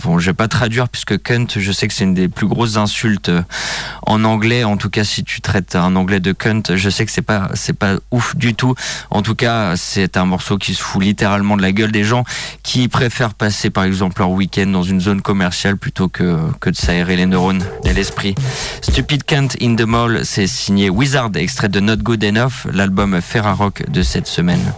bon, 0.02 0.18
je 0.18 0.26
vais 0.26 0.34
pas 0.34 0.48
traduire 0.48 0.88
puisque 0.88 1.22
cunt, 1.22 1.46
je 1.56 1.72
sais 1.72 1.86
que 1.86 1.94
c'est 1.94 2.04
une 2.04 2.14
des 2.14 2.28
plus 2.28 2.48
grosses 2.48 2.76
insultes 2.76 3.30
en 4.02 4.24
anglais. 4.24 4.64
En 4.64 4.76
tout 4.76 4.90
cas, 4.90 5.04
si 5.04 5.24
tu 5.24 5.40
traites 5.40 5.76
un 5.76 5.96
anglais 5.96 6.20
de 6.20 6.32
cunt, 6.32 6.62
je 6.74 6.90
sais 6.90 7.06
que 7.06 7.12
c'est 7.12 7.22
pas 7.22 7.50
c'est 7.54 7.76
pas 7.76 7.94
ouf 8.10 8.36
du 8.36 8.54
tout. 8.54 8.74
En 9.10 9.22
tout 9.22 9.34
cas, 9.34 9.76
c'est 9.76 10.16
un 10.16 10.24
morceau 10.24 10.58
qui 10.58 10.74
se 10.74 10.82
fout 10.82 11.02
littéralement 11.02 11.56
de 11.56 11.62
la 11.62 11.72
gueule 11.72 11.92
des 11.92 12.04
gens 12.04 12.24
qui 12.62 12.88
préfèrent 12.88 13.34
passer 13.34 13.70
par 13.70 13.84
exemple 13.84 14.20
leur 14.20 14.30
week-end 14.30 14.66
dans 14.66 14.82
une 14.82 15.00
zone 15.00 15.22
commerciale 15.22 15.76
plutôt 15.76 16.08
que 16.08 16.38
que 16.60 16.70
de 16.70 16.76
s'aérer 16.76 17.16
les 17.16 17.26
neurones 17.26 17.64
et 17.84 17.92
l'esprit. 17.92 18.34
Stupid 18.82 19.24
Cunt 19.24 19.48
in 19.60 19.76
the 19.76 19.82
Mall, 19.82 20.20
c'est 20.24 20.46
signé 20.46 20.90
Wizard, 20.90 21.30
extrait 21.36 21.68
de 21.68 21.80
Not 21.80 21.98
Good 21.98 22.24
Enough, 22.24 22.66
l'album 22.72 23.20
Ferrarock 23.20 23.88
de 23.90 24.02
cette 24.02 24.26
semaine. 24.26 24.72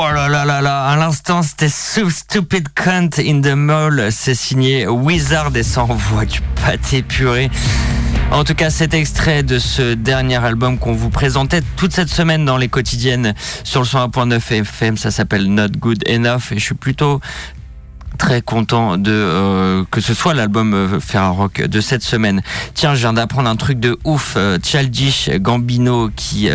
Oh 0.00 0.12
là 0.14 0.28
là 0.28 0.44
là 0.44 0.60
là, 0.60 0.84
à 0.84 0.96
l'instant 0.96 1.42
c'était 1.42 1.68
So 1.68 2.08
Stupid 2.08 2.68
Cunt 2.72 3.08
in 3.18 3.40
the 3.40 3.56
Mall, 3.56 4.12
c'est 4.12 4.36
signé 4.36 4.86
Wizard 4.86 5.56
et 5.56 5.64
ça 5.64 5.82
envoie 5.82 6.24
du 6.24 6.40
pâté 6.64 7.02
puré. 7.02 7.50
En 8.30 8.44
tout 8.44 8.54
cas, 8.54 8.70
cet 8.70 8.94
extrait 8.94 9.42
de 9.42 9.58
ce 9.58 9.94
dernier 9.94 10.36
album 10.36 10.78
qu'on 10.78 10.92
vous 10.92 11.10
présentait 11.10 11.62
toute 11.74 11.92
cette 11.92 12.10
semaine 12.10 12.44
dans 12.44 12.58
les 12.58 12.68
quotidiennes 12.68 13.34
sur 13.64 13.80
le 13.80 13.86
101.9 13.86 14.60
FM, 14.60 14.96
ça 14.96 15.10
s'appelle 15.10 15.52
Not 15.52 15.70
Good 15.80 16.08
Enough 16.08 16.52
et 16.52 16.58
je 16.58 16.64
suis 16.64 16.76
plutôt 16.76 17.20
très 18.18 18.42
content 18.42 18.98
de 18.98 19.12
euh, 19.12 19.84
que 19.90 20.00
ce 20.00 20.12
soit 20.12 20.34
l'album 20.34 20.74
euh, 20.74 21.00
Ferrarock 21.00 21.62
de 21.62 21.80
cette 21.80 22.02
semaine. 22.02 22.42
Tiens, 22.74 22.94
je 22.94 23.00
viens 23.00 23.12
d'apprendre 23.12 23.48
un 23.48 23.56
truc 23.56 23.80
de 23.80 23.96
ouf. 24.04 24.34
Euh, 24.36 24.58
Childish 24.62 25.30
Gambino 25.36 26.10
qui 26.14 26.50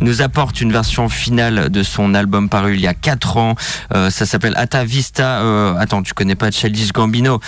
nous 0.00 0.22
apporte 0.22 0.60
une 0.60 0.72
version 0.72 1.08
finale 1.08 1.70
de 1.70 1.82
son 1.82 2.14
album 2.14 2.48
paru 2.48 2.74
il 2.74 2.80
y 2.80 2.86
a 2.86 2.94
4 2.94 3.36
ans. 3.36 3.54
Ça 3.92 4.26
s'appelle 4.26 4.54
Ata 4.56 4.84
Vista. 4.84 5.40
Euh, 5.42 5.76
attends, 5.76 6.02
tu 6.02 6.14
connais 6.14 6.34
pas 6.34 6.50
Childish 6.50 6.92
Gambino? 6.92 7.40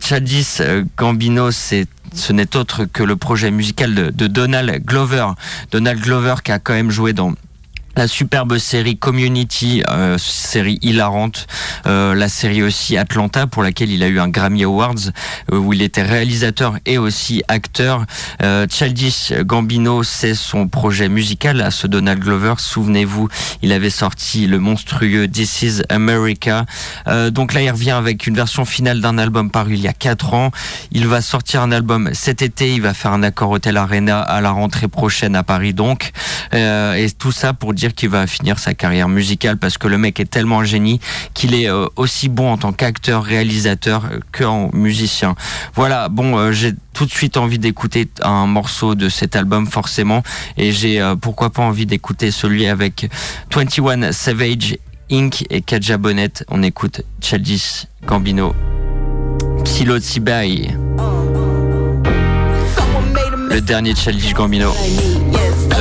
Childish 0.00 0.60
Gambino, 0.96 1.50
c'est 1.50 1.86
ce 2.14 2.32
n'est 2.32 2.56
autre 2.56 2.84
que 2.84 3.02
le 3.02 3.16
projet 3.16 3.50
musical 3.50 3.94
de 3.94 4.26
Donald 4.26 4.84
Glover. 4.84 5.26
Donald 5.70 6.00
Glover 6.00 6.36
qui 6.44 6.52
a 6.52 6.58
quand 6.58 6.74
même 6.74 6.90
joué 6.90 7.12
dans 7.12 7.32
la 7.98 8.06
superbe 8.06 8.58
série 8.58 8.96
Community, 8.96 9.82
euh, 9.90 10.18
série 10.18 10.78
hilarante, 10.82 11.48
euh, 11.88 12.14
la 12.14 12.28
série 12.28 12.62
aussi 12.62 12.96
Atlanta 12.96 13.48
pour 13.48 13.64
laquelle 13.64 13.90
il 13.90 14.04
a 14.04 14.06
eu 14.06 14.20
un 14.20 14.28
Grammy 14.28 14.62
Awards 14.62 15.10
euh, 15.52 15.58
où 15.58 15.72
il 15.72 15.82
était 15.82 16.04
réalisateur 16.04 16.78
et 16.86 16.96
aussi 16.96 17.42
acteur. 17.48 18.06
Euh, 18.40 18.68
Childish 18.70 19.32
Gambino, 19.40 20.04
c'est 20.04 20.36
son 20.36 20.68
projet 20.68 21.08
musical 21.08 21.60
à 21.60 21.72
ce 21.72 21.88
Donald 21.88 22.20
Glover. 22.20 22.54
Souvenez-vous, 22.58 23.28
il 23.62 23.72
avait 23.72 23.90
sorti 23.90 24.46
le 24.46 24.60
monstrueux 24.60 25.26
This 25.26 25.62
Is 25.62 25.82
America. 25.88 26.66
Euh, 27.08 27.30
donc 27.30 27.52
là, 27.52 27.62
il 27.62 27.70
revient 27.70 27.90
avec 27.90 28.28
une 28.28 28.36
version 28.36 28.64
finale 28.64 29.00
d'un 29.00 29.18
album 29.18 29.50
paru 29.50 29.74
il 29.74 29.80
y 29.80 29.88
a 29.88 29.92
4 29.92 30.34
ans. 30.34 30.52
Il 30.92 31.08
va 31.08 31.20
sortir 31.20 31.62
un 31.62 31.72
album 31.72 32.10
cet 32.12 32.42
été. 32.42 32.72
Il 32.72 32.82
va 32.82 32.94
faire 32.94 33.12
un 33.12 33.24
accord 33.24 33.50
Hotel 33.50 33.76
Arena 33.76 34.20
à 34.20 34.40
la 34.40 34.52
rentrée 34.52 34.86
prochaine 34.86 35.34
à 35.34 35.42
Paris 35.42 35.74
donc. 35.74 36.12
Et 36.52 37.08
tout 37.18 37.32
ça 37.32 37.52
pour 37.52 37.74
dire 37.74 37.87
qu'il 37.92 38.08
va 38.08 38.26
finir 38.26 38.58
sa 38.58 38.74
carrière 38.74 39.08
musicale 39.08 39.58
parce 39.58 39.78
que 39.78 39.88
le 39.88 39.98
mec 39.98 40.20
est 40.20 40.30
tellement 40.30 40.64
génie 40.64 41.00
qu'il 41.34 41.54
est 41.54 41.68
euh, 41.68 41.86
aussi 41.96 42.28
bon 42.28 42.52
en 42.52 42.56
tant 42.58 42.72
qu'acteur, 42.72 43.24
réalisateur 43.24 44.06
euh, 44.10 44.20
qu'en 44.32 44.70
musicien. 44.72 45.34
Voilà, 45.74 46.08
bon, 46.08 46.38
euh, 46.38 46.52
j'ai 46.52 46.72
tout 46.98 47.06
de 47.06 47.12
suite 47.12 47.36
envie 47.36 47.60
d'écouter 47.60 48.08
un 48.22 48.46
morceau 48.46 48.96
de 48.96 49.08
cet 49.08 49.36
album 49.36 49.66
forcément 49.66 50.24
et 50.56 50.72
j'ai 50.72 51.00
euh, 51.00 51.14
pourquoi 51.14 51.50
pas 51.50 51.62
envie 51.62 51.86
d'écouter 51.86 52.30
celui 52.32 52.66
avec 52.66 53.08
21 53.54 54.10
Savage 54.10 54.76
Inc. 55.10 55.44
et 55.48 55.62
Kaja 55.62 55.96
Bonnet. 55.96 56.32
On 56.48 56.62
écoute 56.62 57.02
Childish 57.20 57.86
Gambino. 58.04 58.54
Psylo 59.64 59.98
Tsibai. 59.98 60.70
Le 63.50 63.60
dernier 63.60 63.94
Childish 63.94 64.34
Gambino. 64.34 64.72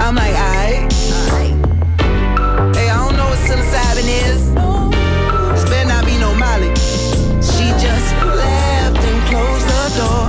I'm 0.00 0.14
like, 0.14 0.34
alright. 0.34 0.92
Hey, 2.74 2.88
I 2.88 2.96
don't 2.96 3.16
know 3.16 3.28
what 3.28 3.38
psilocybin 3.38 4.08
is. 4.28 4.42
This 5.52 5.64
better 5.68 5.88
not 5.88 6.04
be 6.06 6.16
no 6.18 6.34
Molly. 6.34 6.72
She 7.42 7.66
just 7.76 8.08
left 8.24 9.02
and 9.04 9.20
closed 9.28 9.66
the 9.68 9.82
door. 9.98 10.26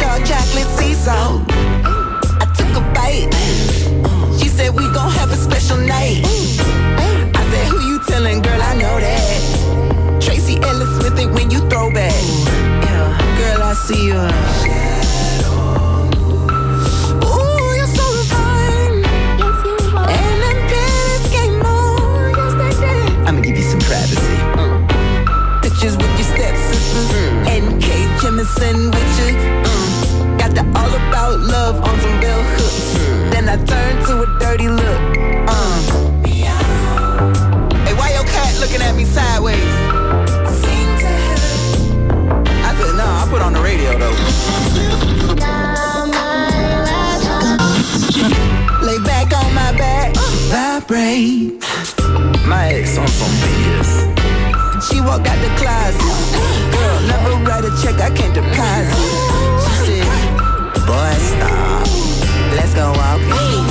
Dark 0.00 0.24
chocolate 0.24 0.70
sea 0.78 0.94
salt. 0.94 1.42
I 2.42 2.46
took 2.56 2.72
a 2.74 2.82
bite. 2.94 3.32
She 4.40 4.48
said 4.48 4.74
we 4.74 4.84
gon' 4.92 5.10
have 5.12 5.30
a 5.30 5.36
special 5.36 5.76
night. 5.76 6.22
I 6.24 7.42
said, 7.50 7.66
who 7.68 7.78
you 7.88 8.00
telling, 8.06 8.42
girl? 8.42 8.60
I 8.60 8.74
know 8.74 8.98
that. 9.00 10.20
Tracy 10.22 10.56
Ellis 10.62 10.88
Smith 10.98 11.18
it 11.18 11.30
when 11.30 11.50
you 11.50 11.60
throw 11.68 11.92
back. 11.92 12.14
Girl, 13.38 13.62
I 13.62 13.74
see 13.74 14.06
you. 14.06 14.95
Jemison 28.46 28.92
with 28.92 29.18
you. 29.18 29.34
Mm. 29.34 30.38
Got 30.38 30.54
the 30.54 30.60
all 30.78 30.94
about 30.94 31.40
love 31.40 31.80
on 31.80 32.00
some 32.00 32.20
bell 32.20 32.42
hooks. 32.42 32.94
Then 33.32 33.48
I 33.48 33.56
turned 33.64 34.06
to 34.06 34.22
a 34.22 34.38
dirty 34.38 34.68
look. 34.68 35.00
Uh. 35.48 35.82
Hey, 37.84 37.94
why 37.94 38.12
your 38.12 38.24
cat 38.24 38.58
looking 38.60 38.82
at 38.82 38.94
me 38.94 39.04
sideways? 39.04 39.56
I 42.68 42.74
said, 42.78 42.96
nah, 42.96 43.24
I 43.24 43.28
put 43.30 43.42
on 43.42 43.52
the 43.52 43.60
radio 43.60 43.98
though. 43.98 44.16
Lay 48.86 48.98
back 49.04 49.32
on 49.34 49.54
my 49.54 49.72
back, 49.76 50.14
vibrate. 50.50 51.62
My 52.46 52.68
ex 52.68 52.96
on 52.98 53.08
some 53.08 53.32
BS. 53.42 54.15
Walked 55.06 55.28
out 55.28 55.38
the 55.40 55.48
closet. 55.54 56.02
Girl, 56.72 57.00
never 57.06 57.36
write 57.44 57.64
a 57.64 57.70
check, 57.80 58.00
I 58.00 58.10
can't 58.10 58.34
deposit. 58.34 58.98
She 59.62 59.72
said, 59.86 60.06
Boy, 60.84 61.12
stop. 61.30 61.86
Let's 62.56 62.74
go 62.74 62.90
walking. 62.90 63.65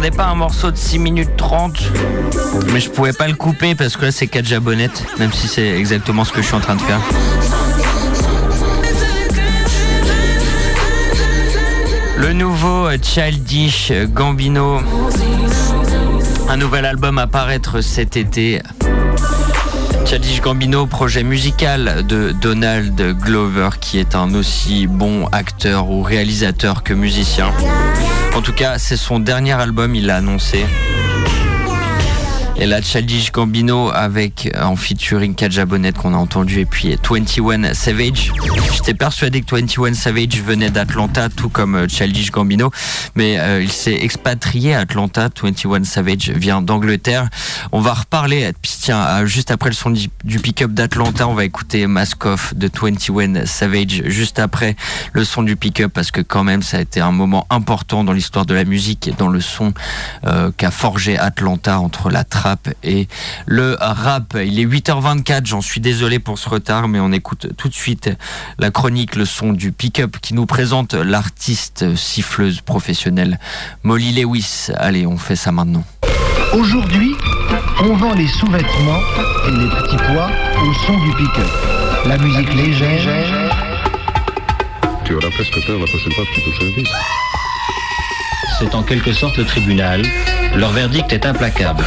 M'attendais 0.00 0.16
pas 0.16 0.28
un 0.28 0.34
morceau 0.34 0.70
de 0.70 0.78
6 0.78 0.98
minutes 0.98 1.36
30, 1.36 1.78
mais 2.72 2.80
je 2.80 2.88
pouvais 2.88 3.12
pas 3.12 3.28
le 3.28 3.34
couper 3.34 3.74
parce 3.74 3.98
que 3.98 4.06
là 4.06 4.10
c'est 4.10 4.28
4 4.28 4.46
jabonnettes, 4.46 5.04
même 5.18 5.30
si 5.30 5.46
c'est 5.46 5.76
exactement 5.76 6.24
ce 6.24 6.32
que 6.32 6.40
je 6.40 6.46
suis 6.46 6.54
en 6.54 6.60
train 6.60 6.76
de 6.76 6.80
faire. 6.80 7.00
Le 12.16 12.32
nouveau 12.32 12.86
euh, 12.86 12.96
Childish 13.02 13.92
Gambino, 14.14 14.80
un 16.48 16.56
nouvel 16.56 16.86
album 16.86 17.18
à 17.18 17.26
paraître 17.26 17.82
cet 17.82 18.16
été. 18.16 18.62
Childish 20.06 20.40
Gambino, 20.40 20.86
projet 20.86 21.24
musical 21.24 22.06
de 22.06 22.32
Donald 22.40 22.98
Glover, 23.18 23.68
qui 23.78 23.98
est 23.98 24.14
un 24.14 24.32
aussi 24.34 24.86
bon 24.86 25.26
acteur 25.26 25.90
ou 25.90 26.02
réalisateur 26.02 26.82
que 26.84 26.94
musicien. 26.94 27.52
En 28.34 28.42
tout 28.42 28.52
cas, 28.52 28.78
c'est 28.78 28.96
son 28.96 29.18
dernier 29.18 29.52
album, 29.52 29.94
il 29.94 30.06
l'a 30.06 30.16
annoncé. 30.16 30.64
Et 32.60 32.66
là, 32.66 32.82
Childish 32.82 33.32
Gambino 33.32 33.90
avec 33.90 34.52
euh, 34.54 34.62
en 34.62 34.76
featuring 34.76 35.34
Kaja 35.34 35.64
Bonnet 35.64 35.92
qu'on 35.92 36.12
a 36.12 36.18
entendu 36.18 36.60
et 36.60 36.66
puis 36.66 36.94
21 37.08 37.72
Savage. 37.72 38.34
J'étais 38.74 38.92
persuadé 38.92 39.40
que 39.40 39.56
21 39.56 39.94
Savage 39.94 40.42
venait 40.42 40.68
d'Atlanta, 40.68 41.30
tout 41.30 41.48
comme 41.48 41.74
euh, 41.74 41.88
Childish 41.88 42.30
Gambino, 42.30 42.70
mais 43.14 43.38
euh, 43.38 43.62
il 43.62 43.72
s'est 43.72 43.94
expatrié 43.94 44.74
à 44.74 44.80
Atlanta. 44.80 45.30
21 45.42 45.84
Savage 45.84 46.28
vient 46.28 46.60
d'Angleterre. 46.60 47.30
On 47.72 47.80
va 47.80 47.94
reparler, 47.94 48.52
puis 48.60 48.72
tiens, 48.78 49.00
euh, 49.06 49.26
juste 49.26 49.50
après 49.50 49.70
le 49.70 49.74
son 49.74 49.90
du, 49.90 50.38
pick-up 50.38 50.72
d'Atlanta, 50.72 51.28
on 51.28 51.34
va 51.34 51.44
écouter 51.44 51.86
Mask 51.86 52.26
Off 52.26 52.54
de 52.54 52.68
21 52.68 53.46
Savage 53.46 54.02
juste 54.04 54.38
après 54.38 54.76
le 55.14 55.24
son 55.24 55.42
du 55.42 55.56
pick-up 55.56 55.92
parce 55.94 56.10
que 56.10 56.20
quand 56.20 56.44
même 56.44 56.62
ça 56.62 56.76
a 56.76 56.80
été 56.80 57.00
un 57.00 57.12
moment 57.12 57.46
important 57.48 58.04
dans 58.04 58.12
l'histoire 58.12 58.44
de 58.44 58.54
la 58.54 58.64
musique 58.64 59.08
et 59.08 59.12
dans 59.12 59.28
le 59.28 59.40
son 59.40 59.72
euh, 60.26 60.50
qu'a 60.56 60.70
forgé 60.70 61.18
Atlanta 61.18 61.80
entre 61.80 62.10
la 62.10 62.24
trappe 62.24 62.49
et 62.82 63.08
le 63.46 63.76
rap. 63.80 64.36
Il 64.42 64.58
est 64.58 64.66
8h24, 64.66 65.46
j'en 65.46 65.60
suis 65.60 65.80
désolé 65.80 66.18
pour 66.18 66.38
ce 66.38 66.48
retard, 66.48 66.88
mais 66.88 67.00
on 67.00 67.12
écoute 67.12 67.48
tout 67.56 67.68
de 67.68 67.74
suite 67.74 68.10
la 68.58 68.70
chronique, 68.70 69.16
le 69.16 69.24
son 69.24 69.52
du 69.52 69.72
pick-up 69.72 70.16
qui 70.20 70.34
nous 70.34 70.46
présente 70.46 70.94
l'artiste 70.94 71.94
siffleuse 71.96 72.60
professionnelle 72.60 73.38
Molly 73.82 74.12
Lewis. 74.12 74.68
Allez, 74.76 75.06
on 75.06 75.16
fait 75.16 75.36
ça 75.36 75.52
maintenant. 75.52 75.84
Aujourd'hui, 76.52 77.14
on 77.82 77.94
vend 77.96 78.14
les 78.14 78.26
sous-vêtements 78.26 79.00
et 79.46 79.50
les 79.52 79.68
petits 79.68 79.96
pois 79.96 80.30
au 80.62 80.72
son 80.86 80.98
du 80.98 81.12
pick-up. 81.12 81.48
La 82.06 82.18
musique 82.18 82.52
légère. 82.54 83.50
Tu 85.04 85.14
auras 85.14 85.30
presque 85.30 85.66
peur 85.66 85.78
la 85.78 85.86
prochaine 85.86 86.12
fois 86.12 86.24
que 86.24 86.34
tu 86.34 86.42
touches 86.42 86.60
un. 86.62 86.82
C'est 88.58 88.74
en 88.74 88.82
quelque 88.82 89.12
sorte 89.12 89.36
le 89.38 89.44
tribunal. 89.44 90.02
Leur 90.54 90.70
verdict 90.70 91.12
est 91.12 91.24
implacable. 91.24 91.84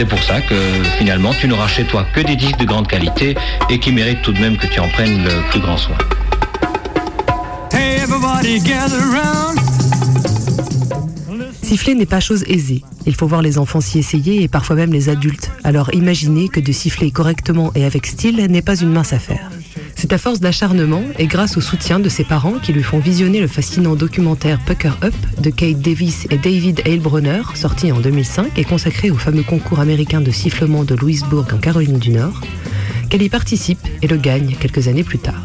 C'est 0.00 0.06
pour 0.06 0.22
ça 0.22 0.40
que 0.40 0.54
finalement 0.96 1.34
tu 1.34 1.46
n'auras 1.46 1.68
chez 1.68 1.84
toi 1.84 2.06
que 2.14 2.22
des 2.22 2.34
disques 2.34 2.56
de 2.56 2.64
grande 2.64 2.88
qualité 2.88 3.36
et 3.68 3.78
qui 3.78 3.92
méritent 3.92 4.22
tout 4.22 4.32
de 4.32 4.40
même 4.40 4.56
que 4.56 4.66
tu 4.66 4.80
en 4.80 4.88
prennes 4.88 5.22
le 5.22 5.50
plus 5.50 5.60
grand 5.60 5.76
soin. 5.76 5.98
Hey, 7.70 8.00
everybody 8.00 8.60
gather 8.60 8.96
round. 8.96 9.60
Siffler 11.62 11.94
n'est 11.94 12.06
pas 12.06 12.20
chose 12.20 12.44
aisée. 12.46 12.82
Il 13.04 13.14
faut 13.14 13.26
voir 13.26 13.42
les 13.42 13.58
enfants 13.58 13.82
s'y 13.82 13.98
essayer 13.98 14.42
et 14.42 14.48
parfois 14.48 14.74
même 14.74 14.90
les 14.90 15.10
adultes. 15.10 15.50
Alors 15.64 15.92
imaginez 15.92 16.48
que 16.48 16.60
de 16.60 16.72
siffler 16.72 17.10
correctement 17.10 17.70
et 17.74 17.84
avec 17.84 18.06
style 18.06 18.36
n'est 18.36 18.62
pas 18.62 18.76
une 18.76 18.92
mince 18.92 19.12
affaire. 19.12 19.50
C'est 19.96 20.12
à 20.12 20.18
force 20.18 20.40
d'acharnement 20.40 21.02
et 21.18 21.26
grâce 21.26 21.56
au 21.56 21.60
soutien 21.60 22.00
de 22.00 22.08
ses 22.08 22.24
parents 22.24 22.58
qui 22.62 22.72
lui 22.72 22.82
font 22.82 22.98
visionner 22.98 23.40
le 23.40 23.46
fascinant 23.46 23.94
documentaire 23.94 24.58
Pucker 24.64 24.92
Up 25.02 25.14
de 25.40 25.50
Kate 25.50 25.80
Davis 25.80 26.26
et 26.30 26.38
David 26.38 26.82
Heilbronner, 26.84 27.42
sorti 27.54 27.92
en 27.92 28.00
2005 28.00 28.58
et 28.58 28.64
consacré 28.64 29.10
au 29.10 29.16
fameux 29.16 29.42
concours 29.42 29.80
américain 29.80 30.20
de 30.20 30.30
sifflement 30.30 30.84
de 30.84 30.94
Louisbourg 30.94 31.46
en 31.52 31.58
Caroline 31.58 31.98
du 31.98 32.10
Nord, 32.10 32.40
qu'elle 33.08 33.22
y 33.22 33.28
participe 33.28 33.86
et 34.02 34.06
le 34.06 34.16
gagne 34.16 34.56
quelques 34.58 34.88
années 34.88 35.04
plus 35.04 35.18
tard. 35.18 35.44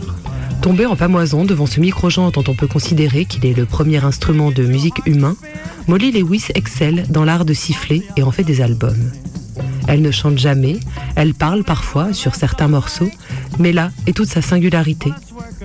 Tombé 0.62 0.86
en 0.86 0.96
pamoison 0.96 1.46
devant 1.46 1.68
ce 1.68 1.80
micro-genre 1.80 2.32
dont 2.32 2.44
on 2.48 2.56
peut 2.56 2.68
considérer 2.68 3.26
qu'il 3.26 3.46
est 3.46 3.54
le 3.54 3.66
premier 3.66 4.04
instrument 4.04 4.52
de 4.52 4.64
musique 4.64 5.06
humain, 5.06 5.36
Molly 5.88 6.12
Lewis 6.12 6.46
excelle 6.56 7.06
dans 7.10 7.24
l'art 7.24 7.46
de 7.46 7.54
siffler 7.54 8.04
et 8.18 8.24
en 8.24 8.32
fait 8.32 8.44
des 8.44 8.62
albums. 8.62 9.12
Elle 9.88 10.02
ne 10.02 10.12
chante 10.12 10.38
jamais, 10.38 10.80
elle 11.16 11.34
parle 11.34 11.64
parfois 11.64 12.14
sur 12.14 12.36
certains 12.36 12.68
morceaux, 12.68 13.10
mais 13.60 13.72
là 13.72 13.91
est 14.07 14.14
toute 14.14 14.30
sa 14.30 14.41
singularité. 14.41 15.12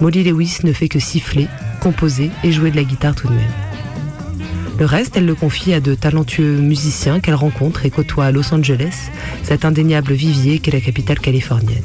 Molly 0.00 0.24
Lewis 0.24 0.58
ne 0.64 0.72
fait 0.72 0.88
que 0.88 0.98
siffler, 0.98 1.48
composer 1.80 2.30
et 2.44 2.52
jouer 2.52 2.70
de 2.70 2.76
la 2.76 2.84
guitare 2.84 3.14
tout 3.14 3.28
de 3.28 3.34
même. 3.34 3.52
Le 4.78 4.86
reste, 4.86 5.16
elle 5.16 5.26
le 5.26 5.34
confie 5.34 5.74
à 5.74 5.80
de 5.80 5.94
talentueux 5.94 6.56
musiciens 6.56 7.20
qu'elle 7.20 7.34
rencontre 7.34 7.84
et 7.84 7.90
côtoie 7.90 8.26
à 8.26 8.30
Los 8.30 8.54
Angeles, 8.54 9.10
cet 9.42 9.64
indéniable 9.64 10.14
vivier 10.14 10.58
qu'est 10.58 10.70
la 10.70 10.80
capitale 10.80 11.20
californienne. 11.20 11.82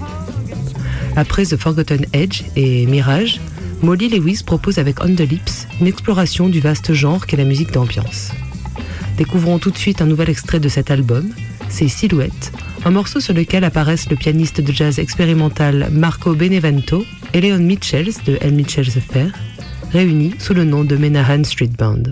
Après 1.18 1.46
The 1.46 1.58
Forgotten 1.58 2.06
Edge 2.14 2.44
et 2.56 2.86
Mirage, 2.86 3.42
Molly 3.82 4.10
Lewis 4.10 4.44
propose 4.46 4.80
avec 4.80 5.04
On 5.04 5.14
the 5.14 5.30
Lips 5.30 5.68
une 5.82 5.88
exploration 5.88 6.48
du 6.48 6.60
vaste 6.60 6.94
genre 6.94 7.26
qu'est 7.26 7.38
la 7.38 7.44
musique 7.44 7.72
d'ambiance. 7.72 8.32
Découvrons 9.18 9.60
tout 9.60 9.72
de 9.72 9.78
suite 9.78 10.02
un 10.02 10.06
nouvel 10.06 10.30
extrait 10.30 10.60
de 10.60 10.70
cet 10.70 10.92
album, 10.92 11.30
c'est 11.76 11.90
Silhouette, 11.90 12.54
un 12.86 12.92
morceau 12.92 13.20
sur 13.20 13.34
lequel 13.34 13.66
apparaissent 13.66 14.10
le 14.10 14.16
pianiste 14.16 14.62
de 14.62 14.72
jazz 14.72 14.98
expérimental 14.98 15.90
Marco 15.92 16.34
Benevento 16.34 17.04
et 17.34 17.42
Leon 17.42 17.60
Mitchells 17.60 18.14
de 18.26 18.38
El 18.40 18.54
Mitchells 18.54 18.98
Affair, 18.98 19.34
réunis 19.92 20.36
sous 20.40 20.54
le 20.54 20.64
nom 20.64 20.86
de 20.86 20.96
Menahan 20.96 21.44
Street 21.44 21.72
Band. 21.78 22.04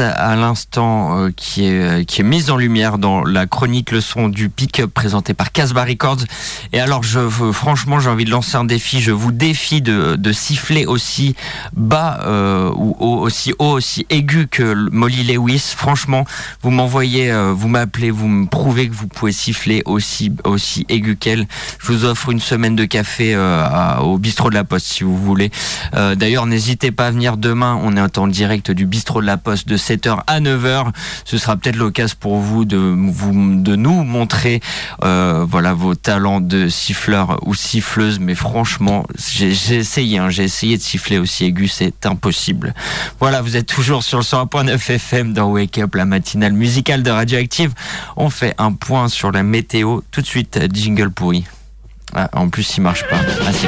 uh, 0.00 0.13
à 0.24 0.36
l'instant, 0.36 1.18
euh, 1.18 1.30
qui, 1.34 1.66
est, 1.66 2.00
euh, 2.00 2.04
qui 2.04 2.22
est 2.22 2.24
mise 2.24 2.50
en 2.50 2.56
lumière 2.56 2.98
dans 2.98 3.24
la 3.24 3.46
chronique 3.46 3.90
Le 3.90 4.00
son 4.00 4.28
du 4.28 4.48
pick-up 4.48 4.92
présentée 4.92 5.34
par 5.34 5.52
Casbah 5.52 5.84
Records. 5.84 6.24
Et 6.72 6.80
alors, 6.80 7.02
je, 7.02 7.28
franchement, 7.52 8.00
j'ai 8.00 8.08
envie 8.08 8.24
de 8.24 8.30
lancer 8.30 8.56
un 8.56 8.64
défi. 8.64 9.00
Je 9.00 9.12
vous 9.12 9.32
défie 9.32 9.82
de, 9.82 10.16
de 10.16 10.32
siffler 10.32 10.86
aussi 10.86 11.36
bas 11.74 12.20
euh, 12.24 12.70
ou 12.74 12.94
aussi 13.00 13.52
haut, 13.58 13.72
aussi 13.72 14.06
aigu 14.10 14.48
que 14.50 14.74
Molly 14.90 15.24
Lewis. 15.24 15.74
Franchement, 15.76 16.24
vous 16.62 16.70
m'envoyez, 16.70 17.30
euh, 17.30 17.52
vous 17.52 17.68
m'appelez, 17.68 18.10
vous 18.10 18.28
me 18.28 18.46
prouvez 18.46 18.88
que 18.88 18.94
vous 18.94 19.08
pouvez 19.08 19.32
siffler 19.32 19.82
aussi, 19.84 20.32
aussi 20.44 20.86
aigu 20.88 21.16
qu'elle. 21.16 21.46
Je 21.80 21.92
vous 21.92 22.04
offre 22.04 22.30
une 22.30 22.40
semaine 22.40 22.76
de 22.76 22.84
café 22.84 23.34
euh, 23.34 23.96
au 23.98 24.18
bistrot 24.18 24.48
de 24.48 24.54
la 24.54 24.64
Poste 24.64 24.86
si 24.86 25.04
vous 25.04 25.16
voulez. 25.16 25.50
Euh, 25.94 26.14
D'ailleurs, 26.14 26.46
n'hésitez 26.46 26.90
pas 26.92 27.08
à 27.08 27.10
venir 27.10 27.36
demain. 27.36 27.78
On 27.82 27.96
est 27.96 28.18
en 28.18 28.26
direct 28.26 28.70
du 28.70 28.86
bistrot 28.86 29.20
de 29.20 29.26
la 29.26 29.36
Poste 29.36 29.68
de 29.68 29.76
7h 29.76 30.13
à 30.26 30.40
9h. 30.40 30.86
Ce 31.24 31.38
sera 31.38 31.56
peut-être 31.56 31.76
l'occasion 31.76 32.16
pour 32.20 32.36
vous 32.38 32.64
de, 32.64 32.76
vous, 32.76 33.60
de 33.62 33.76
nous 33.76 34.04
montrer 34.04 34.60
euh, 35.02 35.44
voilà, 35.48 35.72
vos 35.74 35.94
talents 35.94 36.40
de 36.40 36.68
siffleur 36.68 37.38
ou 37.46 37.54
siffleuse. 37.54 38.18
Mais 38.20 38.34
franchement, 38.34 39.04
j'ai 39.32 39.50
essayé. 39.76 40.18
hein. 40.18 40.28
j'ai 40.30 40.44
essayé 40.44 40.76
de 40.76 40.82
siffler 40.82 41.18
aussi 41.18 41.44
aigu. 41.46 41.68
C'est 41.68 42.06
impossible. 42.06 42.74
Voilà, 43.20 43.42
vous 43.42 43.56
êtes 43.56 43.66
toujours 43.66 44.02
sur 44.02 44.18
le 44.18 44.24
101.9 44.24 44.90
FM 44.92 45.32
dans 45.32 45.46
Wake 45.50 45.78
Up, 45.78 45.94
la 45.94 46.04
matinale 46.04 46.52
musicale 46.52 47.02
de 47.02 47.10
Radioactive. 47.10 47.72
On 48.16 48.30
fait 48.30 48.54
un 48.58 48.72
point 48.72 49.08
sur 49.08 49.32
la 49.32 49.42
météo. 49.42 50.00
Tout 50.10 50.20
de 50.20 50.26
suite, 50.26 50.58
jingle 50.72 51.10
pourri. 51.10 51.44
Ah, 52.14 52.28
en 52.32 52.48
plus, 52.48 52.76
il 52.76 52.82
marche 52.82 53.04
pas. 53.08 53.18
Si. 53.52 53.66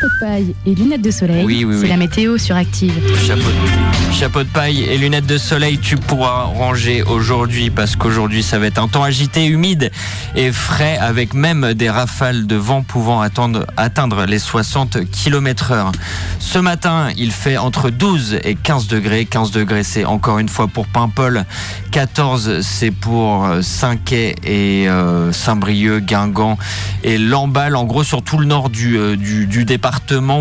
Chapeau 0.00 0.14
de 0.14 0.20
paille 0.26 0.54
et 0.64 0.74
lunettes 0.74 1.02
de 1.02 1.10
soleil, 1.10 1.44
Oui, 1.44 1.64
oui, 1.66 1.74
c'est 1.76 1.82
oui. 1.82 1.88
la 1.88 1.96
météo 1.98 2.38
sur 2.38 2.56
Active. 2.56 2.94
Chapeau 3.26 3.42
de, 3.42 4.12
chapeau 4.14 4.42
de 4.44 4.48
paille 4.48 4.82
et 4.84 4.96
lunettes 4.96 5.26
de 5.26 5.36
soleil, 5.36 5.78
tu 5.78 5.96
pourras 5.96 6.44
ranger 6.44 7.02
aujourd'hui 7.02 7.68
parce 7.68 7.96
qu'aujourd'hui 7.96 8.42
ça 8.42 8.58
va 8.58 8.66
être 8.66 8.78
un 8.78 8.88
temps 8.88 9.02
agité, 9.02 9.44
humide 9.46 9.90
et 10.36 10.52
frais 10.52 10.96
avec 10.98 11.34
même 11.34 11.74
des 11.74 11.90
rafales 11.90 12.46
de 12.46 12.56
vent 12.56 12.82
pouvant 12.82 13.20
attendre- 13.20 13.66
atteindre 13.76 14.24
les 14.24 14.38
60 14.38 14.98
km 15.10 15.72
heure. 15.72 15.92
Ce 16.38 16.58
matin, 16.58 17.08
il 17.18 17.30
fait 17.30 17.58
entre 17.58 17.90
12 17.90 18.38
et 18.44 18.54
15 18.54 18.86
degrés. 18.86 19.26
15 19.26 19.50
degrés, 19.50 19.82
c'est 19.82 20.06
encore 20.06 20.38
une 20.38 20.48
fois 20.48 20.66
pour 20.66 20.86
Paimpol. 20.86 21.44
14, 21.90 22.60
c'est 22.62 22.90
pour 22.90 23.44
euh, 23.44 23.60
Saint-Quay 23.60 24.36
et 24.44 24.88
euh, 24.88 25.30
Saint-Brieuc, 25.32 26.00
Guingamp 26.06 26.56
et 27.04 27.18
Lamballe. 27.18 27.76
En 27.76 27.84
gros, 27.84 28.02
sur 28.04 28.22
tout 28.22 28.38
le 28.38 28.46
nord 28.46 28.70
du, 28.70 28.96
euh, 28.96 29.16
du, 29.16 29.46
du 29.46 29.64
département 29.66 29.89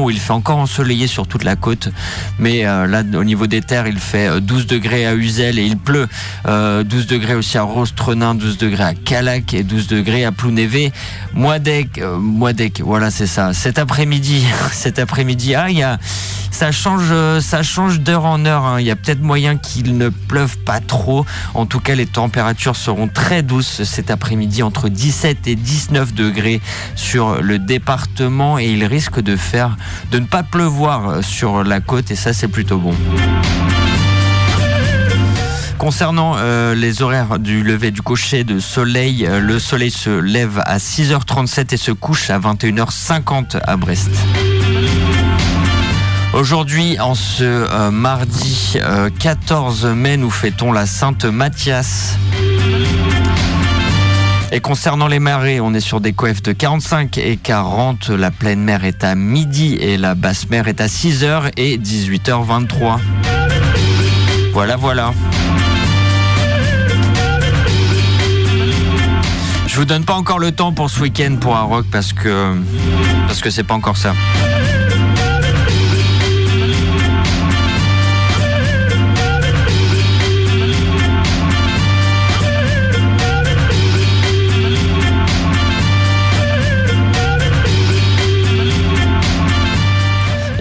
où 0.02 0.10
il 0.10 0.20
fait 0.20 0.34
encore 0.34 0.58
ensoleillé 0.58 1.08
sur 1.08 1.28
toute 1.28 1.44
la 1.44 1.56
côte. 1.56 1.90
Mais 2.38 2.66
euh, 2.66 2.86
là, 2.88 3.04
au 3.14 3.24
niveau 3.24 3.48
des 3.48 3.62
terres, 3.62 3.88
il 3.88 4.00
fait 4.00 4.28
euh, 4.28 4.40
12 4.40 4.68
degrés 4.68 5.06
à 5.06 5.16
Uzel 5.16 5.60
et 5.60 5.66
il 5.66 5.78
pleut. 5.78 6.08
Euh, 6.48 6.84
12 6.84 7.08
degrés 7.08 7.36
aussi 7.36 7.58
à 7.58 7.64
Rostrenin, 7.64 8.36
12 8.36 8.58
degrés 8.58 8.84
à 8.84 8.94
Calac 8.94 9.54
et 9.54 9.64
12 9.64 9.88
degrés 9.88 10.26
à 10.26 10.32
Plounévé. 10.32 10.92
Moidec, 11.34 12.00
euh, 12.00 12.18
voilà, 12.84 13.12
c'est 13.12 13.28
ça. 13.28 13.54
Cet 13.54 13.80
après-midi, 13.80 14.44
cet 14.72 15.00
après-midi, 15.00 15.56
ah, 15.56 15.70
il 15.70 15.78
y 15.78 15.84
a, 15.84 15.98
ça 16.52 16.72
change, 16.72 17.08
euh, 17.12 17.40
ça 17.42 17.64
change 17.64 18.00
d'heure 18.00 18.26
en 18.26 18.46
heure. 18.46 18.66
hein. 18.66 18.80
Il 18.80 18.86
y 18.86 18.92
a 18.92 18.96
peut-être 18.96 19.22
moyen 19.22 19.58
qu'il 19.58 19.98
ne 19.98 20.10
pleuve 20.10 20.58
pas 20.60 20.80
trop. 20.80 21.26
En 21.54 21.66
tout 21.66 21.80
cas, 21.80 21.96
les 21.96 22.06
températures 22.06 22.76
seront 22.76 23.08
très 23.08 23.44
douces 23.44 23.84
cet 23.84 24.12
après-midi, 24.12 24.64
entre 24.64 24.90
17 24.90 25.48
et 25.48 25.56
19 25.56 26.14
degrés 26.14 26.62
sur 26.96 27.42
le 27.42 27.60
département, 27.60 28.60
et 28.60 28.68
il 28.72 28.84
risque 28.86 29.22
de 29.22 29.36
faire, 29.40 29.78
de 30.12 30.20
ne 30.20 30.26
pas 30.26 30.44
pleuvoir 30.44 31.24
sur 31.24 31.64
la 31.64 31.80
côte, 31.80 32.12
et 32.12 32.16
ça, 32.16 32.34
c'est 32.34 32.48
plutôt 32.48 32.78
bon. 32.78 32.94
Concernant 35.80 36.36
euh, 36.38 36.76
les 36.76 37.02
horaires 37.02 37.40
du 37.40 37.64
lever 37.64 37.92
du 37.92 38.02
coucher 38.02 38.44
de 38.44 38.60
soleil, 38.60 39.26
euh, 39.26 39.40
le 39.40 39.60
soleil 39.60 39.92
se 39.92 40.10
lève 40.10 40.62
à 40.66 40.78
6h37 40.78 41.74
et 41.74 41.78
se 41.78 41.92
couche 41.92 42.30
à 42.30 42.38
21h50 42.38 43.62
à 43.64 43.78
Brest. 43.78 44.12
Aujourd'hui, 46.34 47.00
en 47.00 47.16
ce 47.16 47.44
euh, 47.44 47.92
mardi 47.92 48.74
euh, 48.76 49.10
14 49.20 49.86
mai, 49.86 50.16
nous 50.16 50.30
fêtons 50.30 50.72
la 50.72 50.86
Sainte 50.86 51.26
Mathias. 51.26 52.18
Et 54.52 54.62
concernant 54.62 55.08
les 55.08 55.20
marées, 55.20 55.60
on 55.60 55.74
est 55.76 55.80
sur 55.80 56.02
des 56.02 56.14
coefs 56.14 56.42
de 56.42 56.54
45 56.54 57.20
et 57.20 57.38
40. 57.38 58.10
La 58.10 58.32
pleine 58.32 58.62
mer 58.62 58.84
est 58.84 59.04
à 59.04 59.14
midi 59.14 59.76
et 59.76 59.96
la 59.98 60.16
basse 60.16 60.50
mer 60.50 60.68
est 60.68 60.82
à 60.82 60.88
6h 60.88 61.52
et 61.56 61.78
18h23. 61.78 62.98
Voilà, 64.52 64.76
voilà. 64.76 65.14
Je 69.68 69.76
vous 69.76 69.86
donne 69.86 70.04
pas 70.04 70.16
encore 70.16 70.40
le 70.40 70.52
temps 70.52 70.74
pour 70.74 70.90
ce 70.90 71.02
week-end 71.02 71.38
pour 71.40 71.56
un 71.56 71.62
rock 71.62 71.86
parce 71.92 72.12
que 72.12 72.56
parce 73.28 73.42
que 73.42 73.52
c'est 73.52 73.64
pas 73.64 73.76
encore 73.76 73.98
ça. 73.98 74.14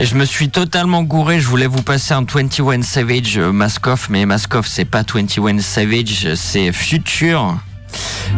Je 0.00 0.14
me 0.14 0.24
suis 0.24 0.48
totalement 0.48 1.02
gouré. 1.02 1.40
Je 1.40 1.48
voulais 1.48 1.66
vous 1.66 1.82
passer 1.82 2.14
un 2.14 2.22
21 2.22 2.82
Savage 2.82 3.36
euh, 3.36 3.50
Maskoff, 3.50 4.08
mais 4.10 4.26
Maskoff, 4.26 4.68
c'est 4.68 4.84
pas 4.84 5.02
21 5.02 5.58
Savage, 5.58 6.34
c'est 6.34 6.72
Future. 6.72 7.58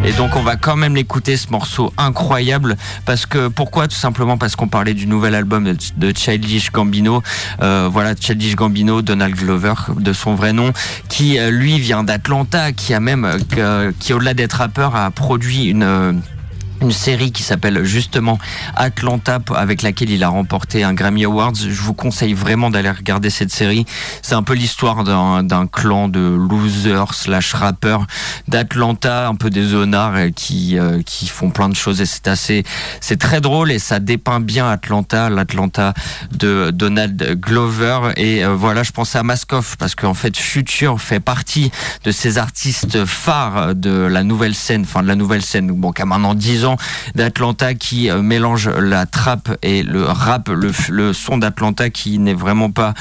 Et 0.05 0.13
donc 0.13 0.37
on 0.37 0.43
va 0.43 0.57
quand 0.57 0.77
même 0.77 0.95
l'écouter 0.95 1.37
ce 1.37 1.51
morceau 1.51 1.93
incroyable 1.99 2.77
parce 3.05 3.27
que 3.27 3.49
pourquoi? 3.49 3.89
Tout 3.89 3.97
simplement 3.97 4.39
parce 4.39 4.57
qu'on 4.57 4.69
parlait 4.69 4.95
du 4.95 5.07
nouvel 5.07 5.35
album 5.35 5.75
de, 5.97 6.13
Childish 6.17 6.71
Gambino 6.71 7.23
Euh, 7.61 7.89
voilà 7.93 8.15
Childish 8.19 8.55
Gambino 8.55 9.03
Donald 9.03 9.35
Glover 9.35 9.75
de 9.99 10.13
son 10.13 10.37
vrai 10.37 10.53
nom 10.53 10.73
qui 11.09 11.39
euh, 11.39 11.51
lui 11.51 11.79
vient 11.81 12.05
d'Atlanta 12.05 12.73
qui 12.73 12.95
a 12.95 13.01
même 13.01 13.29
qui 13.99 14.13
au-delà 14.15 14.35
d'être 14.35 14.55
rappeur 14.55 14.95
a 14.95 15.11
produit 15.11 15.65
une 15.65 16.23
une 16.81 16.93
série 16.93 17.33
qui 17.33 17.43
s'appelle 17.43 17.85
justement 17.85 18.39
Atlanta 18.77 19.39
avec 19.55 19.83
laquelle 19.83 20.11
il 20.11 20.25
a 20.25 20.29
remporté 20.29 20.83
un 20.85 20.95
Grammy 20.95 21.25
Awards. 21.25 21.55
Je 21.55 21.81
vous 21.83 21.95
conseille 21.95 22.35
vraiment 22.35 22.71
d'aller 22.71 22.91
regarder 22.91 23.31
cette 23.31 23.53
série. 23.53 23.87
C'est 24.23 24.35
un 24.35 24.43
peu 24.43 24.55
l'histoire 24.55 25.05
d'un 25.05 25.67
clan 25.67 26.09
de 26.09 26.21
losers 26.21 27.15
slash 27.15 27.55
rappeurs 27.55 28.07
d'Atlanta, 28.49 29.29
un 29.29 29.35
peu 29.35 29.51
des 29.51 29.65
zonards 29.65 30.17
euh, 30.17 30.31
qui 30.35 30.79
euh, 30.79 31.03
qui 31.03 31.27
font 31.29 31.51
plein 31.51 31.69
de 31.69 31.75
choses 31.75 32.01
et 32.01 32.07
c'est 32.07 32.29
assez 32.29 32.65
c'est 33.01 33.19
très 33.19 33.41
drôle 33.41 33.71
et 33.71 33.79
ça 33.79 33.99
dépeint 33.99 34.41
bien 34.41 34.69
Atlanta, 34.69 35.29
l'Atlanta 35.31 35.95
de 36.33 36.71
Donald 36.73 37.39
Glover 37.41 38.13
et 38.17 38.45
euh, 38.45 38.55
voilà, 38.55 38.83
je 38.83 38.93
pensais 38.93 39.19
à 39.19 39.23
Maskoff 39.23 39.77
parce 39.77 39.95
qu'en 39.95 40.15
fait 40.15 40.37
Future 40.37 41.01
fait 41.01 41.21
partie 41.21 41.71
de 42.05 42.11
ces 42.11 42.39
artistes 42.39 43.05
phares 43.05 43.75
de 43.75 43.91
la 43.91 44.23
nouvelle 44.23 44.55
scène, 44.55 44.83
enfin 44.83 45.03
de 45.03 45.09
la 45.09 45.17
nouvelle 45.17 45.43
scène, 45.43 45.69
bon, 45.69 45.93
qui 45.93 46.03
a 46.03 46.07
maintenant 46.07 46.35
10 46.35 46.65
ans 46.65 46.70
d'Atlanta 47.15 47.75
qui 47.75 48.11
euh, 48.11 48.23
mélange 48.23 48.69
la 48.69 49.07
trappe 49.07 49.57
et 49.63 49.83
le 49.83 50.05
rap, 50.05 50.49
le, 50.49 51.13
son 51.13 51.39
d'Atlanta 51.39 51.91
qui 51.91 52.19
n'est 52.19 52.35
vraiment 52.35 52.71
pas 52.71 52.95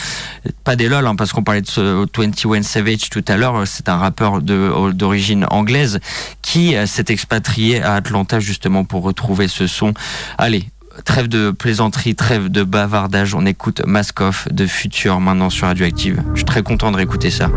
pas 0.64 0.76
des 0.76 0.88
lol, 0.88 1.06
hein, 1.06 1.16
parce 1.16 1.32
qu'on 1.34 1.44
parlait 1.44 1.62
de 1.62 1.68
ce 1.68 2.06
21 2.18 2.64
Savage 2.64 3.10
tout 3.10 3.24
à 3.28 3.38
l'heure, 3.38 3.64
c'est 3.66 3.90
un 3.90 3.98
rappeur 3.98 4.41
d'origine 4.41 5.46
anglaise 5.50 6.00
qui 6.41 6.76
euh, 6.76 6.86
s'est 6.86 7.06
expatrié 7.10 7.82
à 7.82 7.96
Atlanta 7.96 8.40
justement 8.40 8.84
pour 8.84 9.04
retrouver 9.04 9.48
ce 9.48 9.68
son. 9.68 9.94
Allez, 10.38 10.70
trêve 11.06 11.28
de 11.28 11.52
plaisanterie, 11.52 12.16
trêve 12.16 12.50
de 12.50 12.64
bavardage, 12.64 13.36
on 13.36 13.46
écoute 13.46 13.82
Maskoff 13.86 14.48
de 14.52 14.66
Future 14.68 15.20
maintenant 15.20 15.50
sur 15.50 15.68
Radioactive. 15.68 16.22
Je 16.34 16.38
suis 16.38 16.46
très 16.46 16.64
content 16.64 16.91
de 16.91 16.98
réécouter 16.98 17.30
ça. 17.30 17.50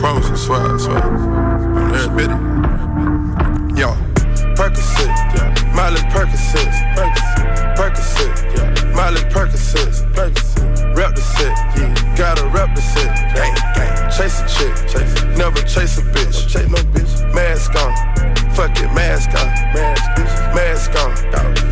I 0.00 0.02
promise, 0.02 0.30
I 0.30 0.36
swear, 0.36 0.60
I 0.60 0.78
swear. 0.78 1.02
On 1.02 1.94
every 1.94 2.16
bit. 2.16 2.30
Yo, 3.76 3.92
Percocet, 4.56 5.12
yeah. 5.36 5.74
Miley 5.76 6.00
Percocet, 6.08 6.72
Percocet, 7.76 8.32
yeah. 8.56 8.94
Miley 8.96 9.20
Percocet, 9.28 9.92
Rep 10.96 11.14
the 11.14 11.20
set, 11.20 11.52
yeah. 11.76 12.16
Gotta 12.16 12.46
rep 12.46 12.74
the 12.74 12.80
set, 12.80 13.12
gang, 13.34 13.54
gang. 13.74 14.10
Chase 14.10 14.40
a 14.40 14.48
chick, 14.48 14.72
chase. 14.88 15.36
Never 15.36 15.60
chase 15.68 15.98
a 15.98 16.02
bitch, 16.16 16.48
chase 16.48 16.70
no 16.70 16.78
bitch. 16.96 17.34
Mask 17.34 17.74
on, 17.76 17.92
fuck 18.54 18.80
it, 18.80 18.90
mask 18.94 19.28
on, 19.36 19.48
mask, 19.74 20.02
mask 20.56 20.94
on, 20.96 21.14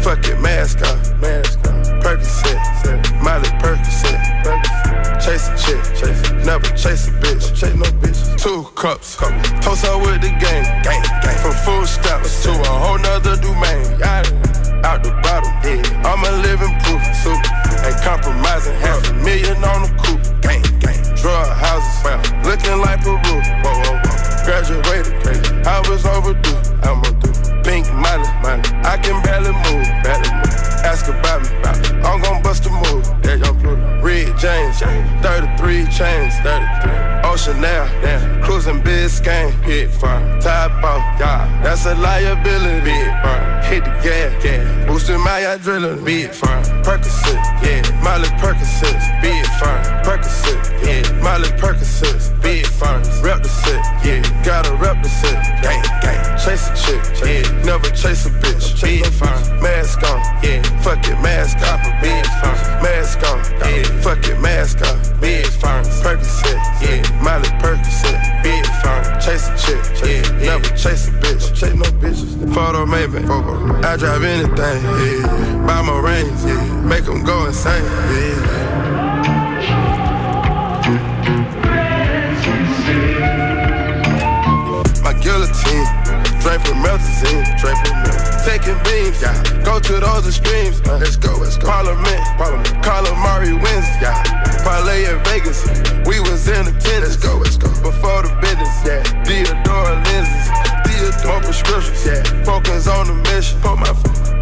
fuck 0.02 0.28
it, 0.28 0.38
mask 0.38 0.84
on, 0.84 1.20
mask 1.22 1.66
on. 1.66 1.82
Percocet, 2.02 3.22
Miley 3.22 3.48
Percocet, 3.56 4.20
chase 4.44 4.77
a 5.28 5.56
chick, 5.60 5.82
chase. 5.92 6.32
Never 6.44 6.68
chase 6.72 7.08
a 7.08 7.12
bitch, 7.20 7.52
chase 7.52 7.74
no 7.76 7.84
bitch. 8.00 8.40
Two 8.40 8.64
cups, 8.74 9.16
toast 9.60 9.84
up 9.84 10.00
with 10.00 10.22
the 10.22 10.32
gang, 10.40 10.64
gang, 10.82 11.02
gang. 11.20 11.38
From 11.42 11.52
food 11.64 11.86
stamps 11.86 12.42
to 12.44 12.50
a 12.50 12.72
whole 12.80 12.98
nother 12.98 13.36
domain. 13.36 13.84
Out 14.84 15.02
the 15.02 15.12
bottle, 15.22 15.52
yeah. 15.60 16.08
I'm 16.08 16.24
a 16.24 16.32
living 16.40 16.72
proof, 16.80 17.02
super. 17.20 17.52
Ain't 17.84 18.00
compromising, 18.00 18.74
half 18.80 19.04
a 19.10 19.12
million 19.20 19.62
on 19.64 19.82
the 19.84 19.90
coupe, 20.00 20.24
gang, 20.40 20.62
gang. 20.80 20.96
Drug 21.20 21.48
houses, 21.60 22.04
well, 22.04 22.20
looking 22.48 22.78
like 22.80 23.02
Peru. 23.02 23.18
Whoa, 23.20 23.74
whoa, 23.84 24.00
whoa. 24.00 24.44
Graduated, 24.46 25.12
crazy. 25.20 25.44
I 25.68 25.84
was 25.90 26.06
overdue, 26.06 26.56
I'm 26.88 27.04
a 27.04 27.10
do. 27.20 27.28
Pink 27.68 27.84
money, 27.92 28.24
money. 28.40 28.64
I 28.80 28.96
can 28.96 29.20
barely 29.22 29.52
move, 29.52 29.84
barely 30.02 30.30
move. 30.40 30.57
Ask 30.84 31.08
about 31.08 31.42
me. 31.42 31.48
I'm 32.02 32.20
gon' 32.22 32.42
bust 32.42 32.66
a 32.66 32.70
move. 32.70 33.06
Yeah, 33.24 33.34
young 33.34 33.58
Pluto. 33.60 34.00
Red 34.02 34.36
James, 34.38 34.78
33 34.78 35.86
chains, 35.86 36.34
33. 36.40 37.08
Ocean 37.24 37.60
now, 37.60 37.84
damn. 38.00 38.42
Cruising 38.42 38.80
Biscayne, 38.82 39.52
hit 39.64 39.90
fire. 39.90 40.40
Top 40.40 40.72
off, 40.82 41.02
yeah. 41.20 41.60
That's 41.62 41.86
a 41.86 41.94
liability, 41.94 42.80
big 42.84 43.08
fire. 43.22 43.62
Hit 43.62 43.84
the 43.84 43.90
gas, 44.02 44.42
gas. 44.42 44.86
Boosting 44.86 45.20
my 45.20 45.40
adrenaline, 45.40 46.04
big 46.04 46.30
fire. 46.30 46.62
Percocet, 46.82 47.42
yeah. 47.62 47.82
Miley 48.02 48.28
Percocet, 48.40 49.20
big 49.20 49.44
fire. 49.60 50.02
Percocet, 50.04 50.62
yeah. 50.86 51.22
Miley 51.22 51.48
Percocet, 51.60 52.40
big 52.40 52.66
fire. 52.66 53.02
Rep 53.22 53.42
the 53.42 53.48
set, 53.48 53.82
yeah. 54.04 54.22
Gotta 54.44 54.74
rep 54.76 55.02
the 55.02 55.08
set, 55.08 55.62
gang, 55.62 55.82
gang. 56.00 56.38
Chase 56.38 56.70
a 56.70 56.74
chick, 56.76 57.02
yeah. 57.26 57.64
Never 57.64 57.90
chase 57.90 58.26
a 58.26 58.30
bitch, 58.30 58.80
big 58.80 59.04
fire. 59.06 59.60
Mask 59.60 60.02
on, 60.04 60.20
yeah. 60.42 60.62
Fuck 60.82 61.06
it, 61.08 61.20
mask 61.20 61.58
off, 61.58 61.82
fire. 61.82 62.82
Mask 62.82 63.22
on, 63.28 63.38
yeah. 63.60 63.82
Fuck 64.00 64.26
it, 64.28 64.40
mask 64.40 64.80
off, 64.82 65.20
fire. 65.60 65.84
Percocet, 66.02 66.58
yeah. 66.80 67.22
Miley 67.22 67.48
Percocet, 67.60 68.18
fire. 68.82 69.20
Chase 69.20 69.48
a 69.48 69.56
chick, 69.58 69.82
yeah. 70.04 70.22
Never 70.38 70.68
chase 70.76 71.08
a 71.08 71.10
bitch. 71.12 71.54
Chase 71.54 71.74
no 71.74 71.84
bitches. 72.00 72.54
Photo 72.54 72.86
maybe. 72.86 73.18
I 73.84 73.96
drive 73.96 74.22
anything. 74.24 74.56
Yeah. 74.56 75.66
Buy 75.66 75.82
my 75.82 75.98
rings. 75.98 76.44
Yeah. 76.44 76.82
Make 76.82 77.04
them 77.04 77.24
go 77.24 77.46
insane. 77.46 77.84
Yeah. 77.84 78.68
My 85.02 85.12
guillotine, 85.20 85.86
drape 86.40 86.62
from 86.62 86.78
melazine, 86.82 87.44
drape 87.60 87.76
from 87.86 88.27
Taking 88.44 88.78
beams, 88.84 89.20
yeah. 89.22 89.34
Go 89.64 89.78
to 89.78 90.00
those 90.00 90.26
extremes, 90.26 90.80
uh, 90.88 90.98
let's 90.98 91.16
go, 91.16 91.36
let's 91.36 91.56
go. 91.56 91.66
Parliament, 91.68 92.20
Parliament. 92.36 92.68
Calamari 92.84 93.52
wins, 93.52 93.88
yeah. 94.00 94.22
Parlay 94.64 95.04
in 95.06 95.22
Vegas, 95.24 95.68
we 96.06 96.20
was 96.20 96.48
in 96.48 96.66
attendance, 96.66 97.14
let's 97.14 97.16
go, 97.16 97.36
let's 97.38 97.56
go. 97.56 97.68
Before 97.82 98.22
the 98.22 98.32
business, 98.40 98.72
yeah. 98.84 99.02
Theodore 99.24 99.94
lenses, 100.08 100.48
Theodore 100.86 101.28
more 101.28 101.40
prescriptions, 101.40 102.04
yeah. 102.06 102.22
Focus 102.44 102.88
on 102.88 103.06
the 103.06 103.14
mission, 103.30 103.60
put 103.60 103.76
my 103.76 103.90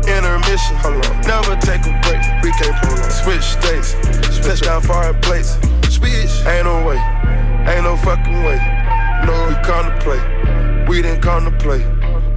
intermission, 0.07 0.77
hold 0.77 1.05
on. 1.05 1.21
Never 1.27 1.57
take 1.61 1.83
a 1.85 1.93
break, 2.07 2.23
we 2.43 2.51
can't 2.53 2.77
pull 2.83 2.97
on. 2.97 3.11
Switch 3.11 3.43
states, 3.43 3.97
switch 4.31 4.63
down 4.63 4.83
foreign 4.83 5.19
plates. 5.21 5.59
Switch, 5.91 6.33
ain't 6.47 6.65
no 6.65 6.87
way, 6.87 6.99
ain't 7.67 7.85
no 7.85 7.97
fucking 7.97 8.45
way. 8.45 8.59
No, 9.27 9.35
we 9.49 9.55
come 9.67 9.87
to 9.91 9.97
play. 10.01 10.21
We 10.87 11.03
didn't 11.03 11.23
come 11.23 11.45
to 11.45 11.51
play. 11.59 11.83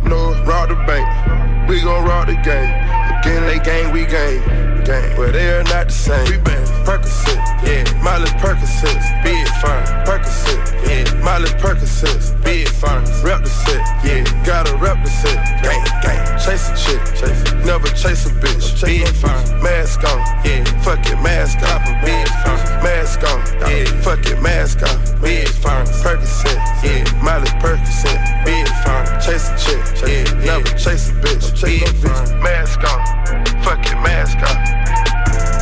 No, 0.04 0.34
rob 0.46 0.70
the 0.70 0.76
bank. 0.88 1.70
We 1.70 1.82
gon' 1.82 2.06
rob 2.06 2.28
the 2.28 2.36
game. 2.36 2.74
Again, 3.20 3.46
they 3.46 3.60
game, 3.60 3.92
we 3.92 4.06
game. 4.06 4.69
Game. 4.90 5.16
But 5.16 5.34
they 5.34 5.54
are 5.54 5.64
not 5.70 5.86
the 5.86 5.94
same. 5.94 6.26
We 6.26 6.42
been 6.42 6.66
Percocet, 6.82 7.38
yeah. 7.62 7.86
Miley 8.02 8.26
Percocet, 8.42 8.98
be 9.22 9.38
it 9.38 9.54
fine. 9.62 9.86
Percocet, 10.02 10.58
yeah. 10.82 11.06
Miley 11.22 11.54
Percocet, 11.62 12.34
be 12.44 12.66
it 12.66 12.70
fine. 12.70 13.06
Rep 13.22 13.44
the 13.44 13.54
set, 13.54 13.78
yeah. 14.02 14.26
Gotta 14.44 14.76
rep 14.78 14.98
the 15.04 15.10
set, 15.12 15.38
gang, 15.62 15.86
gang. 16.02 16.26
Chase 16.42 16.70
a 16.70 16.76
chick, 16.82 17.02
chase. 17.14 17.54
Never 17.70 17.86
chase 17.90 18.26
a 18.26 18.34
bitch, 18.42 18.84
be 18.84 19.06
it 19.06 19.14
fine. 19.14 19.62
Mask 19.62 20.04
on, 20.10 20.18
yeah. 20.42 20.66
Fuck 20.82 21.06
it, 21.06 21.22
mask 21.22 21.62
off, 21.70 21.86
be 22.02 22.10
it 22.10 22.30
fine. 22.42 22.82
Mask 22.82 23.22
on, 23.30 23.46
yeah. 23.70 23.86
Fuck 24.02 24.26
it, 24.26 24.42
mask 24.42 24.82
off, 24.82 25.22
be 25.22 25.46
it 25.46 25.50
fine. 25.50 25.86
Percocet, 26.02 26.58
yeah. 26.82 27.06
Miley 27.22 27.46
Percocet, 27.62 28.18
be 28.44 28.58
it 28.58 28.74
fine. 28.82 29.06
Chase 29.22 29.54
a 29.54 29.58
chick, 29.62 29.86
yeah. 30.10 30.26
Never 30.42 30.74
chase 30.82 31.12
a 31.12 31.14
bitch, 31.22 31.54
be 31.62 31.78
it 31.86 31.94
fine. 32.02 32.42
Mask 32.42 32.82
on, 32.90 33.46
fuck 33.62 33.86
it, 33.86 33.94
mask 34.02 34.40
off. 34.40 34.79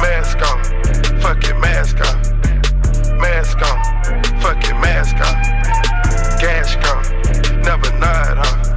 Mask 0.01 0.37
on, 0.41 0.63
fuck 1.21 1.43
it, 1.43 1.57
mask 1.59 1.99
off. 2.01 2.31
Mask 3.19 3.57
on, 3.61 4.41
fuck 4.41 4.63
it, 4.63 4.75
mask 4.75 5.15
off. 5.17 6.39
Gas 6.39 6.75
gone, 6.75 7.61
never 7.63 7.91
nod 7.99 8.37
off. 8.37 8.76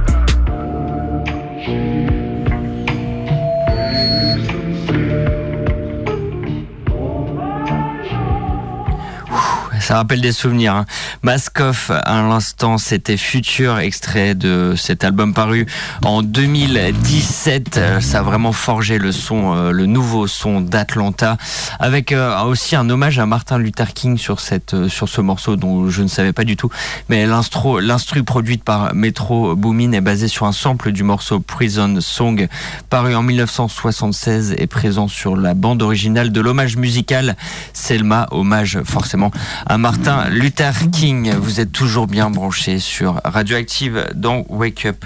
Ça 9.91 9.97
rappelle 9.97 10.21
des 10.21 10.31
souvenirs. 10.31 10.73
Hein. 10.73 10.85
Mask 11.21 11.59
Off, 11.59 11.91
à 11.91 12.21
l'instant, 12.21 12.77
c'était 12.77 13.17
Futur, 13.17 13.79
extrait 13.79 14.35
de 14.35 14.73
cet 14.77 15.03
album 15.03 15.33
paru 15.33 15.67
en 16.05 16.21
2017. 16.21 17.75
Euh, 17.75 17.99
Ça 17.99 18.19
a 18.19 18.21
vraiment 18.21 18.53
forgé 18.53 18.97
le 18.97 19.11
son, 19.11 19.53
euh, 19.53 19.71
le 19.71 19.87
nouveau 19.87 20.27
son 20.27 20.61
d'Atlanta, 20.61 21.35
avec 21.77 22.13
euh, 22.13 22.41
aussi 22.43 22.77
un 22.77 22.89
hommage 22.89 23.19
à 23.19 23.25
Martin 23.25 23.57
Luther 23.57 23.93
King 23.93 24.17
sur 24.17 24.39
cette, 24.39 24.75
euh, 24.75 24.87
sur 24.87 25.09
ce 25.09 25.19
morceau 25.19 25.57
dont 25.57 25.89
je 25.89 26.03
ne 26.03 26.07
savais 26.07 26.31
pas 26.31 26.45
du 26.45 26.55
tout. 26.55 26.69
Mais 27.09 27.25
l'instru, 27.25 27.81
l'instru 27.81 28.23
produite 28.23 28.63
par 28.63 28.95
Metro 28.95 29.57
Boomin 29.57 29.91
est 29.91 29.99
basé 29.99 30.29
sur 30.29 30.45
un 30.45 30.53
sample 30.53 30.93
du 30.93 31.03
morceau 31.03 31.41
Prison 31.41 31.99
Song, 31.99 32.47
paru 32.89 33.13
en 33.13 33.23
1976 33.23 34.55
et 34.57 34.67
présent 34.67 35.09
sur 35.09 35.35
la 35.35 35.53
bande 35.53 35.81
originale 35.81 36.31
de 36.31 36.39
l'hommage 36.39 36.77
musical 36.77 37.35
Selma, 37.73 38.27
hommage 38.31 38.79
forcément 38.85 39.31
à 39.65 39.80
Martin 39.81 40.29
Luther 40.29 40.91
King. 40.91 41.33
Vous 41.33 41.59
êtes 41.59 41.71
toujours 41.71 42.05
bien 42.05 42.29
branchés 42.29 42.77
sur 42.77 43.19
Radioactive 43.25 44.09
dans 44.13 44.45
Wake 44.47 44.85
Up. 44.85 45.03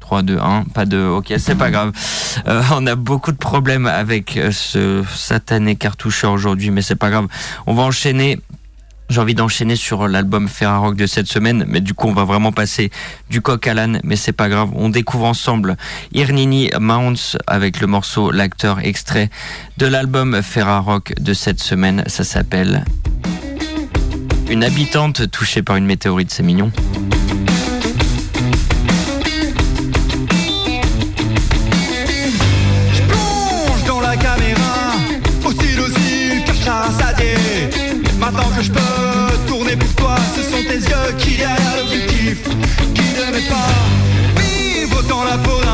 3, 0.00 0.22
2, 0.22 0.38
1, 0.38 0.64
pas 0.72 0.86
de... 0.86 1.04
Ok, 1.04 1.34
c'est 1.36 1.56
pas 1.56 1.70
grave. 1.70 1.92
Euh, 2.46 2.62
on 2.72 2.86
a 2.86 2.94
beaucoup 2.94 3.32
de 3.32 3.36
problèmes 3.36 3.86
avec 3.86 4.38
euh, 4.38 4.50
ce 4.50 5.04
satané 5.14 5.76
cartoucheur 5.76 6.32
aujourd'hui, 6.32 6.70
mais 6.70 6.80
c'est 6.80 6.96
pas 6.96 7.10
grave. 7.10 7.26
On 7.66 7.74
va 7.74 7.82
enchaîner 7.82 8.40
j'ai 9.08 9.20
envie 9.20 9.34
d'enchaîner 9.34 9.76
sur 9.76 10.06
l'album 10.08 10.48
Ferrarock 10.48 10.96
de 10.96 11.06
cette 11.06 11.28
semaine, 11.28 11.64
mais 11.66 11.80
du 11.80 11.94
coup 11.94 12.08
on 12.08 12.12
va 12.12 12.24
vraiment 12.24 12.52
passer 12.52 12.90
du 13.30 13.40
coq 13.40 13.66
à 13.66 13.74
l'âne, 13.74 14.00
mais 14.04 14.16
c'est 14.16 14.32
pas 14.32 14.48
grave. 14.48 14.70
On 14.74 14.88
découvre 14.88 15.24
ensemble 15.24 15.76
Irnini 16.12 16.70
Mounts 16.78 17.36
avec 17.46 17.80
le 17.80 17.86
morceau 17.86 18.30
L'acteur 18.30 18.80
extrait 18.84 19.30
de 19.78 19.86
l'album 19.86 20.42
Ferrarock 20.42 21.14
de 21.20 21.32
cette 21.32 21.60
semaine. 21.60 22.04
Ça 22.06 22.24
s'appelle 22.24 22.84
Une 24.50 24.64
habitante 24.64 25.30
touchée 25.30 25.62
par 25.62 25.76
une 25.76 25.86
météorite, 25.86 26.30
c'est 26.30 26.42
mignon. 26.42 26.70
M'aiment 43.38 43.48
pas. 43.48 43.88
Dans 45.08 45.24
la 45.24 45.38
peau 45.38 45.67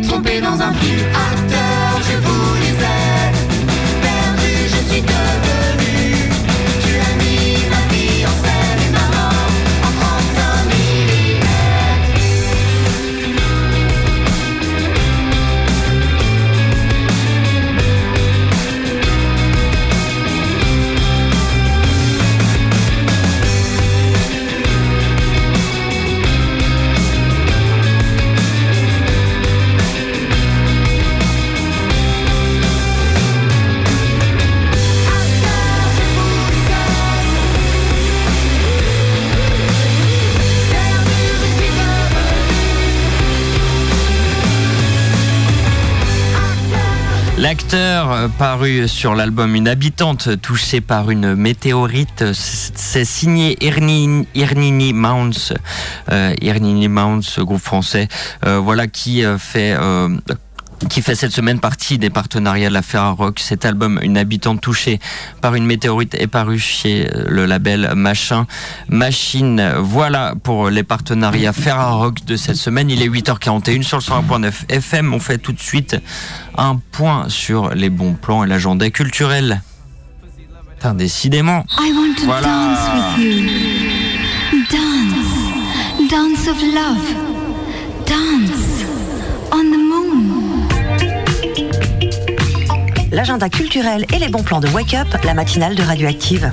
trompé 0.00 0.40
dans 0.40 0.60
un 0.60 0.72
film. 0.74 1.45
L'acteur 47.46 48.28
paru 48.40 48.88
sur 48.88 49.14
l'album 49.14 49.54
Une 49.54 49.68
habitante 49.68 50.40
touchée 50.42 50.80
par 50.80 51.12
une 51.12 51.36
météorite, 51.36 52.32
c'est 52.32 53.04
signé 53.04 53.56
Ernini 53.64 54.92
Mounts, 54.92 55.52
euh, 56.10 56.34
groupe 57.38 57.60
français, 57.60 58.08
euh, 58.44 58.58
voilà 58.58 58.88
qui 58.88 59.24
euh, 59.24 59.38
fait 59.38 59.76
euh, 59.78 60.08
qui 60.90 61.00
fait 61.02 61.14
cette 61.14 61.32
semaine 61.32 61.58
partie 61.58 61.98
des 61.98 62.10
partenariats 62.10 62.68
de 62.68 62.74
la 62.74 62.82
Ferrarock. 62.82 63.38
Cet 63.40 63.64
album, 63.64 63.98
Une 64.02 64.18
habitante 64.18 64.60
touchée 64.60 65.00
par 65.40 65.54
une 65.54 65.64
météorite, 65.66 66.14
est 66.14 66.26
paru 66.26 66.58
chez 66.58 67.08
euh, 67.14 67.24
le 67.28 67.46
label 67.46 67.92
Machin 67.94 68.46
Machine. 68.88 69.72
Voilà 69.78 70.34
pour 70.42 70.68
les 70.70 70.82
partenariats 70.82 71.52
Ferrarock 71.52 72.24
de 72.24 72.36
cette 72.36 72.56
semaine. 72.56 72.90
Il 72.90 73.02
est 73.02 73.08
8h41 73.08 73.82
sur 73.82 73.98
le 73.98 74.02
101.9 74.02 74.52
FM. 74.68 75.14
On 75.14 75.20
fait 75.20 75.38
tout 75.38 75.52
de 75.52 75.60
suite 75.60 75.96
un 76.58 76.76
point 76.92 77.28
sur 77.28 77.70
les 77.74 77.90
bons 77.90 78.14
plans 78.14 78.44
et 78.44 78.46
l'agenda 78.46 78.88
culturel. 78.90 79.62
Putain, 80.74 80.94
décidément. 80.94 81.64
I 81.78 81.92
want 81.96 82.14
to 82.20 82.26
Voilà. 82.26 82.46
dance 82.46 83.16
with 83.18 83.24
you. 83.24 84.60
Dance. 84.70 86.10
Dance 86.10 86.48
of 86.48 86.62
love. 86.62 87.14
Dance. 88.06 88.65
L'agenda 93.16 93.48
culturel 93.48 94.04
et 94.12 94.18
les 94.18 94.28
bons 94.28 94.42
plans 94.42 94.60
de 94.60 94.68
Wake 94.68 94.92
Up, 94.92 95.08
la 95.24 95.32
matinale 95.32 95.74
de 95.74 95.82
Radioactive. 95.82 96.52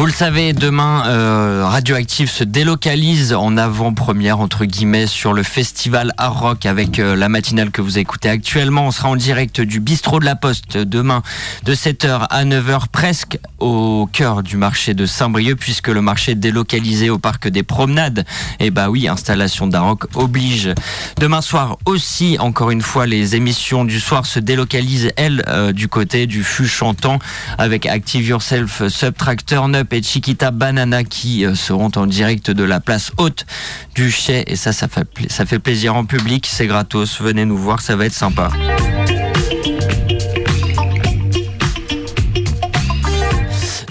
Vous 0.00 0.06
le 0.06 0.12
savez, 0.12 0.54
demain, 0.54 1.02
euh, 1.08 1.62
Radioactive 1.66 2.30
se 2.30 2.42
délocalise 2.42 3.34
en 3.34 3.58
avant-première, 3.58 4.40
entre 4.40 4.64
guillemets, 4.64 5.06
sur 5.06 5.34
le 5.34 5.42
festival 5.42 6.14
Art 6.16 6.40
Rock 6.40 6.64
avec 6.64 6.98
euh, 6.98 7.14
la 7.14 7.28
matinale 7.28 7.70
que 7.70 7.82
vous 7.82 7.98
écoutez 7.98 8.30
actuellement. 8.30 8.86
On 8.86 8.92
sera 8.92 9.10
en 9.10 9.16
direct 9.16 9.60
du 9.60 9.78
bistrot 9.78 10.18
de 10.18 10.24
la 10.24 10.36
Poste 10.36 10.78
demain 10.78 11.22
de 11.64 11.74
7h 11.74 12.28
à 12.30 12.44
9h, 12.46 12.84
presque 12.90 13.38
au 13.58 14.08
cœur 14.10 14.42
du 14.42 14.56
marché 14.56 14.94
de 14.94 15.04
Saint-Brieuc, 15.04 15.56
puisque 15.56 15.88
le 15.88 16.00
marché 16.00 16.32
est 16.32 16.36
délocalisé 16.36 17.10
au 17.10 17.18
parc 17.18 17.48
des 17.48 17.62
Promenades. 17.62 18.24
Et 18.58 18.70
bah 18.70 18.88
oui, 18.88 19.06
installation 19.06 19.66
d'Art 19.66 19.84
Rock 19.84 20.06
oblige. 20.14 20.72
Demain 21.18 21.42
soir 21.42 21.76
aussi, 21.84 22.38
encore 22.40 22.70
une 22.70 22.80
fois, 22.80 23.04
les 23.04 23.36
émissions 23.36 23.84
du 23.84 24.00
soir 24.00 24.24
se 24.24 24.40
délocalisent, 24.40 25.12
elles, 25.18 25.44
euh, 25.48 25.72
du 25.72 25.88
côté 25.88 26.26
du 26.26 26.42
fût 26.42 26.68
chantant, 26.68 27.18
avec 27.58 27.84
Active 27.84 28.26
Yourself, 28.26 28.88
Subtract 28.88 29.44
Turn 29.44 29.76
Up 29.76 29.89
et 29.92 30.02
Chiquita 30.02 30.50
Banana 30.50 31.04
qui 31.04 31.44
euh, 31.44 31.54
seront 31.54 31.90
en 31.96 32.06
direct 32.06 32.50
de 32.50 32.64
la 32.64 32.80
place 32.80 33.12
haute 33.18 33.46
du 33.94 34.10
Chais. 34.10 34.44
Et 34.46 34.56
ça, 34.56 34.72
ça 34.72 34.88
fait, 34.88 35.58
plaisir 35.58 35.96
en 35.96 36.04
public, 36.04 36.46
c'est 36.46 36.66
gratos. 36.66 37.20
Venez 37.20 37.44
nous 37.44 37.56
voir, 37.56 37.80
ça 37.80 37.96
va 37.96 38.06
être 38.06 38.14
sympa. 38.14 38.50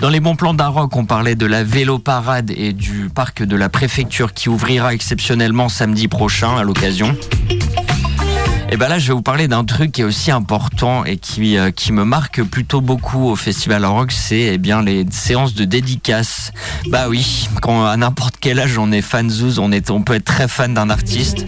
Dans 0.02 0.10
les 0.10 0.22
bons 0.22 0.38
plans 0.38 0.54
d'Aroc, 0.54 0.96
on 0.96 1.06
parlait 1.06 1.36
de 1.36 1.46
la 1.46 1.64
vélo 1.66 2.00
parade 2.00 2.52
et 2.56 2.72
du 2.72 3.10
parc 3.14 3.44
de 3.44 3.56
la 3.58 3.68
préfecture 3.68 4.34
qui 4.34 4.48
ouvrira 4.48 4.94
exceptionnellement 4.94 5.68
samedi 5.68 6.08
prochain 6.08 6.56
à 6.56 6.64
l'occasion. 6.64 7.18
Et 8.72 8.78
ben 8.78 8.88
là, 8.88 9.00
je 9.00 9.08
vais 9.08 9.14
vous 9.14 9.24
parler 9.24 9.48
d'un 9.48 9.66
truc 9.66 9.94
qui 9.94 10.02
est 10.02 10.04
aussi 10.04 10.30
important 10.30 11.04
et 11.04 11.18
qui, 11.18 11.58
euh, 11.58 11.72
qui 11.72 11.92
me 11.92 12.06
marque 12.06 12.44
plutôt 12.44 12.82
beaucoup 12.82 13.28
au 13.28 13.36
Festival 13.36 13.84
Rock, 13.84 14.12
c'est 14.12 14.42
eh 14.42 14.58
bien 14.60 14.84
les 14.84 15.06
séances 15.10 15.56
de 15.56 15.66
dédicaces. 15.66 16.52
Bah 16.88 17.08
oui, 17.10 17.50
quand 17.64 17.88
à 17.88 17.98
n'importe 17.98 18.36
quel 18.40 18.60
âge 18.60 18.78
on 18.78 18.92
est 18.92 19.02
fan 19.02 19.28
zouz, 19.28 19.58
on, 19.58 19.72
est, 19.72 19.90
on 19.90 20.04
peut 20.04 20.14
être 20.14 20.26
très 20.26 20.48
fan 20.48 20.76
d'un 20.76 20.92
artiste. 20.92 21.46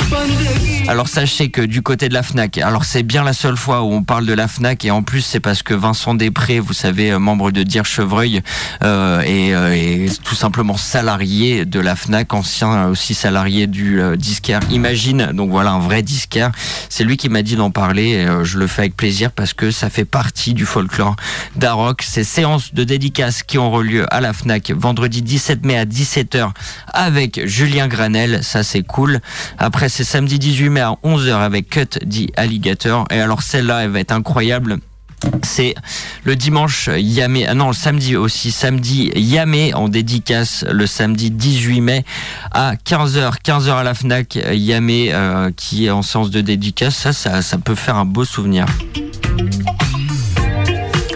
Alors 0.88 1.08
sachez 1.08 1.52
que 1.52 1.62
du 1.62 1.84
côté 1.84 2.10
de 2.10 2.14
la 2.16 2.24
FNAC, 2.24 2.58
alors 2.58 2.86
c'est 2.86 3.04
bien 3.04 3.24
la 3.24 3.34
seule 3.34 3.56
fois 3.56 3.84
où 3.84 3.94
on 3.94 4.04
parle 4.04 4.26
de 4.26 4.34
la 4.34 4.48
FNAC 4.48 4.84
et 4.86 4.92
en 4.92 5.04
plus 5.04 5.22
c'est 5.22 5.40
parce 5.40 5.62
que 5.62 5.76
Vincent 5.76 6.16
Després, 6.16 6.60
vous 6.60 6.74
savez, 6.74 7.12
euh, 7.12 7.20
membre 7.20 7.52
de 7.52 7.62
Dire 7.62 7.86
Chevreuil, 7.86 8.42
euh, 8.84 9.22
est, 9.22 9.54
euh, 9.54 9.74
est 9.74 10.22
tout 10.24 10.36
simplement 10.36 10.76
salarié 10.76 11.66
de 11.66 11.80
la 11.80 11.96
FNAC, 11.96 12.34
ancien 12.34 12.72
euh, 12.74 12.90
aussi 12.90 13.14
salarié 13.14 13.68
du 13.68 14.02
euh, 14.02 14.16
disquaire 14.16 14.60
Imagine, 14.72 15.32
donc 15.34 15.52
voilà 15.52 15.72
un 15.72 15.80
vrai 15.80 16.02
disquaire. 16.02 16.52
C'est 16.90 17.04
qui 17.18 17.30
m'a 17.30 17.42
dit 17.42 17.56
d'en 17.56 17.72
parler 17.72 18.10
et 18.10 18.28
euh, 18.28 18.44
je 18.44 18.58
le 18.58 18.68
fais 18.68 18.84
avec 18.84 18.96
plaisir 18.96 19.32
parce 19.32 19.54
que 19.54 19.72
ça 19.72 19.90
fait 19.90 20.06
partie 20.06 20.54
du 20.54 20.66
folklore 20.66 21.16
d'Aroc. 21.56 22.04
Ces 22.04 22.24
séances 22.24 22.74
de 22.74 22.84
dédicaces 22.84 23.44
qui 23.44 23.58
auront 23.58 23.80
lieu 23.80 24.06
à 24.14 24.22
la 24.22 24.34
FNAC 24.34 24.72
vendredi 24.72 25.22
17 25.22 25.66
mai 25.66 25.78
à 25.78 25.86
17h 25.86 26.52
avec 26.88 27.46
Julien 27.46 27.88
Granel, 27.88 28.44
ça 28.44 28.64
c'est 28.64 28.84
cool. 28.84 29.20
Après 29.58 29.90
c'est 29.90 30.04
samedi 30.04 30.40
18 30.40 30.70
mai 30.70 30.82
à 30.82 30.96
11h 31.04 31.34
avec 31.34 31.70
Cut 31.70 32.00
dit 32.06 32.32
Alligator 32.36 33.06
et 33.12 33.20
alors 33.20 33.42
celle-là 33.42 33.84
elle 33.84 33.92
va 33.92 34.00
être 34.00 34.12
incroyable. 34.12 34.80
C'est 35.44 35.76
le 36.24 36.36
dimanche 36.36 36.90
Yamé, 36.96 37.46
ah 37.48 37.54
non, 37.54 37.68
le 37.68 37.74
samedi 37.74 38.16
aussi, 38.16 38.52
samedi 38.52 39.12
Yamé 39.16 39.74
en 39.74 39.88
dédicace 39.88 40.66
le 40.70 40.88
samedi 40.88 41.32
18 41.32 41.82
mai 41.82 42.06
à 42.52 42.76
15h, 42.76 43.34
15h 43.44 43.72
à 43.72 43.84
la 43.84 43.94
FNAC, 43.94 44.40
Yamé 44.52 45.14
euh, 45.14 45.52
qui 45.56 45.86
est 45.86 45.90
en 45.90 46.02
séance 46.02 46.32
de 46.32 46.42
dédicace, 46.42 46.96
ça, 46.96 47.14
ça, 47.14 47.42
ça 47.42 47.58
peut 47.58 47.76
faire 47.76 47.96
un 47.96 48.06
beau 48.06 48.26
souvenir. 48.26 48.66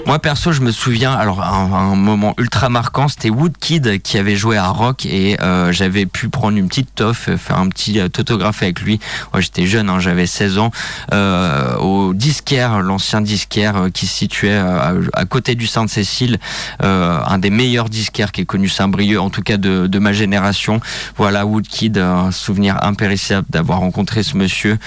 Moi 0.08 0.20
perso, 0.20 0.52
je 0.52 0.62
me 0.62 0.72
souviens, 0.72 1.14
alors 1.14 1.42
un, 1.42 1.74
un 1.74 1.96
moment 1.96 2.36
ultra 2.38 2.70
marquant, 2.70 3.08
c'était 3.08 3.32
Woodkid 3.32 4.04
qui 4.04 4.20
avait 4.20 4.36
joué 4.36 4.56
à 4.56 4.68
Rock 4.68 5.08
et 5.08 5.36
euh, 5.42 5.72
j'avais 5.72 6.06
pu 6.06 6.30
prendre 6.30 6.56
une 6.60 6.68
petite 6.68 6.94
toffe, 6.94 7.36
faire 7.38 7.58
un 7.58 7.68
petit 7.70 8.00
euh, 8.00 8.06
autographe 8.06 8.62
avec 8.62 8.82
lui. 8.82 9.00
Moi 9.34 9.42
j'étais 9.42 9.66
jeune, 9.66 9.90
hein, 9.90 10.00
j'avais 10.00 10.28
16 10.28 10.60
ans, 10.60 10.70
euh, 11.12 11.76
au 11.78 12.14
disquaire, 12.14 12.82
l'ancien 12.82 13.20
disquaire 13.20 13.78
euh, 13.78 13.90
qui 13.90 14.06
se 14.06 14.14
situait 14.14 14.52
euh, 14.52 14.78
à, 15.14 15.22
à 15.22 15.26
côté 15.26 15.56
du 15.56 15.66
Sainte-Cécile, 15.66 16.38
euh, 16.84 17.18
un 17.26 17.40
des 17.40 17.50
meilleurs 17.50 17.90
disquaires 17.90 18.32
qui 18.32 18.42
est 18.42 18.46
connu 18.46 18.70
Saint-Brieuc, 18.70 19.20
en 19.20 19.32
tout 19.32 19.42
cas 19.42 19.58
de, 19.58 19.88
de 19.88 20.00
ma 20.00 20.14
génération. 20.14 20.82
Voilà 21.18 21.48
Woodkid, 21.48 21.98
un 21.98 22.30
souvenir 22.30 22.78
impérissable 22.84 23.48
d'avoir 23.50 23.80
rencontré 23.80 24.22
ce 24.22 24.38
monsieur 24.38 24.78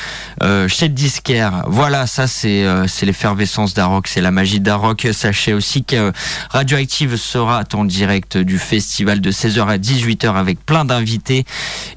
chez 0.69 0.87
le 0.87 0.95
disquaire. 0.95 1.65
Voilà, 1.67 2.07
ça 2.07 2.29
c'est 2.29 2.65
c'est 2.87 3.05
l'effervescence 3.05 3.75
d'Aroc, 3.75 4.07
c'est 4.07 4.21
la 4.21 4.31
magie 4.31 4.61
d'Aroc. 4.61 5.08
Sachez 5.13 5.53
aussi 5.53 5.85
que 5.85 6.13
Radioactive 6.51 7.17
sera 7.17 7.63
en 7.75 7.85
direct 7.85 8.37
du 8.39 8.59
festival 8.59 9.21
de 9.21 9.31
16h 9.31 9.67
à 9.67 9.79
18h 9.79 10.35
avec 10.35 10.65
plein 10.65 10.85
d'invités 10.85 11.45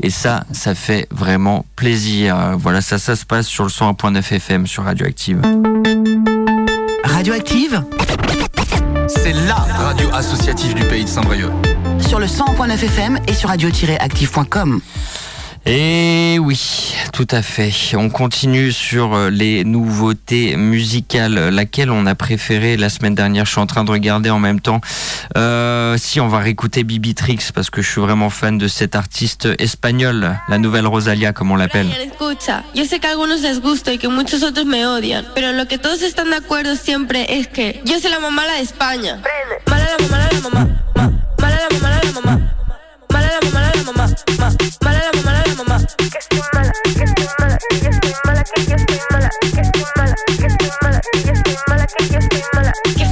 et 0.01 0.09
ça, 0.09 0.43
ça 0.51 0.75
fait 0.75 1.07
vraiment 1.11 1.65
plaisir. 1.75 2.57
Voilà, 2.57 2.81
ça, 2.81 2.97
ça 2.97 3.15
se 3.15 3.25
passe 3.25 3.47
sur 3.47 3.63
le 3.63 3.69
101.9 3.69 4.33
FM 4.33 4.67
sur 4.67 4.83
Radioactive. 4.83 5.41
Radioactive 7.03 7.83
C'est 9.07 9.33
la 9.33 9.55
radio 9.55 10.09
associative 10.13 10.73
du 10.73 10.83
pays 10.85 11.03
de 11.03 11.09
Saint-Brieuc. 11.09 11.51
sur 12.07 12.19
le 12.19 12.25
100.9 12.25 12.73
FM 12.73 13.19
et 13.27 13.33
sur 13.33 13.49
radio-active.com. 13.49 14.81
Et 15.67 16.39
oui, 16.39 16.95
tout 17.13 17.27
à 17.29 17.43
fait. 17.43 17.71
On 17.95 18.09
continue 18.09 18.71
sur 18.71 19.13
euh, 19.13 19.29
les 19.29 19.63
nouveautés 19.63 20.55
musicales, 20.57 21.49
laquelle 21.49 21.91
on 21.91 22.07
a 22.07 22.15
préféré 22.15 22.77
la 22.77 22.89
semaine 22.89 23.13
dernière. 23.13 23.45
Je 23.45 23.51
suis 23.51 23.61
en 23.61 23.67
train 23.67 23.83
de 23.83 23.91
regarder 23.91 24.31
en 24.31 24.39
même 24.39 24.59
temps. 24.59 24.81
Euh, 25.37 25.97
si 25.99 26.19
on 26.19 26.27
va 26.27 26.39
réécouter 26.39 26.83
Bibi 26.83 27.13
Trix 27.13 27.51
parce 27.53 27.69
que 27.69 27.83
je 27.83 27.89
suis 27.91 28.01
vraiment 28.01 28.31
fan 28.31 28.57
de 28.57 28.67
cet 28.67 28.95
artiste 28.95 29.49
espagnol, 29.59 30.35
la 30.49 30.57
nouvelle 30.57 30.87
Rosalia 30.87 31.31
comme 31.31 31.51
on 31.51 31.55
l'appelle. 31.57 31.87
Escucha, 32.07 32.63
yo 32.73 32.83
sé 32.85 32.99
que 32.99 33.05
a 33.05 33.11
algunos 33.11 33.41
les 33.41 33.59
gusta 33.61 33.93
y 33.93 33.99
que 33.99 34.07
muchos 34.07 34.41
otros 34.41 34.65
me 34.65 34.87
odian, 34.87 35.23
pero 35.35 35.51
lo 35.53 35.67
que 35.67 35.77
todos 35.77 36.01
están 36.01 36.31
de 36.31 36.37
acuerdo 36.37 36.75
siempre 36.75 37.37
es 37.39 37.47
que 37.47 37.81
yo 37.85 37.99
soy 37.99 38.09
la 38.09 38.19
mamá 38.19 38.47
la 38.47 38.55
de 38.55 38.61
España. 38.61 39.19
Mala 39.67 39.85
la 39.85 40.07
mamá, 40.07 40.29
la 40.31 40.39
mamá, 40.41 40.83
ma- 40.95 41.11
mala 41.39 41.57
la 41.69 41.79
mamá, 41.79 41.89
La 42.03 42.50
mamá, 44.27 44.55
mala 44.83 44.99
la 44.99 45.11
mamá, 45.21 45.43
la 45.45 45.55
mamá. 45.55 45.87
Que 45.97 46.17
estoy 46.17 46.41
mala, 46.53 46.71
que 46.83 47.03
estoy 47.03 47.27
mala, 47.39 47.57
que 47.69 47.75
estoy 47.75 48.13
mala, 48.25 48.43
que 48.43 48.65
yo 48.65 48.75
estoy 48.75 48.99
mala, 49.11 49.29
que 49.39 49.61
estoy 49.61 49.83
mala, 49.95 50.15
que 50.25 50.47
estoy 50.47 50.71
mala, 50.81 51.01
que 51.01 51.21
yo 51.21 51.33
estoy 51.33 51.55
mala, 51.67 51.87
que 51.87 52.03
estoy 52.03 52.43
mala. 52.53 53.10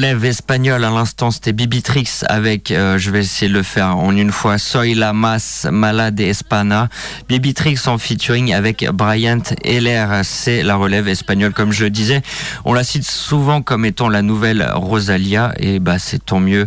Relève 0.00 0.24
espagnole 0.24 0.82
à 0.82 0.88
l'instant 0.88 1.30
c'était 1.30 1.52
Bibitrix 1.52 2.08
avec, 2.26 2.70
euh, 2.70 2.96
je 2.96 3.10
vais 3.10 3.20
essayer 3.20 3.50
de 3.50 3.54
le 3.54 3.62
faire 3.62 3.98
en 3.98 4.16
une 4.16 4.32
fois, 4.32 4.56
Soy 4.56 4.94
la 4.94 5.12
mas 5.12 5.66
mala 5.70 6.10
de 6.10 6.22
Espana. 6.22 6.88
Bibitrix 7.28 7.78
en 7.84 7.98
featuring 7.98 8.54
avec 8.54 8.88
Bryant 8.94 9.42
Heller, 9.62 10.22
c'est 10.22 10.62
la 10.62 10.76
relève 10.76 11.06
espagnole 11.06 11.52
comme 11.52 11.70
je 11.70 11.84
disais. 11.84 12.22
On 12.64 12.72
la 12.72 12.82
cite 12.82 13.04
souvent 13.04 13.60
comme 13.60 13.84
étant 13.84 14.08
la 14.08 14.22
nouvelle 14.22 14.66
Rosalia 14.74 15.52
et 15.58 15.80
bah 15.80 15.98
c'est 15.98 16.24
tant 16.24 16.40
mieux 16.40 16.66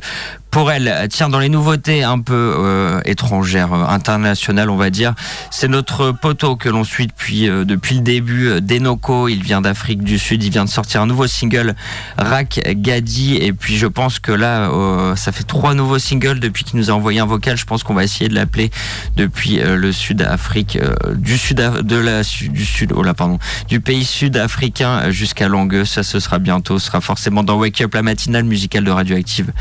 pour 0.54 0.72
elle. 0.72 1.08
Tiens, 1.10 1.30
dans 1.30 1.40
les 1.40 1.50
nouveautés 1.50 2.04
un 2.04 2.20
peu 2.20 2.56
euh, 2.60 3.02
étrangères, 3.06 3.74
euh, 3.74 3.86
internationales, 3.88 4.70
on 4.70 4.76
va 4.76 4.92
dire, 4.92 5.16
c'est 5.50 5.68
notre 5.68 6.12
poteau 6.12 6.56
que 6.56 6.70
l'on 6.70 6.84
suit 6.84 7.08
depuis 7.08 7.50
euh, 7.50 7.66
depuis 7.66 7.96
le 7.96 8.02
début, 8.02 8.50
euh, 8.50 8.62
Denoko. 8.62 9.30
Il 9.30 9.42
vient 9.42 9.62
d'Afrique 9.62 10.04
du 10.04 10.20
Sud. 10.20 10.44
Il 10.44 10.52
vient 10.52 10.64
de 10.64 10.70
sortir 10.70 11.02
un 11.02 11.08
nouveau 11.08 11.26
single, 11.26 11.74
Rak 12.20 12.62
Gadi. 12.76 13.38
Et 13.38 13.52
puis 13.52 13.78
je 13.78 13.88
pense 13.88 14.20
que 14.20 14.32
là, 14.32 14.70
euh, 14.70 15.16
ça 15.16 15.32
fait 15.32 15.44
trois 15.44 15.74
nouveaux 15.74 15.98
singles 15.98 16.40
depuis 16.40 16.64
qu'il 16.64 16.78
nous 16.78 16.92
a 16.92 16.94
envoyé 16.94 17.20
un 17.20 17.26
vocal. 17.26 17.58
Je 17.58 17.66
pense 17.66 17.82
qu'on 17.82 17.96
va 17.96 18.04
essayer 18.04 18.30
de 18.30 18.36
l'appeler 18.36 18.70
depuis 19.18 19.60
euh, 19.60 19.76
le 19.76 19.92
Sud-Afrique, 19.92 20.78
du 21.16 21.40
sud 21.40 21.58
de 21.58 21.96
la 21.96 22.22
du 22.22 22.66
sud, 22.66 22.94
oh 22.96 23.02
là 23.02 23.16
pardon, 23.16 23.40
du 23.70 23.80
pays 23.80 24.06
sud-africain 24.06 25.10
jusqu'à 25.10 25.48
Langueux. 25.48 25.86
Ça, 25.86 26.04
ce 26.04 26.20
sera 26.20 26.38
bientôt. 26.38 26.78
Ce 26.78 26.86
sera 26.86 27.02
forcément 27.02 27.42
dans 27.42 27.56
Wake 27.56 27.82
Up, 27.82 27.96
la 27.96 28.04
matinale 28.04 28.44
musicale 28.44 28.84
de 28.84 28.92
Radioactive. 28.92 29.52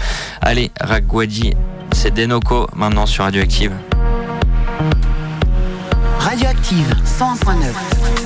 Allez, 0.43 0.71
Ragwadi, 0.83 1.55
c'est 1.93 2.13
Denoko 2.13 2.67
maintenant 2.75 3.07
sur 3.07 3.23
Radioactive. 3.25 3.73
Radioactive 6.19 6.97
101.9. 7.05 8.22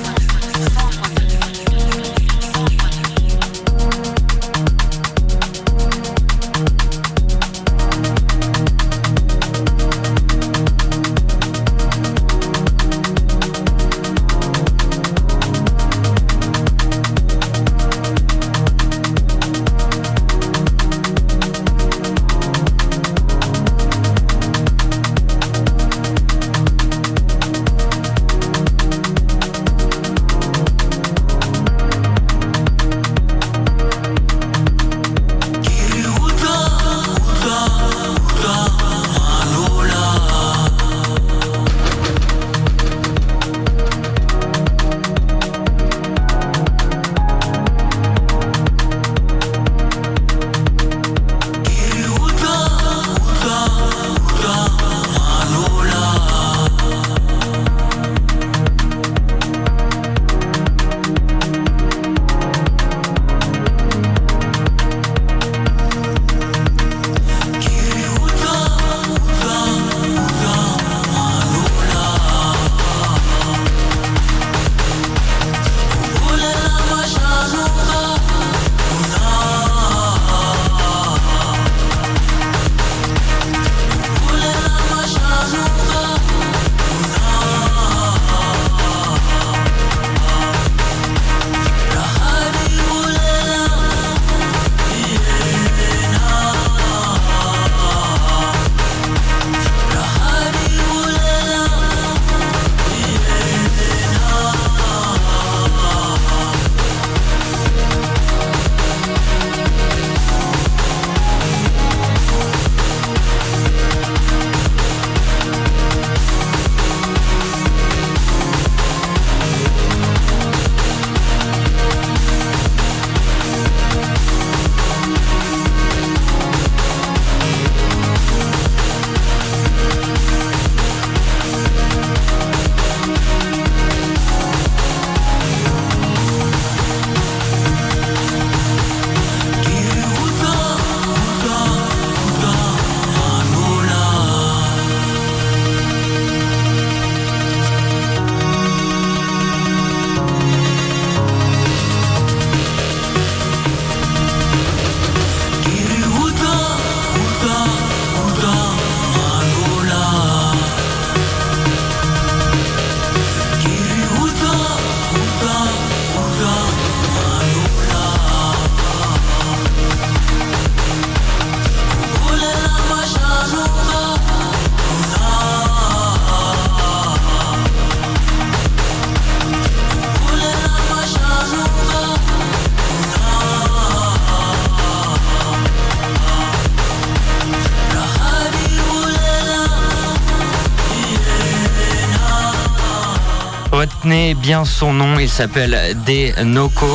Bien 194.35 194.65
son 194.65 194.91
nom, 194.91 195.19
il 195.19 195.29
s'appelle 195.29 195.95
Denoko, 196.05 196.87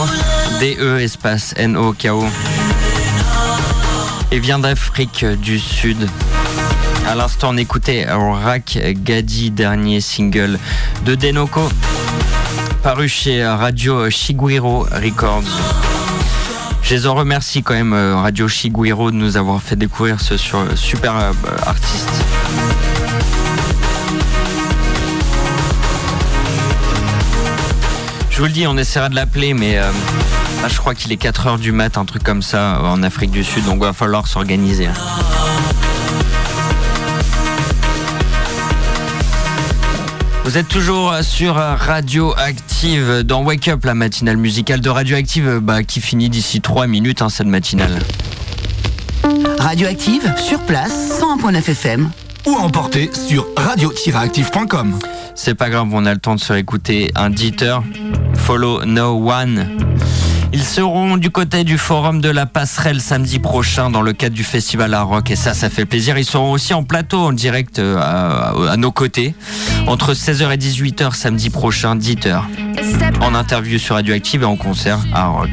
D-E 0.60 1.00
espace 1.00 1.54
N-O-K-O. 1.56 2.26
Et 4.30 4.38
vient 4.38 4.58
d'Afrique 4.58 5.24
du 5.24 5.58
Sud. 5.58 6.08
À 7.08 7.14
l'instant, 7.14 7.50
on 7.52 7.56
écoutait 7.56 8.06
Rak 8.08 8.78
Gadi, 9.02 9.50
dernier 9.50 10.02
single 10.02 10.58
de 11.06 11.14
Denoko, 11.14 11.68
paru 12.82 13.08
chez 13.08 13.46
Radio 13.46 14.10
Shiguiro 14.10 14.86
Records. 14.92 15.42
Je 16.82 16.94
les 16.94 17.06
en 17.06 17.14
remercie 17.14 17.62
quand 17.62 17.74
même, 17.74 17.94
euh, 17.94 18.16
Radio 18.16 18.46
Shiguiro, 18.46 19.10
de 19.10 19.16
nous 19.16 19.38
avoir 19.38 19.62
fait 19.62 19.76
découvrir 19.76 20.20
ce 20.20 20.36
super 20.36 21.32
artiste. 21.64 22.24
Vous 28.42 28.48
le 28.48 28.54
dis, 28.54 28.66
on 28.66 28.76
essaiera 28.76 29.08
de 29.08 29.14
l'appeler, 29.14 29.54
mais 29.54 29.78
euh, 29.78 29.82
là, 30.62 30.66
je 30.66 30.76
crois 30.76 30.96
qu'il 30.96 31.12
est 31.12 31.22
4h 31.22 31.60
du 31.60 31.70
mat, 31.70 31.96
un 31.96 32.04
truc 32.04 32.24
comme 32.24 32.42
ça, 32.42 32.74
euh, 32.74 32.86
en 32.86 33.04
Afrique 33.04 33.30
du 33.30 33.44
Sud, 33.44 33.64
donc 33.66 33.76
il 33.76 33.84
va 33.84 33.92
falloir 33.92 34.26
s'organiser. 34.26 34.88
hein. 34.88 34.94
Vous 40.44 40.58
êtes 40.58 40.66
toujours 40.66 41.14
sur 41.22 41.54
Radioactive 41.54 43.22
dans 43.22 43.44
Wake 43.44 43.68
Up, 43.68 43.84
la 43.84 43.94
matinale 43.94 44.38
musicale 44.38 44.80
de 44.80 44.90
Radioactive 44.90 45.60
bah, 45.62 45.84
qui 45.84 46.00
finit 46.00 46.28
d'ici 46.28 46.60
3 46.60 46.88
minutes, 46.88 47.22
hein, 47.22 47.28
cette 47.28 47.46
matinale. 47.46 47.96
Radioactive, 49.60 50.34
sur 50.36 50.58
place, 50.62 51.20
101.9 51.20 51.70
FM. 51.70 52.10
Ou 52.46 52.56
à 52.56 52.62
emporter 52.62 53.08
sur 53.14 53.46
radio-active.com. 53.56 54.98
C'est 55.36 55.54
pas 55.54 55.70
grave, 55.70 55.86
on 55.92 56.04
a 56.06 56.12
le 56.12 56.18
temps 56.18 56.34
de 56.34 56.40
se 56.40 56.52
réécouter 56.52 57.12
un 57.14 57.30
Dieter, 57.30 57.78
Follow 58.42 58.84
No 58.84 59.30
One. 59.30 59.68
Ils 60.52 60.64
seront 60.64 61.16
du 61.16 61.30
côté 61.30 61.64
du 61.64 61.78
forum 61.78 62.20
de 62.20 62.28
la 62.28 62.44
passerelle 62.44 63.00
samedi 63.00 63.38
prochain 63.38 63.88
dans 63.88 64.02
le 64.02 64.12
cadre 64.12 64.34
du 64.34 64.44
festival 64.44 64.92
à 64.94 65.02
rock 65.02 65.30
et 65.30 65.36
ça, 65.36 65.54
ça 65.54 65.70
fait 65.70 65.86
plaisir. 65.86 66.18
Ils 66.18 66.24
seront 66.24 66.52
aussi 66.52 66.74
en 66.74 66.82
plateau 66.82 67.18
en 67.20 67.32
direct 67.32 67.78
euh, 67.78 67.96
à, 67.98 68.72
à 68.72 68.76
nos 68.76 68.90
côtés 68.90 69.34
entre 69.86 70.12
16h 70.12 70.52
et 70.52 70.56
18h 70.56 71.14
samedi 71.14 71.50
prochain, 71.50 71.94
Dieter. 71.94 72.38
En 73.20 73.34
interview 73.34 73.78
sur 73.78 73.94
Radioactive 73.94 74.42
et 74.42 74.46
en 74.46 74.56
concert 74.56 74.98
à 75.14 75.26
rock. 75.26 75.50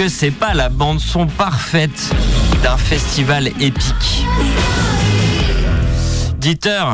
Que 0.00 0.08
c'est 0.08 0.30
pas 0.30 0.54
la 0.54 0.70
bande 0.70 0.98
son 0.98 1.26
parfaite 1.26 2.10
d'un 2.62 2.78
festival 2.78 3.48
épique 3.48 4.24
Dieter 6.38 6.84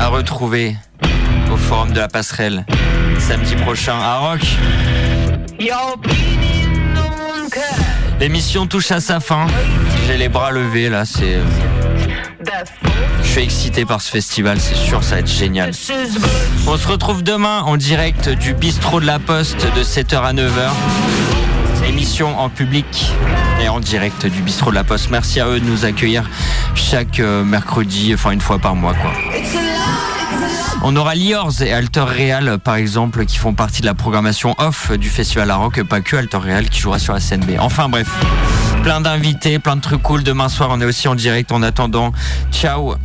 à 0.00 0.08
retrouver 0.08 0.76
au 1.52 1.56
forum 1.56 1.92
de 1.92 2.00
la 2.00 2.08
passerelle 2.08 2.66
samedi 3.20 3.54
prochain 3.54 3.94
à 4.00 4.18
Rock. 4.18 4.40
L'émission 8.18 8.66
touche 8.66 8.90
à 8.90 8.98
sa 8.98 9.20
fin. 9.20 9.46
J'ai 10.08 10.16
les 10.16 10.28
bras 10.28 10.50
levés 10.50 10.88
là, 10.88 11.04
c'est. 11.04 11.38
Je 13.22 13.28
suis 13.28 13.42
excité 13.42 13.84
par 13.84 14.00
ce 14.00 14.10
festival, 14.10 14.58
c'est 14.58 14.74
sûr, 14.74 15.04
ça 15.04 15.14
va 15.14 15.20
être 15.20 15.30
génial. 15.30 15.70
On 16.66 16.76
se 16.76 16.88
retrouve 16.88 17.22
demain 17.22 17.60
en 17.60 17.76
direct 17.76 18.28
du 18.28 18.52
bistrot 18.52 18.98
de 18.98 19.06
la 19.06 19.20
Poste 19.20 19.64
de 19.76 19.84
7h 19.84 20.22
à 20.22 20.32
9h. 20.32 20.70
Émission 21.96 22.38
en 22.38 22.50
public 22.50 23.10
et 23.58 23.70
en 23.70 23.80
direct 23.80 24.26
du 24.26 24.42
bistrot 24.42 24.68
de 24.68 24.74
la 24.74 24.84
Poste. 24.84 25.08
Merci 25.10 25.40
à 25.40 25.48
eux 25.48 25.60
de 25.60 25.64
nous 25.64 25.86
accueillir 25.86 26.28
chaque 26.74 27.20
euh, 27.20 27.42
mercredi, 27.42 28.12
enfin 28.12 28.32
une 28.32 28.40
fois 28.42 28.58
par 28.58 28.74
mois 28.74 28.92
quoi. 28.92 29.10
On 30.82 30.94
aura 30.94 31.14
Liors 31.14 31.62
et 31.62 31.72
Alter 31.72 32.02
Real 32.02 32.58
par 32.58 32.74
exemple 32.74 33.24
qui 33.24 33.38
font 33.38 33.54
partie 33.54 33.80
de 33.80 33.86
la 33.86 33.94
programmation 33.94 34.54
off 34.58 34.92
du 34.92 35.08
festival 35.08 35.50
à 35.50 35.56
rock, 35.56 35.82
pas 35.84 36.02
que 36.02 36.16
Alter 36.16 36.36
Real 36.36 36.68
qui 36.68 36.80
jouera 36.80 36.98
sur 36.98 37.14
la 37.14 37.20
scène 37.20 37.40
B. 37.40 37.52
Enfin 37.58 37.88
bref, 37.88 38.10
plein 38.82 39.00
d'invités, 39.00 39.58
plein 39.58 39.76
de 39.76 39.80
trucs 39.80 40.02
cool. 40.02 40.22
Demain 40.22 40.50
soir 40.50 40.68
on 40.72 40.82
est 40.82 40.84
aussi 40.84 41.08
en 41.08 41.14
direct 41.14 41.50
en 41.50 41.62
attendant. 41.62 42.12
Ciao 42.52 42.96